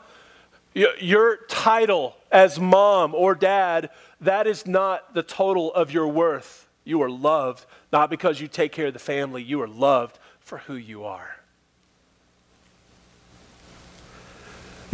your 1.00 1.38
title 1.50 2.16
as 2.32 2.60
mom 2.60 3.16
or 3.16 3.34
dad, 3.34 3.90
that 4.22 4.46
is 4.46 4.68
not 4.68 5.16
the 5.16 5.24
total 5.24 5.74
of 5.74 5.92
your 5.92 6.08
worth. 6.08 6.70
You 6.84 7.02
are 7.02 7.10
loved, 7.10 7.66
not 7.92 8.12
because 8.12 8.40
you 8.40 8.48
take 8.48 8.72
care 8.72 8.86
of 8.86 8.94
the 8.94 9.00
family, 9.00 9.42
you 9.42 9.60
are 9.64 9.68
loved 9.68 10.20
for 10.42 10.60
who 10.60 10.76
you 10.76 11.06
are. 11.06 11.38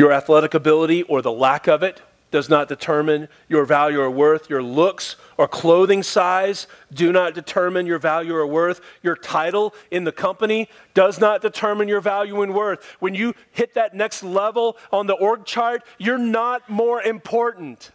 Your 0.02 0.12
athletic 0.12 0.56
ability 0.56 1.04
or 1.04 1.22
the 1.22 1.32
lack 1.32 1.68
of 1.68 1.84
it 1.84 2.02
does 2.32 2.50
not 2.50 2.68
determine 2.68 3.30
your 3.48 3.66
value 3.66 4.02
or 4.02 4.10
worth. 4.10 4.50
Your 4.50 4.64
looks 4.64 5.16
or 5.38 5.48
clothing 5.48 6.02
size 6.02 6.66
do 6.92 7.12
not 7.12 7.36
determine 7.36 7.86
your 7.86 8.00
value 8.00 8.34
or 8.34 8.48
worth. 8.48 8.82
Your 9.04 9.16
title 9.16 9.76
in 9.92 10.04
the 10.04 10.12
company 10.12 10.70
does 10.96 11.20
not 11.20 11.44
determine 11.44 11.88
your 11.88 12.02
value 12.02 12.42
and 12.42 12.56
worth. 12.56 12.84
When 13.00 13.14
you 13.14 13.36
hit 13.52 13.76
that 13.76 13.94
next 13.94 14.24
level 14.24 14.76
on 14.92 15.06
the 15.06 15.14
org 15.14 15.46
chart, 15.46 15.84
you're 16.00 16.18
not 16.18 16.68
more 16.68 17.00
important. 17.00 17.92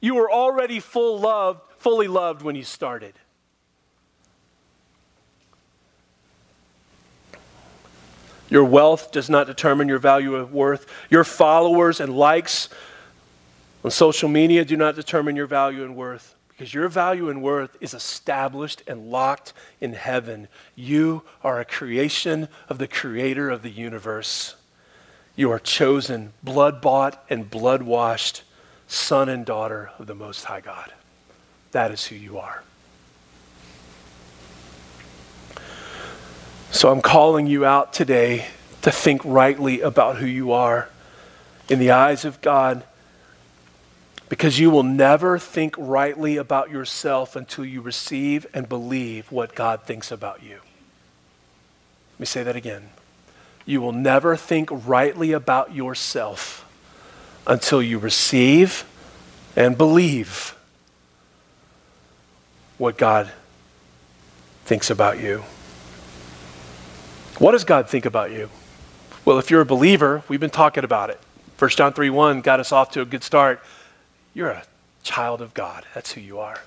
You 0.00 0.16
were 0.16 0.32
already 0.32 0.80
full 0.80 1.20
loved, 1.20 1.60
fully 1.76 2.08
loved 2.08 2.42
when 2.42 2.56
you 2.56 2.64
started. 2.64 3.14
Your 8.54 8.64
wealth 8.64 9.10
does 9.10 9.28
not 9.28 9.48
determine 9.48 9.88
your 9.88 9.98
value 9.98 10.36
of 10.36 10.54
worth. 10.54 10.86
Your 11.10 11.24
followers 11.24 11.98
and 11.98 12.16
likes 12.16 12.68
on 13.82 13.90
social 13.90 14.28
media 14.28 14.64
do 14.64 14.76
not 14.76 14.94
determine 14.94 15.34
your 15.34 15.48
value 15.48 15.82
and 15.82 15.96
worth 15.96 16.36
because 16.50 16.72
your 16.72 16.86
value 16.86 17.28
and 17.28 17.42
worth 17.42 17.76
is 17.80 17.94
established 17.94 18.84
and 18.86 19.10
locked 19.10 19.54
in 19.80 19.94
heaven. 19.94 20.46
You 20.76 21.24
are 21.42 21.58
a 21.58 21.64
creation 21.64 22.46
of 22.68 22.78
the 22.78 22.86
creator 22.86 23.50
of 23.50 23.62
the 23.62 23.70
universe. 23.70 24.54
You 25.34 25.50
are 25.50 25.58
chosen, 25.58 26.32
blood 26.44 26.80
bought 26.80 27.24
and 27.28 27.50
blood 27.50 27.82
washed, 27.82 28.44
son 28.86 29.28
and 29.28 29.44
daughter 29.44 29.90
of 29.98 30.06
the 30.06 30.14
Most 30.14 30.44
High 30.44 30.60
God. 30.60 30.92
That 31.72 31.90
is 31.90 32.06
who 32.06 32.14
you 32.14 32.38
are. 32.38 32.62
So 36.84 36.92
I'm 36.92 37.00
calling 37.00 37.46
you 37.46 37.64
out 37.64 37.94
today 37.94 38.44
to 38.82 38.90
think 38.90 39.22
rightly 39.24 39.80
about 39.80 40.18
who 40.18 40.26
you 40.26 40.52
are 40.52 40.90
in 41.70 41.78
the 41.78 41.92
eyes 41.92 42.26
of 42.26 42.42
God 42.42 42.84
because 44.28 44.58
you 44.58 44.68
will 44.68 44.82
never 44.82 45.38
think 45.38 45.74
rightly 45.78 46.36
about 46.36 46.70
yourself 46.70 47.36
until 47.36 47.64
you 47.64 47.80
receive 47.80 48.46
and 48.52 48.68
believe 48.68 49.32
what 49.32 49.54
God 49.54 49.84
thinks 49.84 50.12
about 50.12 50.42
you. 50.42 50.56
Let 50.56 52.20
me 52.20 52.26
say 52.26 52.42
that 52.42 52.54
again. 52.54 52.90
You 53.64 53.80
will 53.80 53.92
never 53.92 54.36
think 54.36 54.68
rightly 54.70 55.32
about 55.32 55.74
yourself 55.74 56.66
until 57.46 57.80
you 57.80 57.98
receive 57.98 58.84
and 59.56 59.78
believe 59.78 60.54
what 62.76 62.98
God 62.98 63.32
thinks 64.66 64.90
about 64.90 65.18
you. 65.18 65.44
What 67.38 67.52
does 67.52 67.64
God 67.64 67.88
think 67.88 68.06
about 68.06 68.30
you? 68.30 68.48
Well, 69.24 69.38
if 69.38 69.50
you're 69.50 69.60
a 69.60 69.66
believer, 69.66 70.22
we've 70.28 70.40
been 70.40 70.50
talking 70.50 70.84
about 70.84 71.10
it. 71.10 71.20
1 71.58 71.70
John 71.70 71.92
3 71.92 72.10
1 72.10 72.42
got 72.42 72.60
us 72.60 72.70
off 72.70 72.90
to 72.92 73.00
a 73.00 73.04
good 73.04 73.24
start. 73.24 73.60
You're 74.34 74.50
a 74.50 74.64
child 75.02 75.40
of 75.40 75.52
God. 75.52 75.84
That's 75.94 76.12
who 76.12 76.20
you 76.20 76.38
are. 76.38 76.60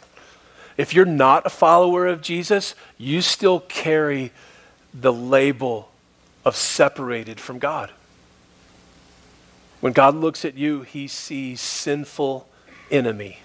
If 0.75 0.93
you're 0.93 1.05
not 1.05 1.45
a 1.45 1.49
follower 1.49 2.05
of 2.05 2.21
Jesus, 2.21 2.75
you 2.97 3.21
still 3.21 3.61
carry 3.61 4.31
the 4.93 5.13
label 5.13 5.89
of 6.43 6.55
separated 6.55 7.39
from 7.39 7.59
God. 7.59 7.91
When 9.79 9.93
God 9.93 10.15
looks 10.15 10.43
at 10.43 10.55
you, 10.55 10.81
he 10.81 11.07
sees 11.07 11.61
sinful 11.61 12.47
enemy. 12.91 13.39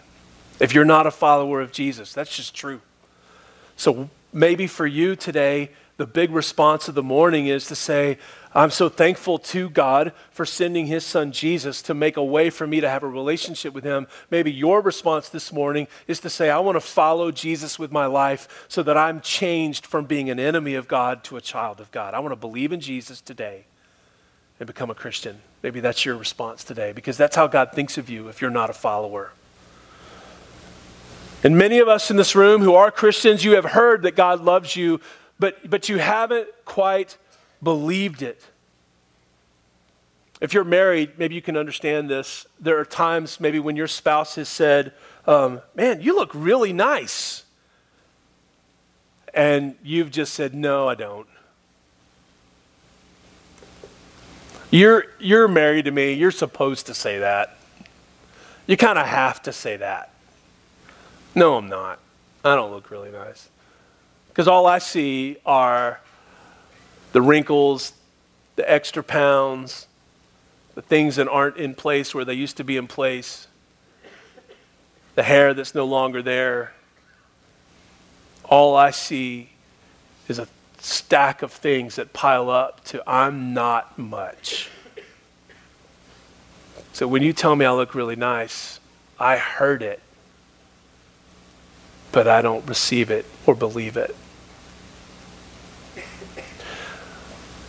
If 0.60 0.74
you're 0.74 0.84
not 0.84 1.06
a 1.06 1.10
follower 1.10 1.60
of 1.60 1.72
Jesus, 1.72 2.12
that's 2.12 2.34
just 2.34 2.54
true. 2.54 2.80
So 3.76 4.08
maybe 4.32 4.66
for 4.66 4.86
you 4.86 5.16
today, 5.16 5.70
the 6.02 6.06
big 6.06 6.32
response 6.32 6.88
of 6.88 6.96
the 6.96 7.02
morning 7.02 7.46
is 7.46 7.66
to 7.66 7.76
say, 7.76 8.18
I'm 8.52 8.70
so 8.70 8.88
thankful 8.88 9.38
to 9.38 9.70
God 9.70 10.12
for 10.32 10.44
sending 10.44 10.86
his 10.86 11.06
son 11.06 11.30
Jesus 11.30 11.80
to 11.82 11.94
make 11.94 12.16
a 12.16 12.24
way 12.24 12.50
for 12.50 12.66
me 12.66 12.80
to 12.80 12.88
have 12.88 13.04
a 13.04 13.08
relationship 13.08 13.72
with 13.72 13.84
him. 13.84 14.08
Maybe 14.28 14.50
your 14.50 14.80
response 14.80 15.28
this 15.28 15.52
morning 15.52 15.86
is 16.08 16.18
to 16.18 16.28
say, 16.28 16.50
I 16.50 16.58
want 16.58 16.74
to 16.74 16.80
follow 16.80 17.30
Jesus 17.30 17.78
with 17.78 17.92
my 17.92 18.06
life 18.06 18.66
so 18.66 18.82
that 18.82 18.96
I'm 18.96 19.20
changed 19.20 19.86
from 19.86 20.06
being 20.06 20.28
an 20.28 20.40
enemy 20.40 20.74
of 20.74 20.88
God 20.88 21.22
to 21.22 21.36
a 21.36 21.40
child 21.40 21.80
of 21.80 21.88
God. 21.92 22.14
I 22.14 22.18
want 22.18 22.32
to 22.32 22.36
believe 22.36 22.72
in 22.72 22.80
Jesus 22.80 23.20
today 23.20 23.66
and 24.58 24.66
become 24.66 24.90
a 24.90 24.96
Christian. 24.96 25.38
Maybe 25.62 25.78
that's 25.78 26.04
your 26.04 26.16
response 26.16 26.64
today 26.64 26.90
because 26.90 27.16
that's 27.16 27.36
how 27.36 27.46
God 27.46 27.70
thinks 27.74 27.96
of 27.96 28.10
you 28.10 28.26
if 28.26 28.40
you're 28.40 28.50
not 28.50 28.70
a 28.70 28.72
follower. 28.72 29.30
And 31.44 31.56
many 31.56 31.78
of 31.78 31.86
us 31.86 32.10
in 32.10 32.16
this 32.16 32.34
room 32.34 32.60
who 32.60 32.74
are 32.74 32.90
Christians, 32.90 33.44
you 33.44 33.52
have 33.52 33.66
heard 33.66 34.02
that 34.02 34.16
God 34.16 34.40
loves 34.40 34.74
you, 34.74 35.00
but, 35.42 35.68
but 35.68 35.88
you 35.88 35.98
haven't 35.98 36.48
quite 36.64 37.18
believed 37.60 38.22
it. 38.22 38.40
If 40.40 40.54
you're 40.54 40.62
married, 40.62 41.18
maybe 41.18 41.34
you 41.34 41.42
can 41.42 41.56
understand 41.56 42.08
this. 42.08 42.46
There 42.60 42.78
are 42.78 42.84
times 42.84 43.40
maybe 43.40 43.58
when 43.58 43.74
your 43.74 43.88
spouse 43.88 44.36
has 44.36 44.48
said, 44.48 44.92
um, 45.26 45.60
Man, 45.74 46.00
you 46.00 46.14
look 46.14 46.30
really 46.32 46.72
nice. 46.72 47.42
And 49.34 49.74
you've 49.82 50.12
just 50.12 50.32
said, 50.32 50.54
No, 50.54 50.88
I 50.88 50.94
don't. 50.94 51.26
You're, 54.70 55.06
you're 55.18 55.48
married 55.48 55.86
to 55.86 55.90
me. 55.90 56.12
You're 56.12 56.30
supposed 56.30 56.86
to 56.86 56.94
say 56.94 57.18
that. 57.18 57.58
You 58.68 58.76
kind 58.76 58.96
of 58.96 59.08
have 59.08 59.42
to 59.42 59.52
say 59.52 59.76
that. 59.78 60.14
No, 61.34 61.56
I'm 61.56 61.68
not. 61.68 61.98
I 62.44 62.54
don't 62.54 62.70
look 62.70 62.92
really 62.92 63.10
nice. 63.10 63.48
Because 64.32 64.48
all 64.48 64.66
I 64.66 64.78
see 64.78 65.36
are 65.44 66.00
the 67.12 67.20
wrinkles, 67.20 67.92
the 68.56 68.70
extra 68.70 69.02
pounds, 69.02 69.86
the 70.74 70.80
things 70.80 71.16
that 71.16 71.28
aren't 71.28 71.58
in 71.58 71.74
place 71.74 72.14
where 72.14 72.24
they 72.24 72.32
used 72.32 72.56
to 72.56 72.64
be 72.64 72.78
in 72.78 72.86
place, 72.86 73.46
the 75.16 75.22
hair 75.22 75.52
that's 75.52 75.74
no 75.74 75.84
longer 75.84 76.22
there. 76.22 76.72
All 78.44 78.74
I 78.74 78.90
see 78.90 79.50
is 80.28 80.38
a 80.38 80.48
stack 80.78 81.42
of 81.42 81.52
things 81.52 81.96
that 81.96 82.14
pile 82.14 82.48
up 82.48 82.82
to 82.84 83.02
I'm 83.06 83.52
not 83.52 83.98
much. 83.98 84.70
So 86.94 87.06
when 87.06 87.22
you 87.22 87.34
tell 87.34 87.54
me 87.54 87.66
I 87.66 87.72
look 87.72 87.94
really 87.94 88.16
nice, 88.16 88.80
I 89.20 89.36
heard 89.36 89.82
it, 89.82 90.00
but 92.12 92.26
I 92.26 92.40
don't 92.40 92.66
receive 92.66 93.10
it 93.10 93.26
or 93.46 93.54
believe 93.54 93.98
it. 93.98 94.16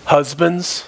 Husbands, 0.05 0.85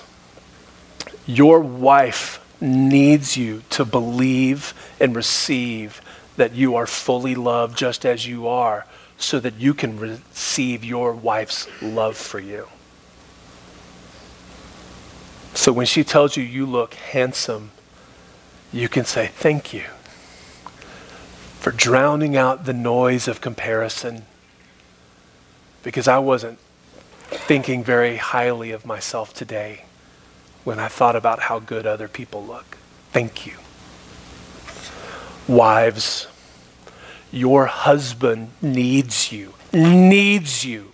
your 1.26 1.60
wife 1.60 2.42
needs 2.62 3.38
you 3.38 3.64
to 3.70 3.86
believe 3.86 4.74
and 5.00 5.16
receive 5.16 6.02
that 6.38 6.54
you 6.54 6.76
are 6.76 6.88
fully 6.88 7.36
loved 7.36 7.78
just 7.78 8.06
as 8.06 8.28
you 8.28 8.48
are 8.48 8.86
so 9.18 9.40
that 9.40 9.56
you 9.56 9.74
can 9.74 9.98
receive 9.98 10.84
your 10.84 11.14
wife's 11.14 11.68
love 11.82 12.18
for 12.18 12.40
you. 12.40 12.68
So 15.54 15.72
when 15.72 15.86
she 15.86 16.04
tells 16.04 16.36
you 16.36 16.44
you 16.44 16.66
look 16.66 16.96
handsome, 16.96 17.72
you 18.74 18.90
can 18.90 19.06
say, 19.06 19.28
Thank 19.28 19.74
you 19.74 19.86
for 21.60 21.72
drowning 21.72 22.36
out 22.36 22.66
the 22.66 22.74
noise 22.74 23.28
of 23.28 23.42
comparison 23.42 24.26
because 25.82 26.08
I 26.08 26.20
wasn't 26.20 26.60
thinking 27.30 27.84
very 27.84 28.18
highly 28.18 28.72
of 28.72 28.86
myself 28.86 29.34
today 29.34 29.86
when 30.64 30.80
I 30.80 30.88
thought 30.88 31.16
about 31.16 31.42
how 31.42 31.60
good 31.60 31.86
other 31.86 32.08
people 32.08 32.44
look. 32.44 32.78
Thank 33.12 33.46
you. 33.46 33.54
Wives, 35.48 36.28
your 37.32 37.68
husband 37.68 38.52
needs 38.62 39.32
you, 39.32 39.54
needs 39.74 40.66
you 40.66 40.92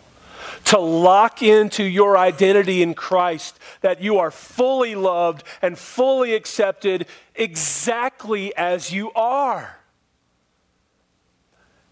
to 0.66 0.80
lock 0.80 1.42
into 1.42 1.84
your 1.84 2.18
identity 2.18 2.82
in 2.82 2.94
Christ, 2.94 3.60
that 3.82 4.02
you 4.02 4.20
are 4.20 4.32
fully 4.32 4.96
loved 4.96 5.44
and 5.62 5.78
fully 5.78 6.34
accepted 6.34 7.08
exactly 7.36 8.56
as 8.56 8.92
you 8.92 9.12
are. 9.14 9.78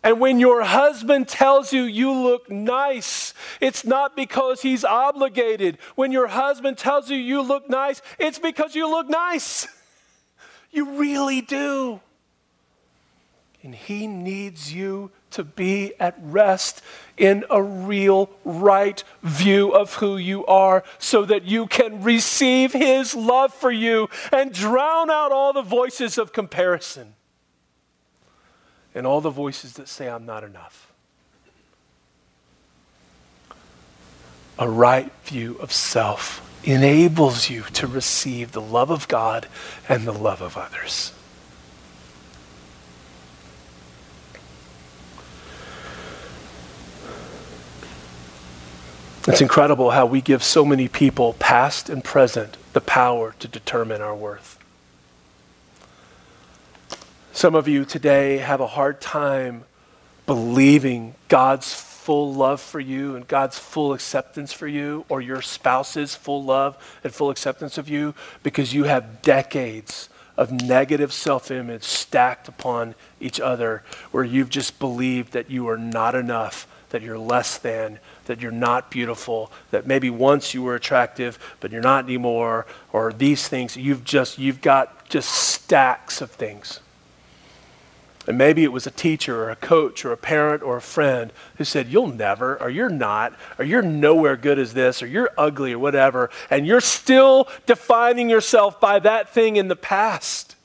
And 0.01 0.19
when 0.19 0.39
your 0.39 0.63
husband 0.63 1.27
tells 1.27 1.73
you 1.73 1.83
you 1.83 2.11
look 2.11 2.49
nice, 2.49 3.33
it's 3.59 3.83
not 3.83 4.15
because 4.15 4.61
he's 4.61 4.85
obligated. 4.85 5.77
When 5.95 6.11
your 6.11 6.27
husband 6.27 6.77
tells 6.77 7.09
you 7.09 7.17
you 7.17 7.41
look 7.41 7.69
nice, 7.69 8.01
it's 8.17 8.39
because 8.39 8.75
you 8.75 8.89
look 8.89 9.09
nice. 9.09 9.67
You 10.71 10.99
really 10.99 11.41
do. 11.41 11.99
And 13.63 13.73
he 13.73 14.05
needs 14.05 14.71
you 14.71 15.09
to 15.31 15.43
be 15.43 15.93
at 15.99 16.15
rest 16.21 16.83
in 17.17 17.43
a 17.49 17.63
real, 17.63 18.29
right 18.45 19.03
view 19.23 19.71
of 19.71 19.95
who 19.95 20.17
you 20.17 20.45
are 20.45 20.83
so 20.99 21.25
that 21.25 21.45
you 21.45 21.65
can 21.65 22.03
receive 22.03 22.71
his 22.71 23.15
love 23.15 23.51
for 23.51 23.71
you 23.71 24.09
and 24.31 24.53
drown 24.53 25.09
out 25.09 25.31
all 25.31 25.53
the 25.53 25.63
voices 25.63 26.19
of 26.19 26.33
comparison 26.33 27.15
and 28.99 29.07
all 29.07 29.21
the 29.21 29.29
voices 29.29 29.75
that 29.75 29.87
say, 29.87 30.09
I'm 30.09 30.25
not 30.25 30.43
enough. 30.43 30.91
A 34.59 34.67
right 34.67 35.09
view 35.23 35.55
of 35.61 35.71
self 35.71 36.45
enables 36.65 37.49
you 37.49 37.61
to 37.61 37.87
receive 37.87 38.51
the 38.51 38.59
love 38.59 38.91
of 38.91 39.07
God 39.07 39.47
and 39.87 40.05
the 40.05 40.11
love 40.11 40.41
of 40.41 40.57
others. 40.57 41.13
It's 49.29 49.39
incredible 49.39 49.91
how 49.91 50.07
we 50.07 50.19
give 50.19 50.43
so 50.43 50.65
many 50.65 50.89
people, 50.89 51.35
past 51.39 51.89
and 51.89 52.03
present, 52.03 52.57
the 52.73 52.81
power 52.81 53.33
to 53.39 53.47
determine 53.47 54.01
our 54.01 54.13
worth. 54.15 54.59
Some 57.39 57.55
of 57.55 57.69
you 57.69 57.85
today 57.85 58.39
have 58.39 58.59
a 58.59 58.67
hard 58.67 58.99
time 58.99 59.63
believing 60.25 61.15
God's 61.29 61.73
full 61.73 62.33
love 62.33 62.59
for 62.59 62.81
you 62.81 63.15
and 63.15 63.25
God's 63.25 63.57
full 63.57 63.93
acceptance 63.93 64.51
for 64.51 64.67
you, 64.67 65.05
or 65.07 65.21
your 65.21 65.41
spouse's 65.41 66.15
full 66.15 66.43
love 66.43 66.77
and 67.01 67.13
full 67.13 67.29
acceptance 67.29 67.77
of 67.77 67.87
you, 67.87 68.13
because 68.43 68.73
you 68.73 68.83
have 68.83 69.21
decades 69.21 70.09
of 70.35 70.51
negative 70.51 71.13
self 71.13 71.49
image 71.49 71.83
stacked 71.83 72.49
upon 72.49 72.93
each 73.21 73.39
other, 73.39 73.83
where 74.11 74.25
you've 74.25 74.49
just 74.49 74.77
believed 74.77 75.31
that 75.31 75.49
you 75.49 75.69
are 75.69 75.77
not 75.77 76.15
enough, 76.15 76.67
that 76.89 77.01
you're 77.01 77.17
less 77.17 77.57
than, 77.57 77.99
that 78.25 78.41
you're 78.41 78.51
not 78.51 78.91
beautiful, 78.91 79.49
that 79.71 79.87
maybe 79.87 80.09
once 80.09 80.53
you 80.53 80.61
were 80.61 80.75
attractive, 80.75 81.39
but 81.61 81.71
you're 81.71 81.79
not 81.79 82.03
anymore, 82.03 82.65
or 82.91 83.13
these 83.13 83.47
things. 83.47 83.77
You've 83.77 84.03
just, 84.03 84.37
you've 84.39 84.59
got 84.59 85.07
just 85.07 85.29
stacks 85.29 86.19
of 86.19 86.31
things. 86.31 86.81
And 88.29 88.37
maybe 88.37 88.63
it 88.63 88.71
was 88.71 88.85
a 88.85 88.91
teacher 88.91 89.43
or 89.43 89.49
a 89.49 89.55
coach 89.55 90.05
or 90.05 90.11
a 90.11 90.17
parent 90.17 90.61
or 90.61 90.77
a 90.77 90.81
friend 90.81 91.33
who 91.55 91.63
said, 91.63 91.87
You'll 91.87 92.13
never, 92.13 92.61
or 92.61 92.69
you're 92.69 92.87
not, 92.87 93.33
or 93.57 93.65
you're 93.65 93.81
nowhere 93.81 94.37
good 94.37 94.59
as 94.59 94.75
this, 94.75 95.01
or 95.01 95.07
you're 95.07 95.31
ugly 95.35 95.73
or 95.73 95.79
whatever. 95.79 96.29
And 96.51 96.67
you're 96.67 96.79
still 96.79 97.49
defining 97.65 98.29
yourself 98.29 98.79
by 98.79 98.99
that 98.99 99.33
thing 99.33 99.55
in 99.55 99.67
the 99.67 99.75
past. 99.75 100.55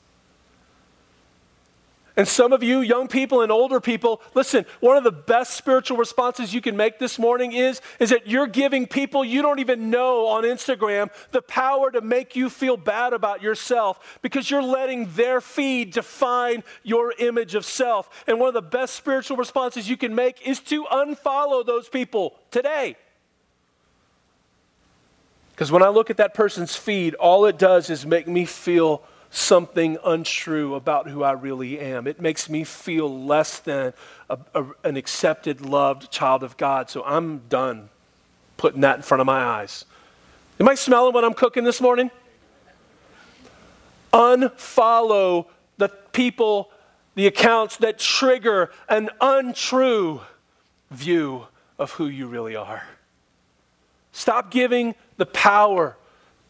And 2.17 2.25
some 2.27 2.53
of 2.53 2.63
you, 2.63 2.79
young 2.79 3.09
people 3.09 3.41
and 3.41 3.51
older 3.51 3.81
people, 3.81 4.21
listen, 4.33 4.65
one 4.79 4.95
of 4.95 5.03
the 5.03 5.11
best 5.11 5.53
spiritual 5.53 5.97
responses 5.97 6.53
you 6.53 6.61
can 6.61 6.77
make 6.77 6.97
this 6.97 7.19
morning 7.19 7.51
is, 7.51 7.81
is 7.99 8.09
that 8.09 8.25
you're 8.25 8.47
giving 8.47 8.87
people 8.87 9.25
you 9.25 9.41
don't 9.41 9.59
even 9.59 9.89
know 9.89 10.27
on 10.27 10.43
Instagram 10.43 11.09
the 11.31 11.41
power 11.41 11.91
to 11.91 11.99
make 11.99 12.33
you 12.33 12.49
feel 12.49 12.77
bad 12.77 13.11
about 13.11 13.41
yourself 13.41 14.17
because 14.21 14.49
you're 14.49 14.63
letting 14.63 15.11
their 15.11 15.41
feed 15.41 15.91
define 15.91 16.63
your 16.83 17.13
image 17.19 17.53
of 17.53 17.65
self. 17.65 18.23
And 18.27 18.39
one 18.39 18.47
of 18.47 18.53
the 18.53 18.61
best 18.61 18.95
spiritual 18.95 19.35
responses 19.35 19.89
you 19.89 19.97
can 19.97 20.15
make 20.15 20.47
is 20.47 20.61
to 20.61 20.85
unfollow 20.85 21.65
those 21.65 21.89
people 21.89 22.35
today. 22.49 22.95
Because 25.51 25.69
when 25.69 25.83
I 25.83 25.89
look 25.89 26.09
at 26.09 26.17
that 26.17 26.33
person's 26.33 26.77
feed, 26.77 27.13
all 27.15 27.45
it 27.45 27.57
does 27.57 27.89
is 27.89 28.05
make 28.05 28.27
me 28.27 28.45
feel 28.45 29.03
something 29.29 29.97
untrue 30.03 30.75
about 30.75 31.09
who 31.09 31.23
I 31.23 31.31
really 31.31 31.79
am. 31.79 32.07
It 32.07 32.21
makes 32.21 32.49
me 32.49 32.63
feel 32.63 33.25
less 33.25 33.59
than 33.59 33.93
a, 34.29 34.37
a, 34.53 34.65
an 34.83 34.97
accepted, 34.97 35.61
loved 35.61 36.11
child 36.11 36.43
of 36.43 36.57
God. 36.57 36.89
So 36.89 37.03
I'm 37.03 37.39
done 37.49 37.89
putting 38.57 38.81
that 38.81 38.97
in 38.97 39.01
front 39.01 39.21
of 39.21 39.27
my 39.27 39.43
eyes. 39.43 39.85
Am 40.59 40.69
I 40.69 40.75
smelling 40.75 41.13
what 41.13 41.25
I'm 41.25 41.33
cooking 41.33 41.63
this 41.63 41.81
morning? 41.81 42.09
Unfollow 44.13 45.47
the 45.77 45.89
people, 46.13 46.71
the 47.15 47.27
accounts 47.27 47.77
that 47.77 47.99
trigger 47.99 48.71
an 48.87 49.09
untrue 49.19 50.21
view 50.91 51.47
of 51.77 51.91
who 51.91 52.07
you 52.07 52.27
really 52.27 52.55
are. 52.55 52.83
Stop 54.13 54.49
giving 54.49 54.95
the 55.17 55.25
power 55.25 55.97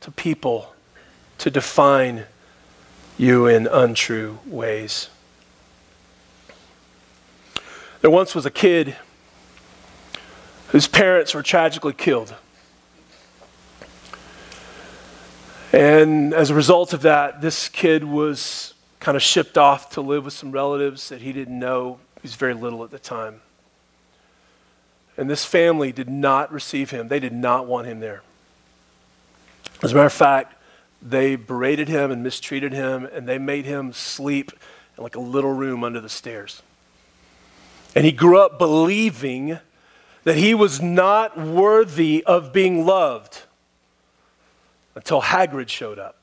to 0.01 0.11
people 0.11 0.75
to 1.39 1.49
define 1.49 2.25
you 3.17 3.47
in 3.47 3.67
untrue 3.67 4.39
ways. 4.45 5.09
There 8.01 8.11
once 8.11 8.35
was 8.35 8.45
a 8.45 8.51
kid 8.51 8.95
whose 10.69 10.87
parents 10.87 11.33
were 11.33 11.41
tragically 11.41 11.93
killed. 11.93 12.35
And 15.71 16.33
as 16.33 16.49
a 16.49 16.53
result 16.53 16.93
of 16.93 17.01
that, 17.01 17.41
this 17.41 17.67
kid 17.67 18.03
was 18.03 18.73
kind 18.99 19.15
of 19.15 19.21
shipped 19.21 19.57
off 19.57 19.89
to 19.91 20.01
live 20.01 20.25
with 20.25 20.33
some 20.33 20.51
relatives 20.51 21.09
that 21.09 21.21
he 21.21 21.31
didn't 21.31 21.57
know. 21.57 21.99
He 22.15 22.21
was 22.23 22.35
very 22.35 22.53
little 22.53 22.83
at 22.83 22.91
the 22.91 22.99
time. 22.99 23.41
And 25.17 25.29
this 25.29 25.45
family 25.45 25.91
did 25.91 26.09
not 26.09 26.51
receive 26.51 26.91
him, 26.91 27.07
they 27.07 27.19
did 27.19 27.33
not 27.33 27.67
want 27.67 27.87
him 27.87 27.99
there. 27.99 28.21
As 29.81 29.91
a 29.91 29.95
matter 29.95 30.07
of 30.07 30.13
fact, 30.13 30.54
they 31.05 31.35
berated 31.35 31.87
him 31.87 32.09
and 32.09 32.23
mistreated 32.23 32.73
him, 32.73 33.05
and 33.05 33.27
they 33.27 33.37
made 33.37 33.65
him 33.65 33.93
sleep 33.93 34.51
in 34.97 35.03
like 35.03 35.15
a 35.15 35.19
little 35.19 35.53
room 35.53 35.83
under 35.83 36.01
the 36.01 36.09
stairs. 36.09 36.63
And 37.95 38.05
he 38.05 38.11
grew 38.11 38.39
up 38.39 38.57
believing 38.57 39.59
that 40.23 40.35
he 40.35 40.55
was 40.55 40.81
not 40.81 41.37
worthy 41.37 42.23
of 42.25 42.51
being 42.51 42.85
loved 42.85 43.43
until 44.95 45.21
Hagrid 45.21 45.69
showed 45.69 45.99
up 45.99 46.17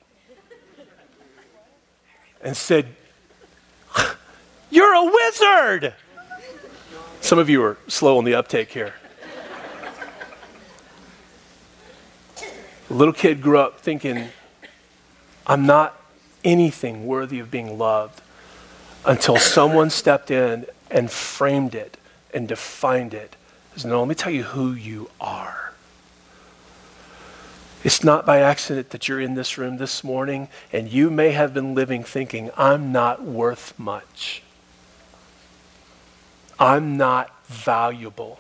and 2.43 2.57
said, 2.57 2.89
You're 4.71 4.95
a 4.95 5.05
wizard! 5.05 5.95
Some 7.21 7.39
of 7.39 7.49
you 7.49 7.63
are 7.63 7.79
slow 7.87 8.19
on 8.19 8.25
the 8.25 8.35
uptake 8.35 8.73
here. 8.73 8.95
The 12.89 12.95
little 12.95 13.15
kid 13.15 13.41
grew 13.41 13.59
up 13.59 13.81
thinking, 13.81 14.29
I'm 15.47 15.67
not 15.67 16.01
anything 16.45 17.07
worthy 17.07 17.39
of 17.39 17.51
being 17.51 17.79
loved 17.79 18.21
until 19.05 19.37
someone 19.37 19.91
stepped 19.91 20.31
in 20.31 20.67
and 20.91 21.11
framed 21.11 21.75
it 21.75 21.97
and 22.33 22.49
defined 22.49 23.15
it 23.15 23.37
no, 23.85 24.01
let 24.01 24.09
me 24.09 24.15
tell 24.15 24.33
you 24.33 24.45
who 24.45 24.73
you 24.73 25.11
are. 25.21 25.73
It's 27.83 28.05
not 28.05 28.25
by 28.25 28.39
accident 28.39 28.91
that 28.91 29.09
you're 29.09 29.21
in 29.21 29.35
this 29.35 29.59
room 29.59 29.79
this 29.79 30.05
morning 30.05 30.49
and 30.73 30.89
you 30.93 31.11
may 31.11 31.31
have 31.31 31.53
been 31.53 31.75
living 31.75 32.05
thinking, 32.05 32.51
I'm 32.57 32.93
not 32.93 33.25
worth 33.25 33.77
much. 33.79 34.43
I'm 36.59 36.97
not 36.97 37.45
valuable. 37.47 38.39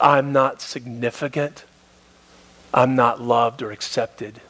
I'm 0.00 0.32
not 0.32 0.60
significant. 0.60 1.64
I'm 2.74 2.96
not 2.96 3.20
loved 3.20 3.62
or 3.62 3.70
accepted. 3.70 4.40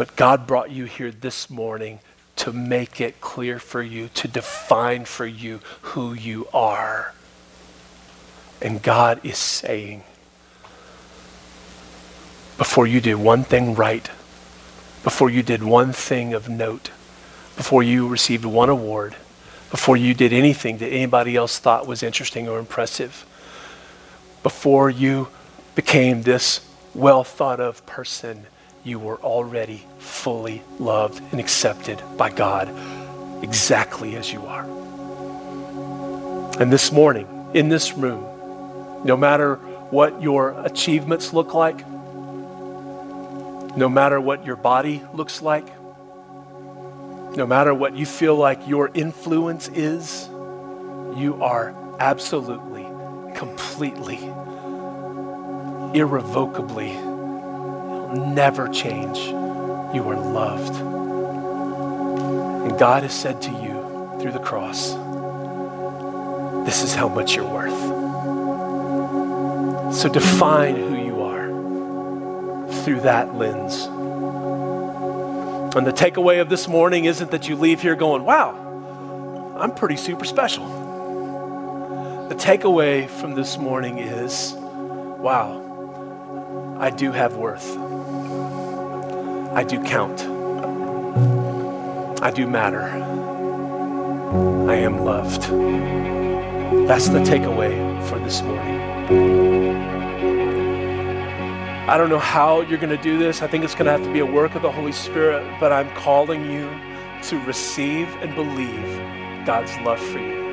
But 0.00 0.16
God 0.16 0.46
brought 0.46 0.70
you 0.70 0.86
here 0.86 1.10
this 1.10 1.50
morning 1.50 1.98
to 2.36 2.54
make 2.54 3.02
it 3.02 3.20
clear 3.20 3.58
for 3.58 3.82
you, 3.82 4.08
to 4.14 4.28
define 4.28 5.04
for 5.04 5.26
you 5.26 5.60
who 5.82 6.14
you 6.14 6.48
are. 6.54 7.12
And 8.62 8.82
God 8.82 9.20
is 9.22 9.36
saying, 9.36 10.04
before 12.56 12.86
you 12.86 13.02
did 13.02 13.16
one 13.16 13.44
thing 13.44 13.74
right, 13.74 14.10
before 15.04 15.28
you 15.28 15.42
did 15.42 15.62
one 15.62 15.92
thing 15.92 16.32
of 16.32 16.48
note, 16.48 16.90
before 17.54 17.82
you 17.82 18.08
received 18.08 18.46
one 18.46 18.70
award, 18.70 19.16
before 19.70 19.98
you 19.98 20.14
did 20.14 20.32
anything 20.32 20.78
that 20.78 20.88
anybody 20.88 21.36
else 21.36 21.58
thought 21.58 21.86
was 21.86 22.02
interesting 22.02 22.48
or 22.48 22.58
impressive, 22.58 23.26
before 24.42 24.88
you 24.88 25.28
became 25.74 26.22
this 26.22 26.66
well 26.94 27.22
thought 27.22 27.60
of 27.60 27.84
person, 27.84 28.46
you 28.84 28.98
were 28.98 29.18
already 29.18 29.82
fully 29.98 30.62
loved 30.78 31.22
and 31.32 31.40
accepted 31.40 32.02
by 32.16 32.30
God 32.30 32.68
exactly 33.42 34.16
as 34.16 34.32
you 34.32 34.46
are. 34.46 34.64
And 36.60 36.72
this 36.72 36.92
morning, 36.92 37.26
in 37.54 37.68
this 37.68 37.94
room, 37.94 38.24
no 39.04 39.16
matter 39.16 39.56
what 39.90 40.22
your 40.22 40.50
achievements 40.64 41.32
look 41.32 41.54
like, 41.54 41.86
no 43.76 43.88
matter 43.88 44.20
what 44.20 44.44
your 44.44 44.56
body 44.56 45.02
looks 45.14 45.42
like, 45.42 45.66
no 47.36 47.46
matter 47.46 47.72
what 47.72 47.96
you 47.96 48.04
feel 48.04 48.34
like 48.36 48.66
your 48.66 48.90
influence 48.92 49.68
is, 49.68 50.28
you 51.16 51.38
are 51.40 51.74
absolutely, 51.98 52.84
completely, 53.36 54.18
irrevocably, 55.98 56.92
never 58.14 58.68
change. 58.68 59.18
You 59.18 60.08
are 60.08 60.16
loved. 60.16 60.76
And 62.66 62.78
God 62.78 63.02
has 63.02 63.12
said 63.12 63.42
to 63.42 63.50
you 63.50 63.80
through 64.20 64.32
the 64.32 64.38
cross, 64.38 64.94
this 66.66 66.82
is 66.82 66.94
how 66.94 67.08
much 67.08 67.34
you're 67.34 67.50
worth. 67.50 67.72
So 69.94 70.08
define 70.08 70.76
who 70.76 70.96
you 70.96 71.22
are 71.22 71.48
through 72.82 73.00
that 73.00 73.34
lens. 73.34 73.86
And 75.76 75.86
the 75.86 75.92
takeaway 75.92 76.40
of 76.40 76.48
this 76.48 76.68
morning 76.68 77.06
isn't 77.06 77.30
that 77.30 77.48
you 77.48 77.56
leave 77.56 77.82
here 77.82 77.96
going, 77.96 78.24
wow, 78.24 78.54
I'm 79.58 79.74
pretty 79.74 79.96
super 79.96 80.24
special. 80.24 80.66
The 82.28 82.34
takeaway 82.34 83.08
from 83.08 83.34
this 83.34 83.58
morning 83.58 83.98
is, 83.98 84.54
wow, 84.56 86.76
I 86.78 86.90
do 86.90 87.12
have 87.12 87.34
worth. 87.34 87.76
I 89.52 89.64
do 89.64 89.82
count. 89.82 90.22
I 92.22 92.30
do 92.30 92.46
matter. 92.46 92.82
I 94.70 94.76
am 94.76 95.00
loved. 95.00 95.42
That's 96.86 97.08
the 97.08 97.18
takeaway 97.18 98.08
for 98.08 98.20
this 98.20 98.42
morning. 98.42 98.80
I 101.88 101.96
don't 101.96 102.08
know 102.08 102.20
how 102.20 102.60
you're 102.60 102.78
going 102.78 102.96
to 102.96 103.02
do 103.02 103.18
this. 103.18 103.42
I 103.42 103.48
think 103.48 103.64
it's 103.64 103.74
going 103.74 103.86
to 103.86 103.90
have 103.90 104.04
to 104.04 104.12
be 104.12 104.20
a 104.20 104.26
work 104.26 104.54
of 104.54 104.62
the 104.62 104.70
Holy 104.70 104.92
Spirit, 104.92 105.44
but 105.58 105.72
I'm 105.72 105.90
calling 105.96 106.48
you 106.48 106.70
to 107.24 107.40
receive 107.40 108.06
and 108.22 108.32
believe 108.36 109.44
God's 109.44 109.76
love 109.78 109.98
for 109.98 110.20
you. 110.20 110.48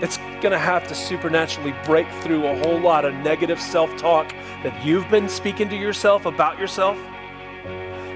It's 0.00 0.18
going 0.40 0.52
to 0.52 0.60
have 0.60 0.86
to 0.86 0.94
supernaturally 0.94 1.74
break 1.84 2.08
through 2.20 2.46
a 2.46 2.56
whole 2.62 2.78
lot 2.78 3.04
of 3.04 3.14
negative 3.14 3.60
self 3.60 3.96
talk 3.96 4.30
that 4.62 4.84
you've 4.84 5.10
been 5.10 5.28
speaking 5.28 5.68
to 5.70 5.76
yourself 5.76 6.24
about 6.24 6.60
yourself. 6.60 6.96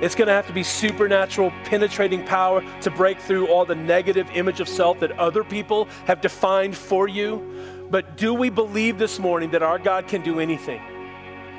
It's 0.03 0.15
going 0.15 0.29
to 0.29 0.35
have 0.35 0.47
to 0.47 0.53
be 0.53 0.63
supernatural, 0.63 1.51
penetrating 1.65 2.25
power 2.25 2.63
to 2.83 2.91
break 2.91 3.19
through 3.19 3.49
all 3.49 3.65
the 3.65 3.75
negative 3.75 4.29
image 4.35 4.61
of 4.61 4.69
self 4.69 5.01
that 5.01 5.13
other 5.13 5.43
people 5.43 5.87
have 6.07 6.21
defined 6.21 6.77
for 6.77 7.09
you. 7.09 7.87
But 7.91 8.17
do 8.19 8.35
we 8.35 8.51
believe 8.51 8.99
this 8.99 9.19
morning 9.19 9.51
that 9.53 9.63
our 9.63 9.79
God 9.79 10.07
can 10.07 10.23
do 10.23 10.39
anything? 10.39 10.81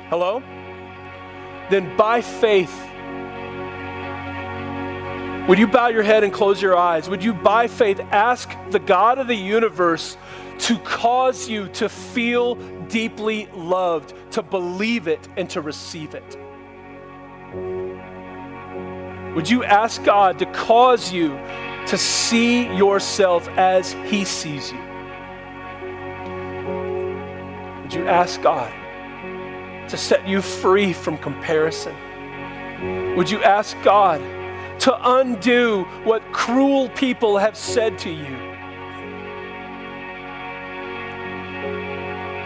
Hello? 0.08 0.40
Then 1.68 1.96
by 1.96 2.20
faith, 2.20 2.72
would 5.48 5.58
you 5.58 5.66
bow 5.66 5.88
your 5.88 6.02
head 6.02 6.22
and 6.22 6.32
close 6.32 6.62
your 6.62 6.76
eyes? 6.76 7.08
Would 7.08 7.24
you, 7.24 7.32
by 7.32 7.66
faith, 7.66 7.98
ask 8.12 8.54
the 8.70 8.78
God 8.78 9.18
of 9.18 9.26
the 9.26 9.34
universe 9.34 10.16
to 10.58 10.78
cause 10.78 11.48
you 11.48 11.68
to 11.70 11.88
feel 11.88 12.54
deeply 12.86 13.46
loved, 13.54 14.14
to 14.32 14.42
believe 14.42 15.08
it, 15.08 15.26
and 15.36 15.50
to 15.50 15.60
receive 15.60 16.14
it? 16.14 16.36
Would 19.38 19.48
you 19.48 19.62
ask 19.62 20.02
God 20.02 20.36
to 20.40 20.46
cause 20.46 21.12
you 21.12 21.28
to 21.86 21.96
see 21.96 22.66
yourself 22.76 23.46
as 23.50 23.92
He 24.04 24.24
sees 24.24 24.72
you? 24.72 24.80
Would 27.82 27.94
you 27.94 28.08
ask 28.08 28.42
God 28.42 28.68
to 29.88 29.96
set 29.96 30.26
you 30.26 30.42
free 30.42 30.92
from 30.92 31.18
comparison? 31.18 31.94
Would 33.14 33.30
you 33.30 33.40
ask 33.44 33.76
God 33.84 34.20
to 34.80 35.18
undo 35.20 35.84
what 36.02 36.20
cruel 36.32 36.88
people 36.88 37.38
have 37.38 37.56
said 37.56 37.96
to 38.00 38.10
you? 38.10 38.36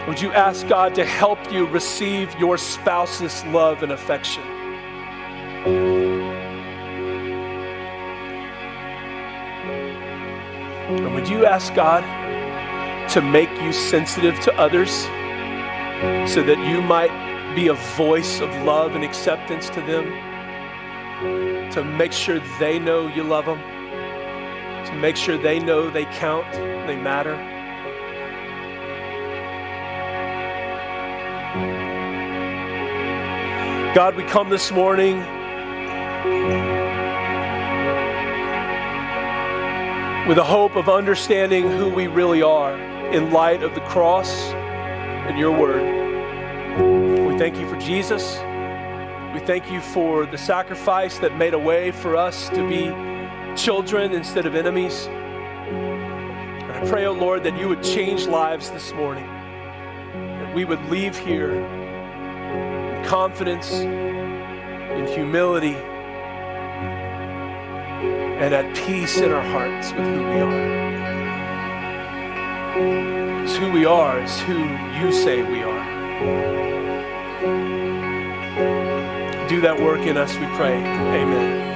Would 0.07 0.21
you 0.21 0.31
ask 0.31 0.67
God 0.67 0.93
to 0.93 1.03
help 1.03 1.51
you 1.51 1.65
receive 1.65 2.39
your 2.39 2.55
spouse's 2.59 3.43
love 3.45 3.81
and 3.81 3.93
affection? 3.93 4.43
Would 11.23 11.31
you 11.31 11.45
ask 11.45 11.73
God 11.73 12.03
to 13.09 13.21
make 13.21 13.49
you 13.61 13.71
sensitive 13.71 14.37
to 14.41 14.53
others 14.59 14.91
so 16.29 16.43
that 16.43 16.57
you 16.67 16.81
might 16.81 17.55
be 17.55 17.69
a 17.69 17.73
voice 17.95 18.41
of 18.41 18.49
love 18.63 18.93
and 18.93 19.05
acceptance 19.05 19.69
to 19.69 19.79
them? 19.83 20.03
To 21.71 21.81
make 21.85 22.11
sure 22.11 22.41
they 22.59 22.77
know 22.77 23.07
you 23.07 23.23
love 23.23 23.45
them? 23.45 23.59
To 24.87 24.95
make 24.95 25.15
sure 25.15 25.37
they 25.37 25.59
know 25.59 25.89
they 25.89 26.03
count, 26.03 26.51
they 26.87 26.97
matter? 26.97 27.37
God, 33.95 34.17
we 34.17 34.23
come 34.23 34.49
this 34.49 34.73
morning 34.73 35.23
with 40.27 40.37
the 40.37 40.43
hope 40.43 40.77
of 40.77 40.87
understanding 40.87 41.69
who 41.69 41.89
we 41.89 42.07
really 42.07 42.41
are 42.41 42.77
in 43.11 43.31
light 43.31 43.61
of 43.61 43.75
the 43.75 43.81
cross 43.81 44.31
and 44.53 45.37
your 45.37 45.51
word. 45.51 45.81
We 47.27 47.37
thank 47.37 47.57
you 47.57 47.67
for 47.67 47.75
Jesus. 47.75 48.37
We 49.33 49.45
thank 49.45 49.69
you 49.69 49.81
for 49.81 50.25
the 50.25 50.37
sacrifice 50.37 51.19
that 51.19 51.35
made 51.35 51.53
a 51.53 51.59
way 51.59 51.91
for 51.91 52.15
us 52.15 52.47
to 52.49 52.65
be 52.69 52.85
children 53.57 54.13
instead 54.13 54.45
of 54.45 54.55
enemies. 54.55 55.07
And 55.07 56.71
I 56.71 56.89
pray, 56.89 57.05
oh 57.05 57.11
Lord, 57.11 57.43
that 57.43 57.59
you 57.59 57.67
would 57.67 57.83
change 57.83 58.25
lives 58.25 58.71
this 58.71 58.93
morning, 58.93 59.25
that 59.25 60.55
we 60.55 60.63
would 60.63 60.81
leave 60.85 61.17
here 61.17 61.51
in 61.51 63.03
confidence, 63.03 63.73
in 63.73 65.05
humility 65.07 65.75
and 68.37 68.53
at 68.53 68.75
peace 68.75 69.17
in 69.17 69.31
our 69.31 69.41
hearts 69.41 69.91
with 69.93 70.05
who 70.05 70.23
we 70.29 70.39
are. 70.41 70.83
Because 73.41 73.57
who 73.57 73.71
we 73.71 73.85
are 73.85 74.21
is 74.21 74.39
who 74.41 74.57
you 74.99 75.11
say 75.11 75.43
we 75.43 75.63
are. 75.63 75.83
Do 79.47 79.61
that 79.61 79.79
work 79.79 80.01
in 80.01 80.17
us, 80.17 80.35
we 80.37 80.45
pray. 80.55 80.77
Amen. 80.77 81.72